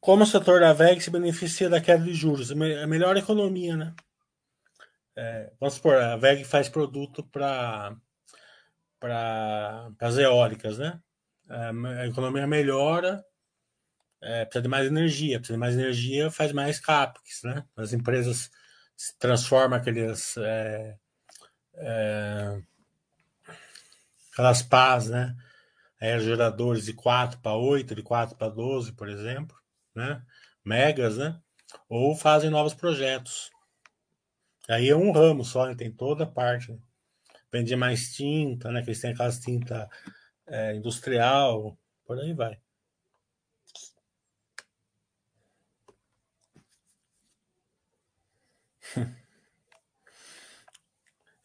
Como 0.00 0.24
o 0.24 0.26
setor 0.26 0.58
da 0.58 0.72
VEG 0.72 1.00
se 1.00 1.10
beneficia 1.10 1.68
da 1.68 1.80
queda 1.80 2.02
de 2.02 2.12
juros? 2.12 2.50
A 2.50 2.86
melhor 2.88 3.16
economia, 3.16 3.76
né? 3.76 3.94
É, 5.14 5.52
vamos 5.60 5.74
supor, 5.74 5.96
a 5.96 6.16
VEG 6.16 6.44
faz 6.44 6.68
produto 6.68 7.22
para 7.22 7.96
as 10.00 10.18
eólicas, 10.18 10.78
né? 10.78 11.00
A 11.48 12.06
economia 12.06 12.48
melhora, 12.48 13.24
é, 14.22 14.44
precisa 14.44 14.62
de 14.62 14.68
mais 14.68 14.86
energia, 14.86 15.38
precisa 15.38 15.56
de 15.56 15.60
mais 15.60 15.74
energia, 15.74 16.30
faz 16.30 16.52
mais 16.52 16.80
CAPEX, 16.80 17.42
né? 17.44 17.64
As 17.76 17.92
empresas 17.92 18.50
transformam 19.18 19.78
aqueles 19.78 20.36
é, 20.38 20.96
é, 21.74 22.62
aquelas 24.32 24.62
pás, 24.62 25.08
né? 25.08 25.34
Aerogeradores 26.00 26.84
de 26.84 26.92
4 26.92 27.40
para 27.40 27.54
8, 27.54 27.94
de 27.94 28.02
4 28.02 28.36
para 28.36 28.48
12, 28.48 28.92
por 28.92 29.08
exemplo, 29.08 29.56
né? 29.94 30.22
Megas, 30.64 31.16
né? 31.16 31.40
Ou 31.88 32.14
fazem 32.14 32.50
novos 32.50 32.74
projetos. 32.74 33.50
Aí 34.68 34.88
é 34.88 34.96
um 34.96 35.12
ramo 35.12 35.44
só, 35.44 35.66
né? 35.66 35.74
tem 35.74 35.92
toda 35.92 36.24
a 36.24 36.26
parte. 36.26 36.72
Né? 36.72 36.78
Vende 37.52 37.76
mais 37.76 38.14
tinta, 38.14 38.70
né? 38.70 38.82
Que 38.82 38.90
eles 38.90 39.00
têm 39.00 39.12
aquelas 39.12 39.38
tinta 39.38 39.88
é, 40.46 40.74
industrial, 40.74 41.78
por 42.04 42.18
aí 42.18 42.32
vai. 42.34 42.58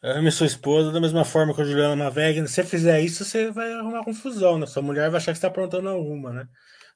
Eu 0.04 0.28
e 0.28 0.32
sua 0.32 0.48
esposa, 0.48 0.92
da 0.92 1.00
mesma 1.00 1.24
forma 1.24 1.54
que 1.54 1.62
a 1.62 1.64
Juliana 1.66 1.96
Maveg, 1.96 2.42
se 2.48 2.54
você 2.56 2.64
fizer 2.64 3.02
isso, 3.02 3.24
você 3.24 3.52
vai 3.52 3.72
arrumar 3.74 4.04
confusão, 4.04 4.58
né? 4.58 4.66
Sua 4.66 4.82
mulher 4.82 5.12
vai 5.12 5.18
achar 5.20 5.32
que 5.32 5.38
você 5.38 5.46
está 5.46 5.48
aprontando 5.48 5.90
alguma, 5.90 6.34
né? 6.34 6.48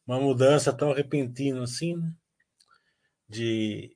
Uma 0.07 0.19
mudança 0.19 0.73
tão 0.73 0.91
repentina 0.91 1.63
assim, 1.63 1.95
né? 1.95 2.11
De, 3.29 3.95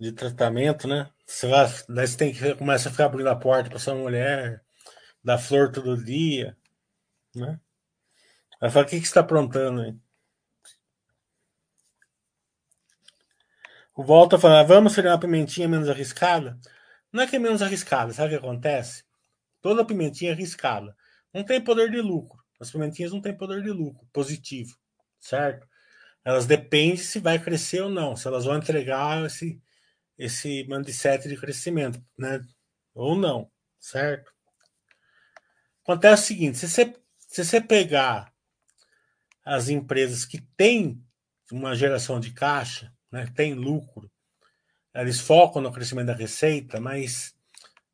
de 0.00 0.12
tratamento, 0.12 0.88
né? 0.88 1.10
Você 1.26 1.46
vai, 1.46 1.66
daí 1.88 2.06
você 2.06 2.16
tem 2.16 2.32
que 2.32 2.54
começa 2.54 2.88
a 2.88 2.92
ficar 2.92 3.06
abrindo 3.06 3.28
a 3.28 3.36
porta 3.36 3.68
para 3.68 3.78
sua 3.78 3.94
mulher, 3.94 4.62
dar 5.22 5.38
flor 5.38 5.70
todo 5.72 6.02
dia, 6.02 6.56
né? 7.36 7.60
Vai 8.60 8.70
falar, 8.70 8.86
o 8.86 8.88
que, 8.88 8.96
que 8.96 9.02
você 9.02 9.10
está 9.10 9.20
aprontando 9.20 9.82
aí? 9.82 9.94
O 13.94 14.02
Volta 14.04 14.38
fala, 14.38 14.62
vamos 14.64 14.94
fazer 14.94 15.08
uma 15.08 15.18
pimentinha 15.20 15.68
menos 15.68 15.88
arriscada? 15.88 16.58
Não 17.14 17.22
é 17.22 17.28
que 17.28 17.36
é 17.36 17.38
menos 17.38 17.62
arriscada, 17.62 18.12
sabe 18.12 18.34
o 18.34 18.38
que 18.40 18.44
acontece? 18.44 19.04
Toda 19.62 19.84
pimentinha 19.84 20.32
é 20.32 20.34
arriscada. 20.34 20.96
Não 21.32 21.44
tem 21.44 21.62
poder 21.62 21.88
de 21.88 22.00
lucro. 22.00 22.42
As 22.58 22.72
pimentinhas 22.72 23.12
não 23.12 23.20
têm 23.20 23.36
poder 23.36 23.62
de 23.62 23.70
lucro 23.70 24.04
positivo, 24.12 24.76
certo? 25.20 25.64
Elas 26.24 26.44
dependem 26.44 26.96
se 26.96 27.20
vai 27.20 27.38
crescer 27.38 27.82
ou 27.82 27.88
não, 27.88 28.16
se 28.16 28.26
elas 28.26 28.46
vão 28.46 28.56
entregar 28.56 29.24
esse, 29.26 29.62
esse 30.18 30.64
mindset 30.64 31.28
de 31.28 31.36
crescimento, 31.36 32.04
né? 32.18 32.40
Ou 32.92 33.14
não, 33.14 33.48
certo? 33.78 34.32
Acontece 35.84 36.24
o 36.24 36.26
seguinte: 36.26 36.58
se 36.58 36.68
você, 36.68 36.96
se 37.16 37.44
você 37.44 37.60
pegar 37.60 38.34
as 39.44 39.68
empresas 39.68 40.24
que 40.24 40.40
têm 40.56 41.00
uma 41.52 41.76
geração 41.76 42.18
de 42.18 42.32
caixa, 42.32 42.92
né, 43.12 43.30
tem 43.36 43.54
lucro, 43.54 44.10
eles 44.94 45.20
focam 45.20 45.60
no 45.60 45.72
crescimento 45.72 46.06
da 46.06 46.14
receita, 46.14 46.80
mas 46.80 47.34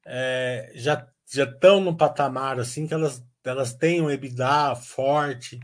é, 0.07 0.73
já 0.75 1.07
já 1.33 1.45
estão 1.45 1.81
no 1.81 1.97
patamar 1.97 2.59
assim 2.59 2.87
que 2.87 2.95
elas 2.95 3.25
elas 3.45 3.73
têm 3.73 4.03
um 4.03 4.11
EBITDA 4.11 4.75
forte, 4.77 5.59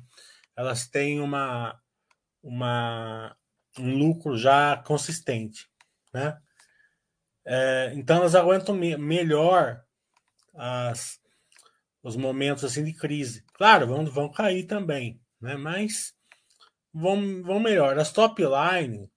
elas 0.57 0.87
têm 0.89 1.20
uma 1.20 1.78
uma 2.43 3.37
um 3.78 3.97
lucro 3.97 4.37
já 4.39 4.76
consistente, 4.76 5.68
né? 6.12 6.39
É, 7.45 7.93
então 7.95 8.16
elas 8.16 8.34
aguentam 8.34 8.74
me 8.74 8.97
melhor 8.97 9.84
as, 10.55 11.20
os 12.03 12.16
momentos 12.16 12.64
assim 12.64 12.82
de 12.82 12.93
crise. 12.93 13.45
Claro, 13.55 13.87
vão, 13.87 14.05
vão 14.07 14.30
cair 14.30 14.64
também, 14.64 15.20
né? 15.41 15.57
Mas 15.57 16.14
vão, 16.93 17.43
vão 17.43 17.61
melhor. 17.61 17.99
As 17.99 18.11
top 18.11 18.43
line, 18.43 19.11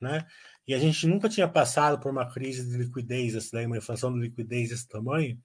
né? 0.00 0.26
E 0.70 0.74
a 0.74 0.78
gente 0.78 1.06
nunca 1.06 1.28
tinha 1.28 1.48
passado 1.48 2.00
por 2.00 2.10
uma 2.10 2.30
crise 2.30 2.68
de 2.68 2.76
liquidez, 2.76 3.34
assim, 3.34 3.56
né? 3.56 3.66
uma 3.66 3.78
inflação 3.78 4.12
de 4.12 4.20
liquidez 4.20 4.70
desse 4.70 4.88
tamanho. 4.88 5.38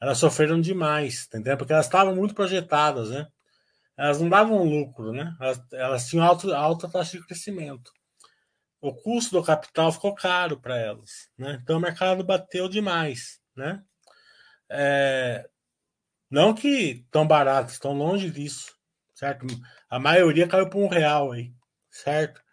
Elas 0.00 0.18
sofreram 0.18 0.60
demais, 0.60 1.26
entendeu? 1.26 1.56
Porque 1.56 1.72
elas 1.72 1.86
estavam 1.86 2.14
muito 2.14 2.34
projetadas, 2.34 3.10
né? 3.10 3.26
Elas 3.96 4.20
não 4.20 4.28
davam 4.28 4.64
lucro, 4.64 5.12
né? 5.12 5.36
Elas, 5.40 5.62
elas 5.72 6.08
tinham 6.08 6.24
alto, 6.24 6.52
alta 6.52 6.88
taxa 6.88 7.18
de 7.18 7.26
crescimento 7.26 7.92
o 8.84 8.92
custo 8.94 9.38
do 9.38 9.42
capital 9.42 9.90
ficou 9.90 10.14
caro 10.14 10.60
para 10.60 10.76
elas. 10.76 11.30
Né? 11.38 11.58
Então 11.62 11.78
o 11.78 11.80
mercado 11.80 12.22
bateu 12.22 12.68
demais. 12.68 13.40
Né? 13.56 13.82
É, 14.70 15.48
não 16.30 16.52
que 16.52 17.06
tão 17.10 17.26
baratos, 17.26 17.72
estão 17.72 17.94
longe 17.94 18.30
disso. 18.30 18.76
Certo? 19.14 19.46
A 19.88 19.98
maioria 19.98 20.46
caiu 20.46 20.68
por 20.68 20.82
um 20.82 20.88
real 20.88 21.32
aí, 21.32 21.54
certo? 21.90 22.43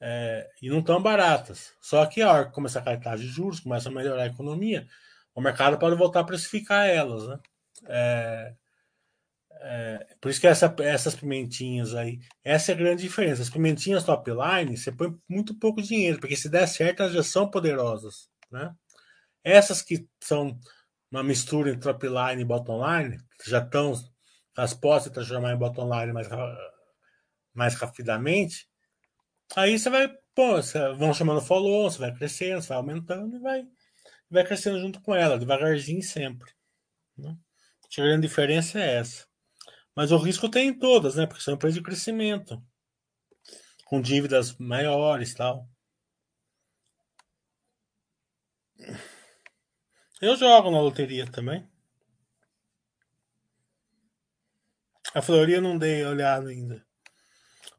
É, 0.00 0.48
e 0.62 0.68
não 0.70 0.82
tão 0.82 1.02
baratas. 1.02 1.72
Só 1.80 2.04
que 2.06 2.22
a 2.22 2.32
hora 2.32 2.46
que 2.46 2.52
começar 2.52 2.80
a 2.80 2.82
cair 2.82 3.00
taxa 3.00 3.22
de 3.22 3.28
juros, 3.28 3.60
começa 3.60 3.88
a 3.88 3.92
melhorar 3.92 4.22
a 4.22 4.26
economia, 4.26 4.86
o 5.34 5.40
mercado 5.40 5.78
pode 5.78 5.96
voltar 5.96 6.20
a 6.20 6.24
precificar 6.24 6.86
elas. 6.88 7.26
Né? 7.26 7.38
É, 7.86 8.54
é, 9.60 10.06
por 10.20 10.30
isso 10.30 10.40
que 10.40 10.46
essa, 10.46 10.74
essas 10.80 11.16
pimentinhas 11.16 11.94
aí, 11.94 12.20
essa 12.44 12.72
é 12.72 12.74
a 12.74 12.78
grande 12.78 13.02
diferença. 13.02 13.42
As 13.42 13.50
pimentinhas 13.50 14.04
top 14.04 14.30
line, 14.30 14.76
você 14.76 14.92
põe 14.92 15.16
muito 15.28 15.54
pouco 15.58 15.82
dinheiro, 15.82 16.20
porque 16.20 16.36
se 16.36 16.48
der 16.48 16.66
certo, 16.66 17.02
elas 17.02 17.12
já 17.12 17.22
são 17.22 17.50
poderosas. 17.50 18.28
Né? 18.50 18.72
Essas 19.42 19.82
que 19.82 20.08
são 20.20 20.58
uma 21.10 21.22
mistura 21.22 21.70
entre 21.70 21.82
top 21.82 22.06
line 22.06 22.42
e 22.42 22.44
bottom 22.44 22.80
line, 22.86 23.18
já 23.46 23.58
estão, 23.58 23.94
as 24.56 24.74
postas 24.74 25.12
transformar 25.12 25.52
em 25.52 25.58
bottom 25.58 25.88
line 25.88 26.12
mais, 26.12 26.28
mais 27.54 27.74
rapidamente, 27.74 28.68
aí 29.56 29.78
você 29.78 29.90
vai, 29.90 30.08
pô, 30.34 30.56
você, 30.56 30.78
vão 30.94 31.14
chamando 31.14 31.40
follow, 31.40 31.90
você 31.90 31.98
vai 31.98 32.14
crescendo, 32.14 32.62
você 32.62 32.68
vai 32.68 32.78
aumentando 32.78 33.36
e 33.36 33.40
vai, 33.40 33.66
vai 34.30 34.44
crescendo 34.44 34.80
junto 34.80 35.00
com 35.00 35.14
ela, 35.14 35.38
devagarzinho 35.38 36.02
sempre. 36.02 36.52
Né? 37.16 37.36
A 37.98 38.02
grande 38.02 38.26
diferença 38.28 38.78
é 38.78 38.96
essa. 38.96 39.26
Mas 39.94 40.12
o 40.12 40.18
risco 40.18 40.48
tem 40.48 40.68
em 40.68 40.78
todas, 40.78 41.16
né? 41.16 41.26
Porque 41.26 41.42
são 41.42 41.54
empresas 41.54 41.76
de 41.76 41.82
crescimento, 41.82 42.62
com 43.84 44.00
dívidas 44.00 44.56
maiores 44.58 45.34
tal. 45.34 45.68
Eu 50.20 50.36
jogo 50.36 50.70
na 50.70 50.80
loteria 50.80 51.30
também. 51.30 51.68
A 55.14 55.22
Floria 55.22 55.60
não 55.60 55.76
dei 55.78 56.04
olhada 56.04 56.48
ainda. 56.50 56.87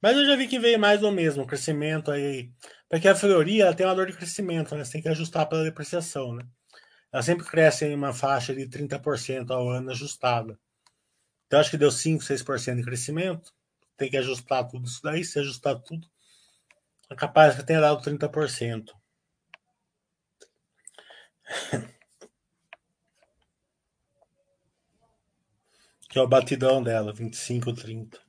Mas 0.02 0.16
eu 0.16 0.26
já 0.26 0.36
vi 0.36 0.48
que 0.48 0.60
veio 0.60 0.80
mais 0.80 1.02
do 1.02 1.12
mesmo, 1.12 1.46
crescimento 1.46 2.12
aí. 2.12 2.52
Porque 2.90 3.08
a 3.08 3.16
Floria 3.16 3.74
tem 3.74 3.86
uma 3.86 3.96
dor 3.96 4.08
de 4.08 4.14
crescimento, 4.14 4.76
né? 4.76 4.84
Você 4.84 4.94
tem 4.94 5.02
que 5.02 5.10
ajustar 5.10 5.48
pela 5.48 5.64
depreciação, 5.64 6.34
né? 6.34 6.44
Ela 7.12 7.24
sempre 7.24 7.46
cresce 7.46 7.86
em 7.86 7.96
uma 7.96 8.14
faixa 8.14 8.56
de 8.56 8.68
30% 8.68 9.52
ao 9.52 9.70
ano 9.70 9.92
ajustada. 9.92 10.58
Então, 11.48 11.60
acho 11.60 11.72
que 11.72 11.78
deu 11.78 11.92
5, 11.92 12.24
6% 12.24 12.78
de 12.78 12.84
crescimento. 12.84 13.54
Tem 13.98 14.10
que 14.10 14.18
ajustar 14.18 14.68
tudo 14.68 14.88
isso 14.88 15.02
daí. 15.04 15.24
Se 15.26 15.40
ajustar 15.40 15.80
tudo, 15.82 16.08
é 17.10 17.16
capaz 17.16 17.56
que 17.56 17.66
tenha 17.66 17.82
dado 17.82 18.02
30%. 18.02 18.94
que 26.10 26.18
é 26.18 26.22
o 26.22 26.28
batidão 26.28 26.82
dela, 26.82 27.14
25, 27.14 27.74
30. 27.74 28.29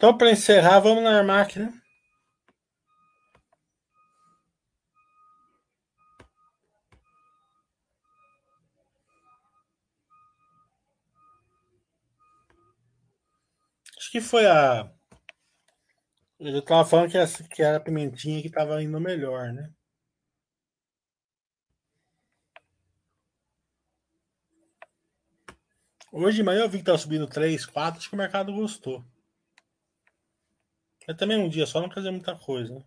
Então, 0.00 0.16
para 0.16 0.30
encerrar, 0.30 0.80
vamos 0.80 1.04
na 1.04 1.22
máquina. 1.22 1.70
Acho 13.98 14.10
que 14.10 14.22
foi 14.22 14.46
a. 14.46 14.90
Eu 16.38 16.60
estava 16.60 16.88
falando 16.88 17.10
que, 17.10 17.18
essa, 17.18 17.44
que 17.44 17.62
era 17.62 17.76
a 17.76 17.80
pimentinha 17.80 18.40
que 18.40 18.48
estava 18.48 18.82
indo 18.82 18.98
melhor, 18.98 19.52
né? 19.52 19.70
Hoje 26.10 26.38
de 26.38 26.42
manhã 26.42 26.60
eu 26.62 26.70
vi 26.70 26.78
que 26.78 26.82
estava 26.82 26.96
subindo 26.96 27.26
3, 27.26 27.66
4, 27.66 27.98
acho 28.00 28.08
que 28.08 28.14
o 28.14 28.18
mercado 28.18 28.50
gostou. 28.50 29.04
É 31.06 31.12
também 31.12 31.36
um 31.38 31.48
dia 31.48 31.66
só 31.66 31.78
não 31.80 31.88
quer 31.90 32.00
dizer 32.00 32.10
muita 32.10 32.34
coisa, 32.34 32.82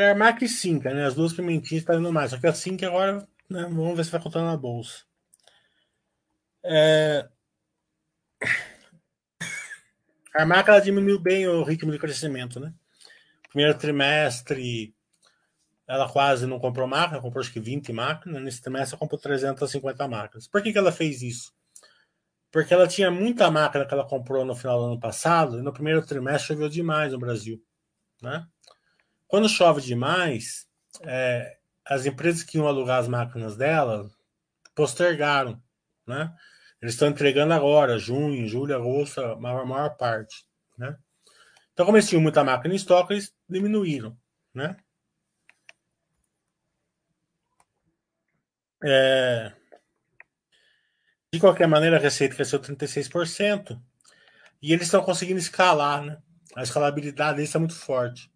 É 0.00 0.12
a 0.12 0.14
Mac 0.14 0.40
e 0.40 0.48
Cinca, 0.48 0.94
né? 0.94 1.04
As 1.04 1.14
duas 1.14 1.34
pimentinhas 1.34 1.82
estão 1.82 2.00
indo 2.00 2.10
mais. 2.10 2.30
Só 2.30 2.38
que 2.38 2.46
a 2.46 2.54
Cinca 2.54 2.86
agora, 2.86 3.18
né? 3.50 3.62
Vamos 3.64 3.94
ver 3.94 4.04
se 4.04 4.10
vai 4.10 4.22
contar 4.22 4.42
na 4.42 4.56
bolsa. 4.56 5.04
É... 6.64 7.28
A 10.34 10.46
marca 10.46 10.72
ela 10.72 10.80
diminuiu 10.80 11.20
bem 11.20 11.46
o 11.46 11.62
ritmo 11.62 11.92
de 11.92 11.98
crescimento, 11.98 12.58
né? 12.58 12.72
Primeiro 13.50 13.76
trimestre, 13.76 14.94
ela 15.86 16.08
quase 16.08 16.46
não 16.46 16.58
comprou 16.58 16.88
máquina, 16.88 17.20
comprou 17.20 17.42
acho 17.42 17.52
que 17.52 17.60
20 17.60 17.92
máquinas. 17.92 18.42
Nesse 18.42 18.62
trimestre, 18.62 18.94
ela 18.94 19.00
comprou 19.00 19.20
350 19.20 20.08
máquinas. 20.08 20.48
Por 20.48 20.62
que, 20.62 20.72
que 20.72 20.78
ela 20.78 20.92
fez 20.92 21.20
isso? 21.20 21.52
Porque 22.50 22.72
ela 22.72 22.88
tinha 22.88 23.10
muita 23.10 23.50
máquina 23.50 23.84
que 23.84 23.92
ela 23.92 24.08
comprou 24.08 24.46
no 24.46 24.54
final 24.54 24.78
do 24.78 24.86
ano 24.86 25.00
passado, 25.00 25.58
e 25.58 25.62
no 25.62 25.74
primeiro 25.74 26.00
trimestre 26.06 26.54
choveu 26.54 26.70
demais 26.70 27.12
no 27.12 27.18
Brasil. 27.18 27.62
Né? 28.22 28.46
Quando 29.30 29.48
chove 29.48 29.80
demais, 29.80 30.66
é, 31.02 31.56
as 31.86 32.04
empresas 32.04 32.42
que 32.42 32.58
iam 32.58 32.66
alugar 32.66 32.98
as 32.98 33.06
máquinas 33.06 33.56
dela 33.56 34.10
postergaram. 34.74 35.62
Né? 36.04 36.34
Eles 36.82 36.94
estão 36.94 37.06
entregando 37.06 37.54
agora, 37.54 37.96
junho, 37.96 38.48
julho, 38.48 38.74
agosto, 38.74 39.20
a 39.20 39.36
maior, 39.36 39.64
maior 39.64 39.96
parte. 39.96 40.44
Né? 40.76 40.98
Então, 41.72 41.86
como 41.86 41.96
eles 41.96 42.08
tinham 42.08 42.20
muita 42.20 42.42
máquina 42.42 42.74
em 42.74 42.76
estoque, 42.76 43.12
eles 43.12 43.32
diminuíram. 43.48 44.18
Né? 44.52 44.76
É... 48.82 49.52
De 51.32 51.38
qualquer 51.38 51.68
maneira, 51.68 51.98
a 51.98 52.00
receita 52.00 52.34
cresceu 52.34 52.58
36%. 52.58 53.80
E 54.60 54.72
eles 54.72 54.86
estão 54.86 55.04
conseguindo 55.04 55.38
escalar, 55.38 56.02
né? 56.02 56.20
A 56.56 56.64
escalabilidade 56.64 57.36
deles 57.36 57.48
está 57.48 57.60
muito 57.60 57.76
forte. 57.76 58.28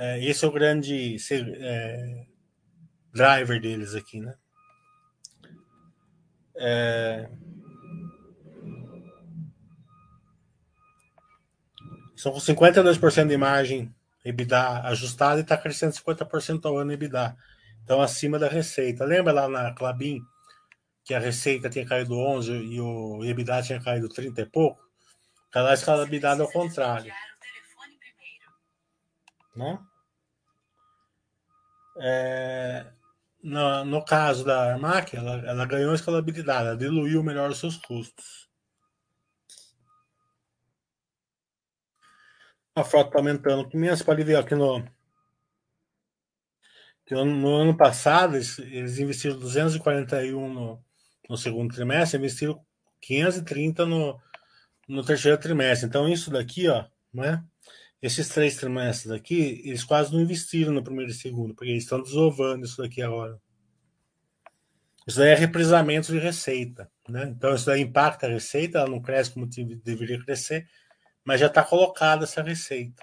É, 0.00 0.24
esse 0.24 0.44
é 0.44 0.48
o 0.48 0.52
grande 0.52 1.16
é, 1.60 2.24
driver 3.12 3.60
deles 3.60 3.96
aqui, 3.96 4.20
né? 4.20 4.32
É... 6.56 7.28
São 12.14 12.30
com 12.30 12.38
52% 12.38 13.26
de 13.26 13.36
margem 13.36 13.92
EBITDA 14.24 14.82
ajustada 14.82 15.40
e 15.40 15.42
está 15.42 15.56
crescendo 15.56 15.94
50% 15.94 16.64
ao 16.66 16.78
ano 16.78 16.92
EBITDA. 16.92 17.36
Então, 17.82 18.00
acima 18.00 18.38
da 18.38 18.48
receita. 18.48 19.04
Lembra 19.04 19.32
lá 19.32 19.48
na 19.48 19.74
Clabin 19.74 20.20
que 21.04 21.12
a 21.12 21.18
receita 21.18 21.68
tinha 21.68 21.84
caído 21.84 22.16
11 22.16 22.52
e 22.52 22.80
o 22.80 23.24
EBITDA 23.24 23.62
tinha 23.62 23.82
caído 23.82 24.08
30 24.08 24.42
e 24.42 24.46
pouco? 24.46 24.80
Cada 25.50 25.74
escalabilidade 25.74 26.40
ao 26.40 26.52
contrário. 26.52 27.12
Né? 29.56 29.78
É, 32.00 32.86
no, 33.42 33.84
no 33.84 34.04
caso 34.04 34.44
da 34.44 34.72
Armac, 34.72 35.14
ela, 35.16 35.36
ela 35.46 35.66
ganhou 35.66 35.94
escalabilidade, 35.94 36.68
ela 36.68 36.76
diluiu 36.76 37.22
melhor 37.22 37.50
os 37.50 37.58
seus 37.58 37.76
custos. 37.76 38.48
A 42.74 42.84
frota 42.84 43.08
está 43.08 43.18
aumentando. 43.18 43.68
Que 43.68 44.04
pode 44.04 44.22
ver 44.22 44.36
aqui 44.36 44.54
no, 44.54 44.84
no, 47.10 47.24
no 47.24 47.56
ano 47.56 47.76
passado, 47.76 48.36
eles, 48.36 48.58
eles, 48.58 48.98
investiram 48.98 49.38
241 49.38 50.52
no, 50.52 50.84
no 51.28 51.36
segundo 51.36 51.74
trimestre, 51.74 52.18
investiram 52.18 52.64
530 53.00 53.86
no, 53.86 54.20
no 54.88 55.04
terceiro 55.04 55.38
trimestre. 55.38 55.88
Então, 55.88 56.08
isso 56.08 56.30
daqui, 56.30 56.68
ó, 56.68 56.84
né? 57.12 57.42
Esses 58.00 58.28
três 58.28 58.56
trimestres 58.56 59.10
aqui, 59.10 59.62
eles 59.64 59.82
quase 59.82 60.12
não 60.12 60.20
investiram 60.20 60.72
no 60.72 60.84
primeiro 60.84 61.10
e 61.10 61.14
segundo, 61.14 61.54
porque 61.54 61.70
eles 61.70 61.82
estão 61.82 62.00
desovando 62.00 62.64
isso 62.64 62.80
daqui 62.80 63.02
agora. 63.02 63.40
Isso 65.06 65.18
daí 65.18 65.30
é 65.30 65.34
represamento 65.34 66.12
de 66.12 66.18
receita. 66.18 66.90
Né? 67.08 67.32
Então, 67.34 67.54
isso 67.54 67.66
daí 67.66 67.80
impacta 67.80 68.26
a 68.26 68.30
receita, 68.30 68.78
ela 68.78 68.90
não 68.90 69.00
cresce 69.00 69.32
como 69.32 69.46
deveria 69.46 70.22
crescer, 70.22 70.68
mas 71.24 71.40
já 71.40 71.46
está 71.46 71.64
colocada 71.64 72.24
essa 72.24 72.42
receita. 72.42 73.02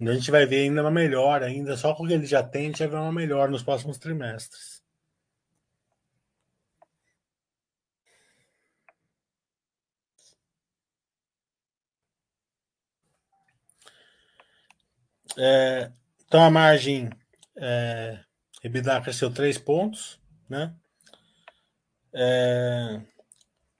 Então, 0.00 0.12
a 0.14 0.16
gente 0.16 0.30
vai 0.30 0.46
ver 0.46 0.62
ainda 0.62 0.80
uma 0.80 0.90
melhora, 0.90 1.46
ainda 1.46 1.76
só 1.76 1.92
que 1.92 2.12
ele 2.12 2.24
já 2.24 2.42
tem, 2.42 2.62
a 2.62 2.66
gente 2.68 2.78
vai 2.78 2.88
ver 2.88 2.96
uma 2.96 3.12
melhora 3.12 3.50
nos 3.50 3.64
próximos 3.64 3.98
trimestres. 3.98 4.77
É, 15.38 15.92
então 16.26 16.42
a 16.42 16.50
margem 16.50 17.10
é, 17.56 18.18
EBITDA 18.62 19.00
cresceu 19.00 19.32
3 19.32 19.56
pontos, 19.58 20.20
né? 20.48 20.74
É, 22.12 23.00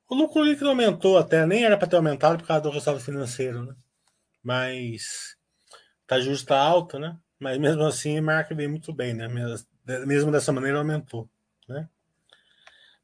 o 0.09 0.15
lucro 0.15 0.45
líquido 0.45 0.69
aumentou 0.69 1.19
até, 1.19 1.45
nem 1.45 1.65
era 1.65 1.77
para 1.77 1.89
ter 1.89 1.97
aumentado 1.97 2.39
por 2.39 2.47
causa 2.47 2.63
do 2.63 2.71
resultado 2.71 3.01
financeiro, 3.01 3.65
né? 3.65 3.75
Mas 4.43 5.37
tá 6.07 6.21
justa 6.21 6.57
alta, 6.57 6.99
né? 6.99 7.19
Mas 7.39 7.59
mesmo 7.59 7.83
assim, 7.85 8.21
marca 8.21 8.55
veio 8.55 8.71
muito 8.71 8.93
bem, 8.93 9.13
né? 9.15 9.29
Mesmo 10.07 10.31
dessa 10.31 10.53
maneira, 10.53 10.79
aumentou, 10.79 11.29
né? 11.69 11.89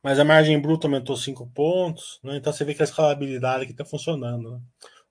Mas 0.03 0.19
a 0.19 0.25
margem 0.25 0.61
bruta 0.61 0.87
aumentou 0.87 1.17
5 1.17 1.47
pontos, 1.49 2.21
né? 2.23 2.37
Então 2.37 2.53
você 2.53 2.65
vê 2.65 2.75
que 2.75 2.83
a 2.83 2.85
escalabilidade 2.85 3.65
aqui 3.65 3.73
está 3.73 3.85
funcionando. 3.85 4.53
Né? 4.53 4.61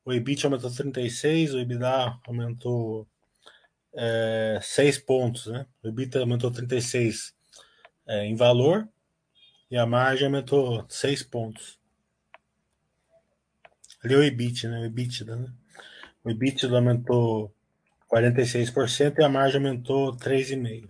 O 0.05 0.13
EBIT 0.13 0.45
aumentou 0.45 0.71
36, 0.71 1.53
o 1.53 1.59
EBITDA 1.59 2.19
aumentou 2.27 3.07
é, 3.95 4.59
6 4.61 4.99
pontos, 4.99 5.47
né? 5.47 5.65
O 5.83 5.87
EBITDA 5.87 6.21
aumentou 6.21 6.51
36 6.51 7.33
é, 8.07 8.25
em 8.25 8.35
valor 8.35 8.87
e 9.69 9.77
a 9.77 9.85
margem 9.85 10.27
aumentou 10.27 10.85
6 10.89 11.23
pontos. 11.23 11.79
Ali 14.03 14.13
é 14.13 14.17
o 14.17 14.23
EBIT, 14.23 14.67
né? 14.67 14.79
O 14.79 14.85
EBITDA, 14.85 15.35
né? 15.35 15.53
O 16.23 16.29
EBITDA 16.29 16.75
aumentou 16.75 17.53
46% 18.11 19.19
e 19.19 19.23
a 19.23 19.29
margem 19.29 19.57
aumentou 19.57 20.15
3,5%. 20.15 20.89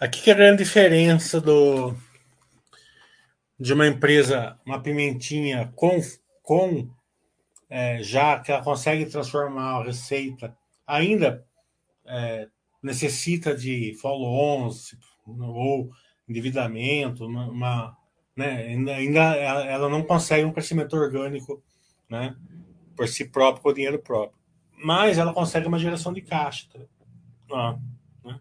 Aqui 0.00 0.22
que 0.22 0.30
é 0.30 0.32
a 0.32 0.36
grande 0.36 0.62
diferença 0.62 1.40
do, 1.40 1.92
de 3.58 3.72
uma 3.72 3.84
empresa, 3.84 4.56
uma 4.64 4.80
pimentinha 4.80 5.72
com 5.74 5.98
com 6.48 6.88
é, 7.68 8.02
já 8.02 8.40
que 8.40 8.50
ela 8.50 8.64
consegue 8.64 9.04
transformar 9.04 9.80
a 9.80 9.84
receita, 9.84 10.56
ainda 10.86 11.46
é, 12.06 12.48
necessita 12.82 13.54
de 13.54 13.94
follow-ons 14.00 14.96
ou 15.26 15.90
endividamento, 16.26 17.26
uma, 17.26 17.94
né, 18.34 18.62
ainda, 18.62 18.94
ainda 18.94 19.20
ela 19.36 19.90
não 19.90 20.02
consegue 20.02 20.46
um 20.46 20.52
crescimento 20.52 20.96
orgânico 20.96 21.62
né, 22.08 22.34
por 22.96 23.06
si 23.06 23.26
próprio, 23.26 23.62
com 23.62 23.74
dinheiro 23.74 23.98
próprio. 23.98 24.38
Mas 24.82 25.18
ela 25.18 25.34
consegue 25.34 25.68
uma 25.68 25.78
geração 25.78 26.14
de 26.14 26.22
caixa. 26.22 26.66
Tá? 27.46 27.78
Né? 28.24 28.40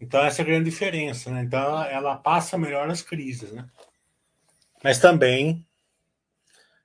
Então 0.00 0.20
essa 0.24 0.40
é 0.40 0.42
a 0.42 0.46
grande 0.46 0.68
diferença. 0.68 1.30
Né? 1.30 1.44
Então 1.44 1.60
ela, 1.60 1.86
ela 1.86 2.16
passa 2.16 2.58
melhor 2.58 2.90
as 2.90 3.02
crises. 3.02 3.52
Né? 3.52 3.68
Mas 4.82 4.98
também, 4.98 5.66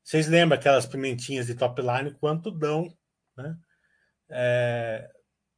vocês 0.03 0.27
lembram 0.27 0.57
aquelas 0.57 0.85
pimentinhas 0.85 1.47
de 1.47 1.55
top 1.55 1.81
line, 1.81 2.13
quanto 2.19 2.51
dão 2.51 2.95
né? 3.37 3.57
É, 4.29 5.09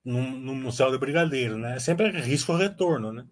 no, 0.04 0.22
no 0.56 0.72
céu 0.72 0.92
do 0.92 1.00
brigadeiro, 1.00 1.58
né? 1.58 1.76
É 1.76 1.80
sempre 1.80 2.10
risco 2.22 2.56
retorno, 2.56 3.12
né? 3.14 3.28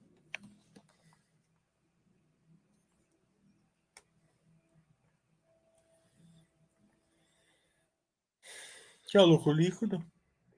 Que 9.07 9.17
é 9.17 9.21
o 9.21 9.25
lucro 9.25 9.51
líquido. 9.53 9.99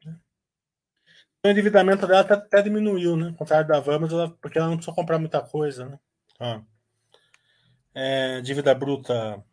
Né? 0.05 0.19
O 1.43 1.47
endividamento 1.47 2.07
dela 2.07 2.21
até, 2.21 2.33
até 2.33 2.61
diminuiu, 2.61 3.15
né? 3.15 3.27
Ao 3.27 3.35
contrário 3.35 3.67
da 3.67 3.79
Vamos, 3.79 4.11
porque 4.41 4.57
ela 4.57 4.67
não 4.69 4.77
precisa 4.77 4.95
comprar 4.95 5.19
muita 5.19 5.41
coisa, 5.41 5.87
né? 5.87 5.99
Ó. 6.39 6.61
É, 7.93 8.41
dívida 8.41 8.73
bruta. 8.73 9.43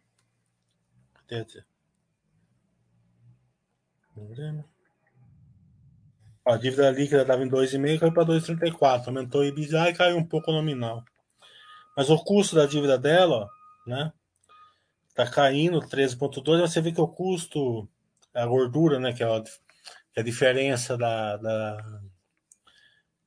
A 6.45 6.57
dívida 6.57 6.91
líquida 6.91 7.23
estava 7.23 7.43
em 7.43 7.49
2,5, 7.49 7.99
caiu 7.99 8.13
para 8.13 8.25
2,34. 8.25 9.09
Aumentou 9.09 9.41
o 9.41 9.45
IBISA 9.45 9.91
e 9.91 9.95
caiu 9.95 10.17
um 10.17 10.25
pouco 10.25 10.53
nominal. 10.53 11.05
Mas 11.97 12.09
o 12.09 12.19
custo 12.23 12.55
da 12.55 12.67
dívida 12.67 12.97
dela, 12.97 13.49
né? 13.87 14.13
Tá 15.15 15.29
caindo 15.29 15.81
13,2. 15.81 16.61
Você 16.61 16.81
vê 16.81 16.93
que 16.93 17.01
o 17.01 17.09
custo, 17.09 17.89
a 18.33 18.47
gordura, 18.47 19.01
né? 19.01 19.13
Que 19.13 19.25
é 19.25 19.27
a, 19.27 19.43
que 19.43 19.51
é 20.17 20.21
a 20.21 20.25
diferença 20.25 20.97
da, 20.97 21.37
da, 21.37 22.01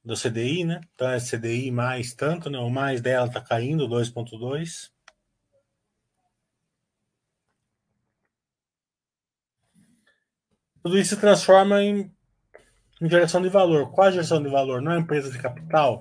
do 0.05 0.15
CDI, 0.15 0.63
né? 0.63 0.81
Então 0.93 1.09
é 1.09 1.19
CDI 1.19 1.71
mais 1.71 2.13
tanto, 2.13 2.49
né? 2.49 2.59
O 2.59 2.69
mais 2.69 3.01
dela 3.01 3.29
tá 3.29 3.41
caindo, 3.41 3.89
2,2. 3.89 4.91
Tudo 10.81 10.97
isso 10.97 11.15
se 11.15 11.21
transforma 11.21 11.81
em, 11.83 12.11
em 13.01 13.09
geração 13.09 13.41
de 13.41 13.49
valor. 13.49 13.91
Qual 13.91 14.07
a 14.07 14.11
geração 14.11 14.41
de 14.41 14.49
valor? 14.49 14.81
Não 14.81 14.91
é 14.91 14.99
empresa 14.99 15.29
de 15.31 15.37
capital? 15.37 15.99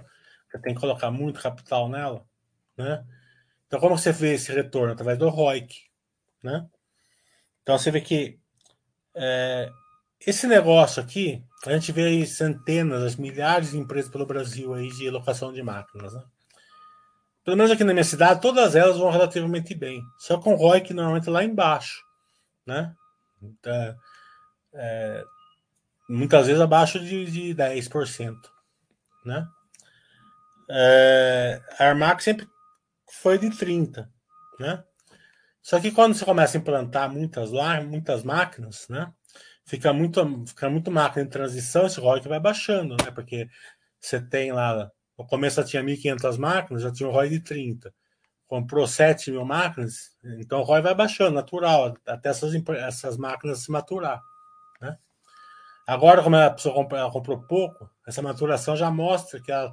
Você 0.50 0.58
tem 0.60 0.74
que 0.74 0.80
colocar 0.80 1.10
muito 1.10 1.40
capital 1.40 1.88
nela, 1.88 2.24
né? 2.76 3.04
Então, 3.66 3.78
como 3.78 3.98
você 3.98 4.12
vê 4.12 4.34
esse 4.34 4.50
retorno? 4.52 4.92
Através 4.92 5.18
do 5.18 5.28
ROIC, 5.28 5.74
né? 6.42 6.66
Então, 7.62 7.78
você 7.78 7.90
vê 7.90 8.00
que 8.00 8.38
é, 9.14 9.70
esse 10.26 10.46
negócio 10.46 11.02
aqui, 11.02 11.44
a 11.66 11.72
gente 11.72 11.92
vê 11.92 12.04
aí 12.04 12.26
centenas, 12.26 13.16
milhares 13.16 13.72
de 13.72 13.78
empresas 13.78 14.10
pelo 14.10 14.26
Brasil 14.26 14.72
aí 14.74 14.88
de 14.88 15.10
locação 15.10 15.52
de 15.52 15.62
máquinas, 15.62 16.14
né? 16.14 16.22
Pelo 17.44 17.56
menos 17.56 17.72
aqui 17.72 17.84
na 17.84 17.92
minha 17.92 18.04
cidade, 18.04 18.40
todas 18.40 18.74
elas 18.74 18.98
vão 18.98 19.10
relativamente 19.10 19.74
bem. 19.74 20.02
Só 20.18 20.38
com 20.38 20.54
o 20.54 20.56
ROIC 20.56 20.92
normalmente 20.92 21.30
lá 21.30 21.42
embaixo, 21.44 22.04
né? 22.66 22.94
Então, 23.42 23.96
é, 24.74 25.24
muitas 26.08 26.46
vezes 26.46 26.60
abaixo 26.60 26.98
de, 27.00 27.26
de 27.26 27.54
10%, 27.54 28.36
né? 29.24 29.46
É, 30.70 31.62
a 31.78 31.84
Armac 31.86 32.22
sempre 32.22 32.46
foi 33.10 33.38
de 33.38 33.50
30, 33.50 34.10
né? 34.58 34.84
Só 35.62 35.80
que 35.80 35.90
quando 35.90 36.14
você 36.14 36.24
começa 36.24 36.56
a 36.56 36.60
implantar 36.60 37.10
muitas 37.12 37.50
lá, 37.50 37.80
muitas 37.80 38.22
máquinas, 38.22 38.86
né? 38.88 39.12
Fica 39.64 39.92
muito, 39.92 40.46
fica 40.46 40.70
muito 40.70 40.90
máquina 40.90 41.24
em 41.24 41.28
transição, 41.28 41.86
esse 41.86 42.00
ROI 42.00 42.20
vai 42.20 42.40
baixando, 42.40 42.96
né? 43.04 43.10
Porque 43.10 43.48
você 44.00 44.20
tem 44.20 44.52
lá, 44.52 44.90
no 45.18 45.26
começo 45.26 45.62
tinha 45.64 45.82
1.500 45.82 46.38
máquinas, 46.38 46.82
já 46.82 46.92
tinha 46.92 47.08
um 47.08 47.12
ROI 47.12 47.28
de 47.28 47.40
30. 47.40 47.92
Comprou 48.46 48.86
7 48.86 49.30
mil 49.30 49.44
máquinas, 49.44 50.16
então 50.38 50.60
o 50.60 50.62
ROI 50.62 50.80
vai 50.80 50.94
baixando, 50.94 51.34
natural, 51.34 51.94
até 52.06 52.30
essas, 52.30 52.54
essas 52.78 53.18
máquinas 53.18 53.62
se 53.62 53.70
maturar? 53.70 54.22
Agora, 55.88 56.22
como 56.22 56.36
a 56.36 56.50
pessoa 56.50 56.74
comprou, 56.74 57.00
ela 57.00 57.10
comprou 57.10 57.40
pouco, 57.46 57.90
essa 58.06 58.20
maturação 58.20 58.76
já 58.76 58.90
mostra 58.90 59.40
que, 59.40 59.50
ela, 59.50 59.72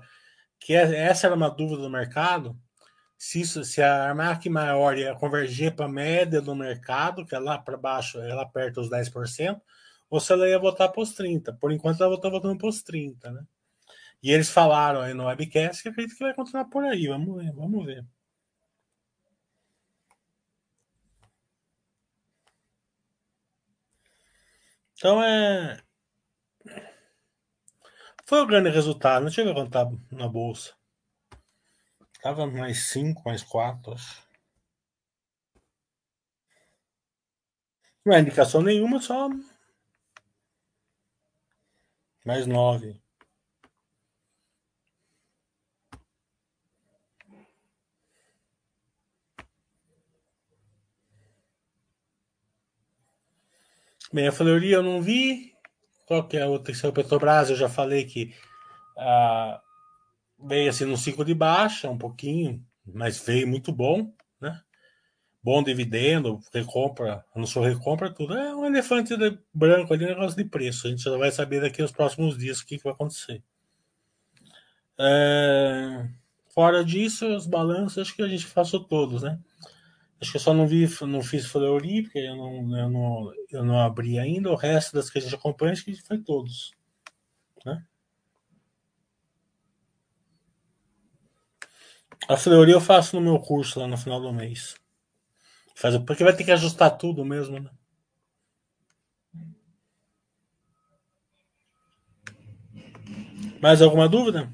que 0.58 0.74
é, 0.74 1.08
essa 1.08 1.28
era 1.28 1.36
uma 1.36 1.50
dúvida 1.50 1.82
do 1.82 1.90
mercado, 1.90 2.58
se, 3.18 3.42
isso, 3.42 3.66
se 3.66 3.82
a 3.82 4.06
Armac 4.10 4.48
maior 4.50 4.98
ia 4.98 5.14
converger 5.16 5.76
para 5.76 5.88
a 5.88 5.90
média 5.90 6.42
do 6.42 6.56
mercado, 6.56 7.26
que 7.26 7.36
é 7.36 7.40
lá 7.40 7.58
para 7.60 7.78
baixo, 7.78 8.18
ela 8.22 8.44
aperta 8.44 8.80
os 8.80 8.90
10%, 8.90 9.62
ou 10.10 10.22
se 10.22 10.32
ela 10.32 10.48
ia 10.48 10.58
votar 10.58 10.90
para 10.90 11.02
os 11.02 11.14
30%. 11.14 11.58
Por 11.60 11.72
enquanto, 11.74 12.02
ela 12.02 12.16
está 12.16 12.30
votando 12.30 12.58
para 12.58 12.70
os 12.70 12.82
30%, 12.82 13.34
né? 13.34 13.44
E 14.24 14.32
eles 14.32 14.50
falaram 14.50 15.02
aí 15.02 15.14
no 15.14 15.26
webcast 15.28 15.84
que 15.84 15.90
acredito 15.90 16.18
que 16.18 16.24
vai 16.24 16.34
continuar 16.34 16.66
por 16.66 16.84
aí. 16.86 17.08
Vamos 17.08 17.36
ver, 17.44 17.52
vamos 17.54 17.86
ver. 17.86 18.06
Então 24.98 25.22
é. 25.24 25.85
Foi 28.26 28.42
o 28.42 28.48
grande 28.48 28.70
resultado. 28.70 29.24
Não 29.24 29.32
tive 29.32 29.54
contar 29.54 29.88
na 30.12 30.28
bolsa. 30.28 30.76
Tava 32.22 32.48
mais 32.48 32.90
5, 32.90 33.22
mais 33.24 33.44
4, 33.44 33.94
acho. 33.94 34.26
Não 38.04 38.14
é 38.16 38.20
indicação 38.20 38.62
nenhuma, 38.62 39.00
só. 39.00 39.30
Mais 42.26 42.48
9. 42.48 43.00
Bem, 54.12 54.28
a 54.28 54.32
Fleury 54.32 54.72
eu 54.72 54.82
não 54.82 55.02
vi. 55.02 55.55
Qual 56.06 56.28
que 56.28 56.38
é 56.38 56.44
a 56.44 56.48
outra? 56.48 56.74
É 56.74 56.88
o 56.88 56.94
Petrobras, 56.94 57.50
eu 57.50 57.56
já 57.56 57.68
falei 57.68 58.06
que 58.06 58.34
ah, 58.98 59.62
veio 60.40 60.70
assim 60.70 60.86
no 60.86 60.98
ciclo 60.98 61.26
de 61.26 61.34
baixa, 61.34 61.90
um 61.90 61.98
pouquinho, 61.98 62.64
mas 62.86 63.20
veio 63.20 63.48
muito 63.48 63.72
bom, 63.72 64.14
né? 64.40 64.62
Bom 65.44 65.64
dividendo, 65.64 66.40
recompra, 66.54 67.24
anunciou 67.36 67.64
recompra, 67.64 68.12
tudo. 68.12 68.36
É 68.36 68.56
um 68.56 68.66
elefante 68.66 69.14
branco 69.54 69.94
ali, 69.94 70.06
negócio 70.06 70.38
de 70.38 70.46
preço. 70.46 70.88
A 70.88 70.90
gente 70.90 71.02
só 71.02 71.18
vai 71.18 71.32
saber 71.32 71.62
daqui 71.62 71.82
nos 71.82 71.92
próximos 71.92 72.38
dias 72.38 72.60
o 72.60 72.66
que, 72.66 72.78
que 72.78 72.84
vai 72.84 72.94
acontecer. 72.94 73.44
É... 74.98 76.08
Fora 76.50 76.84
disso, 76.84 77.28
os 77.28 77.46
balanços 77.46 77.98
acho 77.98 78.16
que 78.16 78.24
a 78.24 78.28
gente 78.28 78.48
passou 78.48 78.84
todos, 78.84 79.22
né? 79.24 79.40
Acho 80.26 80.32
que 80.32 80.38
eu 80.38 80.42
só 80.42 80.56
não 80.56 80.66
vi, 80.66 80.90
não 81.04 81.22
fiz 81.22 81.46
Fleury, 81.46 82.02
porque 82.02 82.18
eu 82.18 82.36
não, 82.36 82.80
eu 82.80 82.90
não, 82.90 83.34
eu 83.52 83.64
não 83.64 83.80
abri 83.80 84.18
ainda. 84.18 84.50
O 84.50 84.56
resto 84.56 84.96
das 84.96 85.08
que 85.08 85.20
a 85.20 85.22
gente 85.22 85.36
acompanha, 85.36 85.72
acho 85.72 85.86
que 85.86 85.96
foi 86.02 86.18
todos. 86.18 86.72
Né? 87.64 87.86
A 92.28 92.36
Fleury 92.36 92.72
eu 92.72 92.82
faço 92.82 93.16
no 93.16 93.22
meu 93.22 93.40
curso 93.40 93.80
lá 93.80 93.88
no 93.88 93.98
final 93.98 94.20
do 94.20 94.34
mês. 94.34 94.76
Faz, 95.76 95.96
porque 96.00 96.24
vai 96.24 96.36
ter 96.36 96.44
que 96.44 96.52
ajustar 96.52 96.98
tudo 96.98 97.24
mesmo, 97.24 97.60
né? 97.60 97.70
Mais 103.62 103.80
alguma 103.80 104.10
dúvida? 104.10 104.52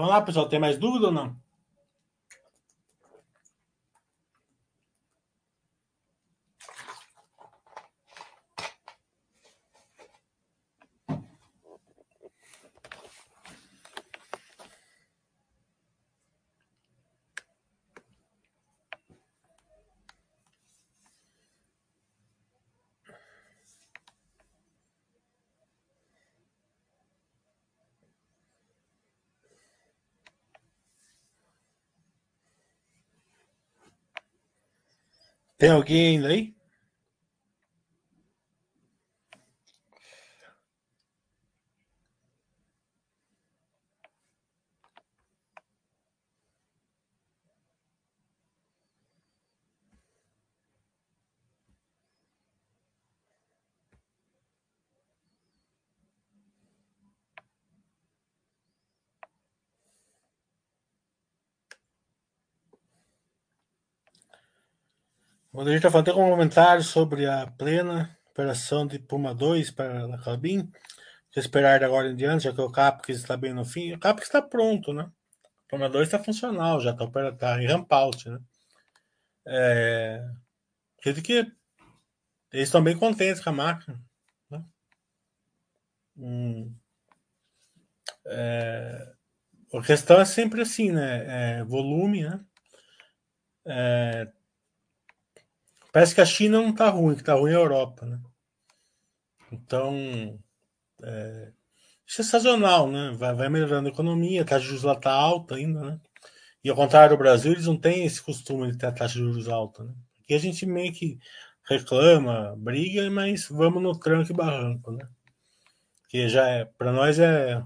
Vamos 0.00 0.14
lá, 0.14 0.22
pessoal. 0.22 0.48
Tem 0.48 0.58
mais 0.58 0.78
dúvida 0.78 1.08
ou 1.08 1.12
não? 1.12 1.38
Tem 35.60 35.70
alguém 35.70 36.16
ainda 36.16 36.28
aí? 36.28 36.54
Está 65.52 65.90
falando, 65.90 66.04
tem 66.04 66.14
um 66.14 66.30
comentário 66.30 66.82
sobre 66.84 67.26
a 67.26 67.44
plena 67.44 68.16
operação 68.30 68.86
de 68.86 69.00
Puma 69.00 69.34
2 69.34 69.72
para 69.72 70.14
a 70.14 70.18
Clabin. 70.18 70.70
Esperar 71.34 71.82
agora 71.82 72.08
em 72.08 72.14
diante, 72.14 72.44
já 72.44 72.52
que 72.52 72.60
o 72.60 72.70
CAPX 72.70 73.08
está 73.16 73.36
bem 73.36 73.52
no 73.52 73.64
fim. 73.64 73.92
O 73.92 73.98
CAPX 73.98 74.26
está 74.26 74.40
pronto, 74.40 74.92
né? 74.92 75.02
O 75.02 75.68
Puma 75.68 75.88
2 75.90 76.06
está 76.06 76.22
funcional, 76.22 76.80
já 76.80 76.92
está 76.92 77.32
tá 77.32 77.60
em 77.60 77.66
ramp 77.66 77.92
out, 77.92 78.30
né? 78.30 78.38
É... 79.44 80.24
Acredito 80.98 81.24
que 81.24 81.52
eles 82.52 82.68
estão 82.68 82.82
bem 82.82 82.96
contentes 82.96 83.42
com 83.42 83.50
a 83.50 83.52
máquina. 83.52 84.00
Né? 84.48 84.64
Hum. 86.16 86.74
É... 88.26 89.12
A 89.74 89.82
questão 89.82 90.20
é 90.20 90.24
sempre 90.24 90.62
assim, 90.62 90.92
né? 90.92 91.58
É 91.58 91.64
volume, 91.64 92.22
né? 92.22 92.40
É 93.66 94.32
Parece 95.92 96.14
que 96.14 96.20
a 96.20 96.26
China 96.26 96.60
não 96.60 96.70
está 96.70 96.88
ruim, 96.88 97.14
que 97.14 97.22
está 97.22 97.34
ruim 97.34 97.50
a 97.50 97.54
Europa, 97.54 98.06
né? 98.06 98.20
Então, 99.50 100.38
é, 101.02 101.52
isso 102.06 102.20
é 102.20 102.24
sazonal, 102.24 102.88
né? 102.90 103.12
Vai, 103.16 103.34
vai 103.34 103.48
melhorando 103.48 103.88
a 103.88 103.92
economia, 103.92 104.42
a 104.42 104.44
taxa 104.44 104.60
de 104.60 104.66
juros 104.66 104.84
lá 104.84 104.92
está 104.94 105.12
alta 105.12 105.56
ainda, 105.56 105.80
né? 105.80 106.00
E 106.62 106.70
ao 106.70 106.76
contrário 106.76 107.16
do 107.16 107.18
Brasil, 107.18 107.52
eles 107.52 107.66
não 107.66 107.76
têm 107.76 108.04
esse 108.04 108.22
costume 108.22 108.70
de 108.70 108.78
ter 108.78 108.86
a 108.86 108.92
taxa 108.92 109.14
de 109.14 109.20
juros 109.20 109.48
alta, 109.48 109.84
né? 109.84 109.94
Aqui 110.22 110.34
a 110.34 110.38
gente 110.38 110.64
meio 110.66 110.92
que 110.92 111.18
reclama, 111.68 112.54
briga, 112.56 113.10
mas 113.10 113.48
vamos 113.48 113.82
no 113.82 113.98
tranco 113.98 114.32
e 114.32 114.34
barranco, 114.34 114.92
né? 114.92 115.08
Que 116.08 116.28
já 116.28 116.48
é, 116.48 116.64
para 116.64 116.92
nós 116.92 117.18
é 117.18 117.62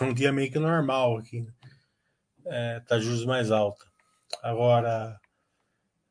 um 0.00 0.14
dia 0.14 0.32
meio 0.32 0.50
que 0.50 0.58
normal 0.58 1.18
aqui, 1.18 1.42
né? 1.42 1.52
é, 2.48 2.80
tá 2.80 2.98
juros 2.98 3.24
mais 3.24 3.50
alta. 3.50 3.84
Agora, 4.42 5.20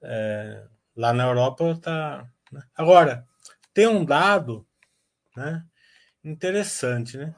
é, 0.01 0.65
lá 0.97 1.13
na 1.13 1.25
Europa 1.25 1.77
tá. 1.81 2.27
Né? 2.51 2.61
Agora, 2.75 3.25
tem 3.73 3.87
um 3.87 4.03
dado, 4.03 4.67
né? 5.35 5.63
Interessante, 6.23 7.17
né? 7.17 7.33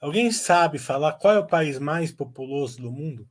Alguém 0.00 0.30
sabe 0.32 0.78
falar 0.78 1.14
qual 1.14 1.34
é 1.34 1.38
o 1.38 1.46
país 1.46 1.78
mais 1.78 2.10
populoso 2.10 2.80
do 2.80 2.90
mundo? 2.90 3.28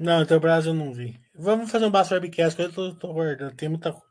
Não, 0.00 0.22
então 0.22 0.40
Brasil 0.40 0.72
eu 0.72 0.78
não 0.78 0.94
vi. 0.94 1.20
Vamos 1.34 1.70
fazer 1.70 1.84
um 1.84 1.90
Basso 1.90 2.14
Webcast, 2.14 2.56
que 2.56 2.62
eu 2.62 2.96
tô, 2.96 3.12
guardando. 3.12 3.54
Tem 3.54 3.68
muita 3.68 3.92
coisa. 3.92 4.08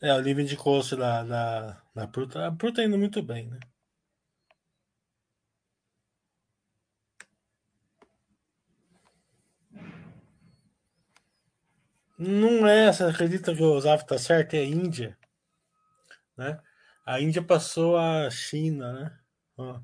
É, 0.00 0.12
o 0.14 0.20
livro 0.20 0.42
de 0.44 0.56
curso 0.56 0.96
da, 0.96 1.22
da, 1.22 1.82
da 1.94 2.08
Pruta. 2.08 2.46
A 2.46 2.52
Pruta 2.52 2.76
tá 2.80 2.84
indo 2.84 2.96
muito 2.98 3.22
bem, 3.22 3.48
né? 3.48 3.60
Não 12.18 12.66
é, 12.66 12.92
você 12.92 13.04
acredita 13.04 13.54
que 13.54 13.62
o 13.62 13.72
Osaf 13.72 14.06
tá 14.06 14.18
certo? 14.18 14.54
É 14.54 14.60
a 14.60 14.64
Índia. 14.64 15.16
Né? 16.36 16.58
A 17.04 17.20
Índia 17.20 17.42
passou 17.42 17.96
a 17.96 18.30
China, 18.30 18.92
né? 18.92 19.18
Ó. 19.58 19.80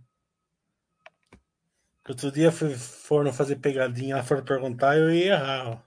Outro 2.13 2.31
dia 2.31 2.53
fui, 2.53 2.75
foram 2.75 3.33
fazer 3.33 3.57
pegadinha, 3.57 4.17
lá 4.17 4.23
foram 4.23 4.45
perguntar, 4.45 4.99
eu 4.99 5.11
ia 5.11 5.33
errar. 5.33 5.83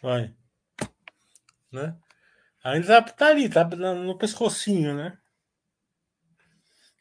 Olha. 0.00 0.32
Né? 1.72 1.96
Ainda 2.62 3.02
tá, 3.02 3.12
tá 3.12 3.26
ali, 3.26 3.48
tá 3.48 3.64
no 3.64 4.16
pescocinho, 4.16 4.94
né? 4.94 5.18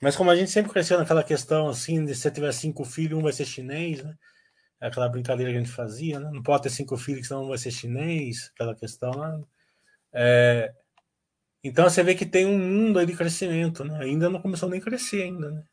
Mas 0.02 0.16
como 0.16 0.32
a 0.32 0.36
gente 0.36 0.50
sempre 0.50 0.72
cresceu 0.72 0.98
naquela 0.98 1.24
questão 1.24 1.70
assim, 1.70 2.04
de 2.04 2.16
se 2.16 2.22
você 2.22 2.32
tiver 2.32 2.52
cinco 2.54 2.84
filhos, 2.86 3.20
um 3.20 3.22
vai 3.22 3.34
ser 3.34 3.46
chinês, 3.46 4.04
né? 4.04 4.18
Aquela 4.82 5.10
brincadeira 5.10 5.52
que 5.52 5.58
a 5.60 5.62
gente 5.62 5.72
fazia, 5.72 6.20
né? 6.20 6.32
Não 6.34 6.42
pode 6.42 6.64
ter 6.64 6.72
cinco 6.72 6.98
filhos, 6.98 7.28
senão 7.28 7.44
um 7.46 7.50
vai 7.50 7.60
ser 7.60 7.70
chinês, 7.70 8.50
aquela 8.56 8.76
questão 8.76 9.12
lá. 9.12 9.40
É, 10.16 10.74
então 11.64 11.90
você 11.90 12.04
vê 12.04 12.16
que 12.16 12.26
tem 12.26 12.46
um 12.46 12.58
mundo 12.58 13.00
aí 13.00 13.06
de 13.06 13.16
crescimento, 13.16 13.84
né? 13.84 14.00
Ainda 14.02 14.30
não 14.30 14.42
começou 14.42 14.70
nem 14.70 14.80
a 14.80 14.84
crescer 14.84 15.24
ainda, 15.24 15.52
né? 15.52 15.64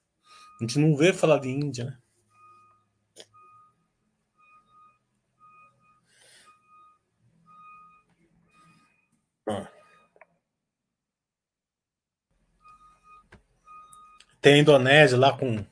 A 0.61 0.65
gente 0.65 0.79
não 0.79 0.97
vê 0.97 1.13
falar 1.13 1.39
de 1.39 1.49
Índia, 1.51 1.85
né? 1.85 1.99
Tem 14.41 14.55
a 14.55 14.59
Indonésia 14.59 15.17
lá 15.17 15.33
com 15.39 15.65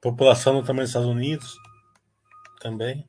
população 0.00 0.60
do 0.60 0.66
tamanho 0.66 0.82
dos 0.82 0.90
Estados 0.90 1.08
Unidos 1.08 1.56
também. 2.60 3.08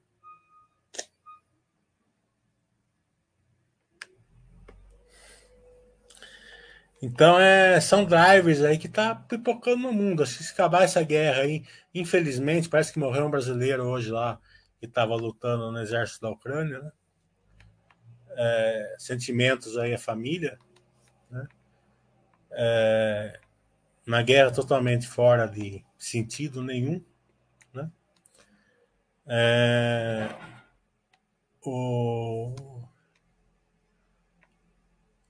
Então 7.01 7.39
é, 7.39 7.79
são 7.79 8.05
drivers 8.05 8.63
aí 8.63 8.77
que 8.77 8.89
tá 8.89 9.13
pipocando 9.13 9.83
no 9.83 9.93
mundo. 9.93 10.25
Se 10.25 10.51
acabar 10.51 10.83
essa 10.83 11.03
guerra 11.03 11.41
aí, 11.43 11.63
infelizmente, 11.93 12.69
parece 12.69 12.91
que 12.91 12.99
morreu 12.99 13.27
um 13.27 13.31
brasileiro 13.31 13.83
hoje 13.85 14.09
lá 14.09 14.39
que 14.79 14.85
estava 14.85 15.15
lutando 15.15 15.71
no 15.71 15.79
exército 15.79 16.21
da 16.21 16.31
Ucrânia, 16.31 16.79
né? 16.79 16.91
É, 18.39 18.95
sentimentos 18.99 19.77
aí 19.77 19.93
a 19.93 19.97
família, 19.97 20.57
né? 21.29 21.47
É, 22.51 23.39
uma 24.05 24.21
guerra 24.21 24.51
totalmente 24.51 25.07
fora 25.07 25.47
de 25.47 25.83
sentido 25.97 26.63
nenhum, 26.63 27.03
né? 27.73 27.91
É, 29.27 30.29
o 31.63 32.76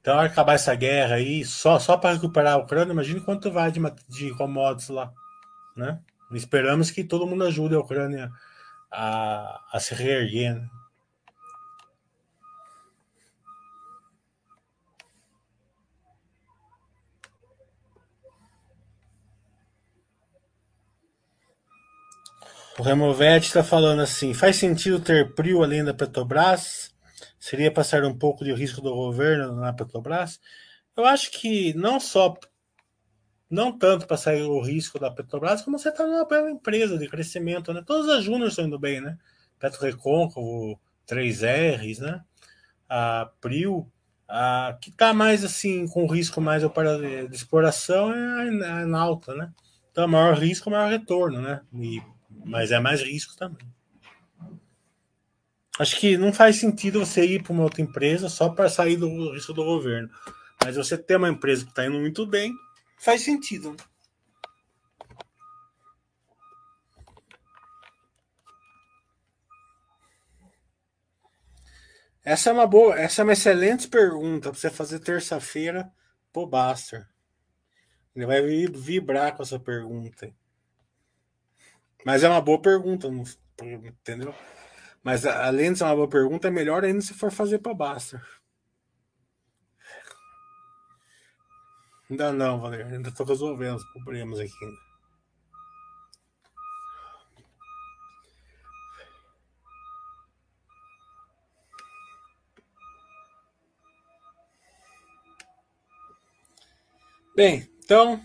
então, 0.08 0.22
acabar 0.22 0.54
essa 0.54 0.74
guerra 0.74 1.16
aí, 1.16 1.44
só, 1.44 1.78
só 1.80 1.98
para 1.98 2.14
recuperar 2.14 2.54
a 2.54 2.58
Ucrânia, 2.58 2.94
imagine 2.94 3.20
quanto 3.20 3.52
vai 3.52 3.70
de, 3.70 3.82
de 4.08 4.34
commodities 4.38 4.88
lá. 4.88 5.12
Né? 5.76 6.00
Esperamos 6.32 6.90
que 6.90 7.04
todo 7.04 7.28
mundo 7.28 7.44
ajude 7.44 7.76
a 7.76 7.80
Ucrânia 7.80 8.32
a, 8.90 9.62
a 9.70 9.80
se 9.82 9.94
reerguer. 9.94 10.56
Né? 10.56 10.70
O 22.80 22.82
Removete 22.82 23.48
está 23.48 23.62
falando 23.62 24.02
assim: 24.02 24.34
faz 24.34 24.56
sentido 24.56 25.02
ter 25.02 25.34
PRIO 25.34 25.64
além 25.64 25.84
da 25.84 25.94
Petrobras? 25.94 26.96
Seria 27.48 27.72
passar 27.72 28.04
um 28.04 28.18
pouco 28.18 28.44
de 28.44 28.54
risco 28.54 28.82
do 28.82 28.94
governo 28.94 29.56
na 29.56 29.72
Petrobras? 29.72 30.40
Eu 30.96 31.06
acho 31.06 31.32
que 31.32 31.74
não 31.76 31.98
só, 31.98 32.38
não 33.50 33.78
tanto 33.78 34.06
para 34.06 34.18
sair 34.18 34.42
o 34.42 34.60
risco 34.60 35.00
da 35.00 35.10
Petrobras, 35.10 35.62
como 35.62 35.80
você 35.80 35.88
está 35.88 36.06
numa 36.06 36.26
bela 36.26 36.52
empresa 36.52 36.98
de 36.98 37.08
crescimento, 37.08 37.74
né? 37.74 37.82
Todas 37.86 38.10
as 38.10 38.24
Júnior 38.26 38.50
estão 38.50 38.66
indo 38.66 38.78
bem, 38.78 39.00
né? 39.00 39.18
Petro 39.58 39.82
Recôncavo, 39.82 40.78
3Rs, 41.08 42.00
né? 42.00 42.22
A 42.90 43.32
Prio, 43.40 43.90
a 44.28 44.78
que 44.82 44.90
está 44.90 45.14
mais 45.14 45.46
assim, 45.46 45.88
com 45.88 46.06
risco 46.06 46.42
mais 46.42 46.68
para 46.68 46.98
de, 46.98 47.34
exploração 47.34 48.14
é 48.14 48.66
a, 48.66 48.82
a 48.82 48.86
Nauta, 48.86 49.34
né? 49.36 49.54
Então, 49.92 50.06
maior 50.06 50.38
risco, 50.38 50.70
maior 50.70 50.90
retorno, 50.90 51.42
né? 51.42 51.62
E, 51.74 52.02
mas 52.44 52.72
é 52.72 52.80
mais 52.80 53.02
risco 53.02 53.38
também. 53.38 53.66
Acho 55.80 56.00
que 56.00 56.18
não 56.18 56.34
faz 56.34 56.56
sentido 56.56 57.06
você 57.06 57.24
ir 57.24 57.44
para 57.44 57.54
uma 57.54 57.64
outra 57.64 57.82
empresa 57.82 58.30
só 58.30 58.50
para 58.50 58.70
sair 58.70 58.98
do 58.98 59.34
risco 59.34 59.54
do 59.54 59.64
governo. 59.64 60.10
Mas 60.64 60.76
você 60.76 60.98
ter 60.98 61.18
uma 61.18 61.30
empresa 61.30 61.64
que 61.64 61.70
está 61.70 61.86
indo 61.86 62.00
muito 62.00 62.26
bem, 62.26 62.52
faz 62.98 63.22
sentido. 63.22 63.76
Essa 72.26 72.50
é 72.50 72.54
uma 72.54 72.68
boa, 72.68 73.00
essa 73.00 73.22
é 73.22 73.24
uma 73.24 73.34
excelente 73.34 73.88
pergunta 73.88 74.50
para 74.50 74.60
você 74.60 74.70
fazer 74.70 75.00
terça-feira 75.00 75.90
pro 76.34 76.46
Baster. 76.46 77.08
Ele 78.14 78.26
vai 78.26 78.42
vibrar 78.68 79.34
com 79.36 79.44
essa 79.44 79.60
pergunta. 79.60 80.34
Mas 82.04 82.24
é 82.24 82.28
uma 82.28 82.42
boa 82.42 82.62
pergunta, 82.62 83.08
entendeu? 83.62 84.36
Mas 85.08 85.26
além 85.26 85.72
de 85.72 85.78
ser 85.78 85.86
uma 85.86 85.96
boa 85.96 86.10
pergunta, 86.10 86.50
é 86.50 86.52
melhor 86.52 86.84
ainda 86.84 87.00
se 87.00 87.14
for 87.14 87.32
fazer 87.32 87.60
para 87.60 87.74
Baster. 87.74 88.22
Ainda 92.10 92.34
não, 92.34 92.60
Valério. 92.60 92.88
Ainda 92.88 93.08
estou 93.08 93.26
resolvendo 93.26 93.78
os 93.78 93.86
problemas 93.94 94.38
aqui. 94.38 94.52
Bem, 107.34 107.72
então, 107.82 108.22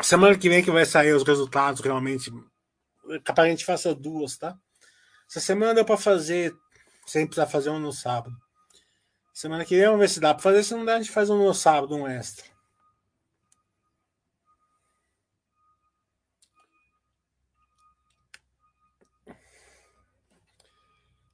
semana 0.00 0.38
que 0.38 0.48
vem 0.48 0.64
que 0.64 0.70
vai 0.70 0.86
sair 0.86 1.12
os 1.12 1.22
resultados 1.22 1.82
realmente. 1.82 2.32
Capaz 3.24 3.46
a 3.46 3.50
gente 3.50 3.66
faça 3.66 3.94
duas, 3.94 4.38
tá? 4.38 4.58
Essa 5.32 5.40
semana 5.40 5.72
deu 5.72 5.82
para 5.82 5.96
fazer, 5.96 6.54
sem 7.06 7.24
precisar 7.24 7.46
fazer 7.46 7.70
um 7.70 7.78
no 7.78 7.90
sábado. 7.90 8.36
Semana 9.32 9.64
que 9.64 9.74
vem 9.74 9.86
vamos 9.86 10.00
ver 10.00 10.08
se 10.10 10.20
dá 10.20 10.34
para 10.34 10.42
fazer. 10.42 10.62
Se 10.62 10.74
não 10.74 10.84
der, 10.84 10.96
a 10.96 10.98
gente 10.98 11.10
faz 11.10 11.30
um 11.30 11.38
no 11.38 11.54
sábado, 11.54 11.96
um 11.96 12.06
extra. 12.06 12.44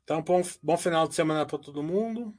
Então, 0.05 0.23
bom, 0.23 0.43
bom 0.63 0.79
final 0.79 1.09
de 1.09 1.17
semana 1.17 1.45
para 1.45 1.59
todo 1.59 1.83
mundo. 1.83 2.33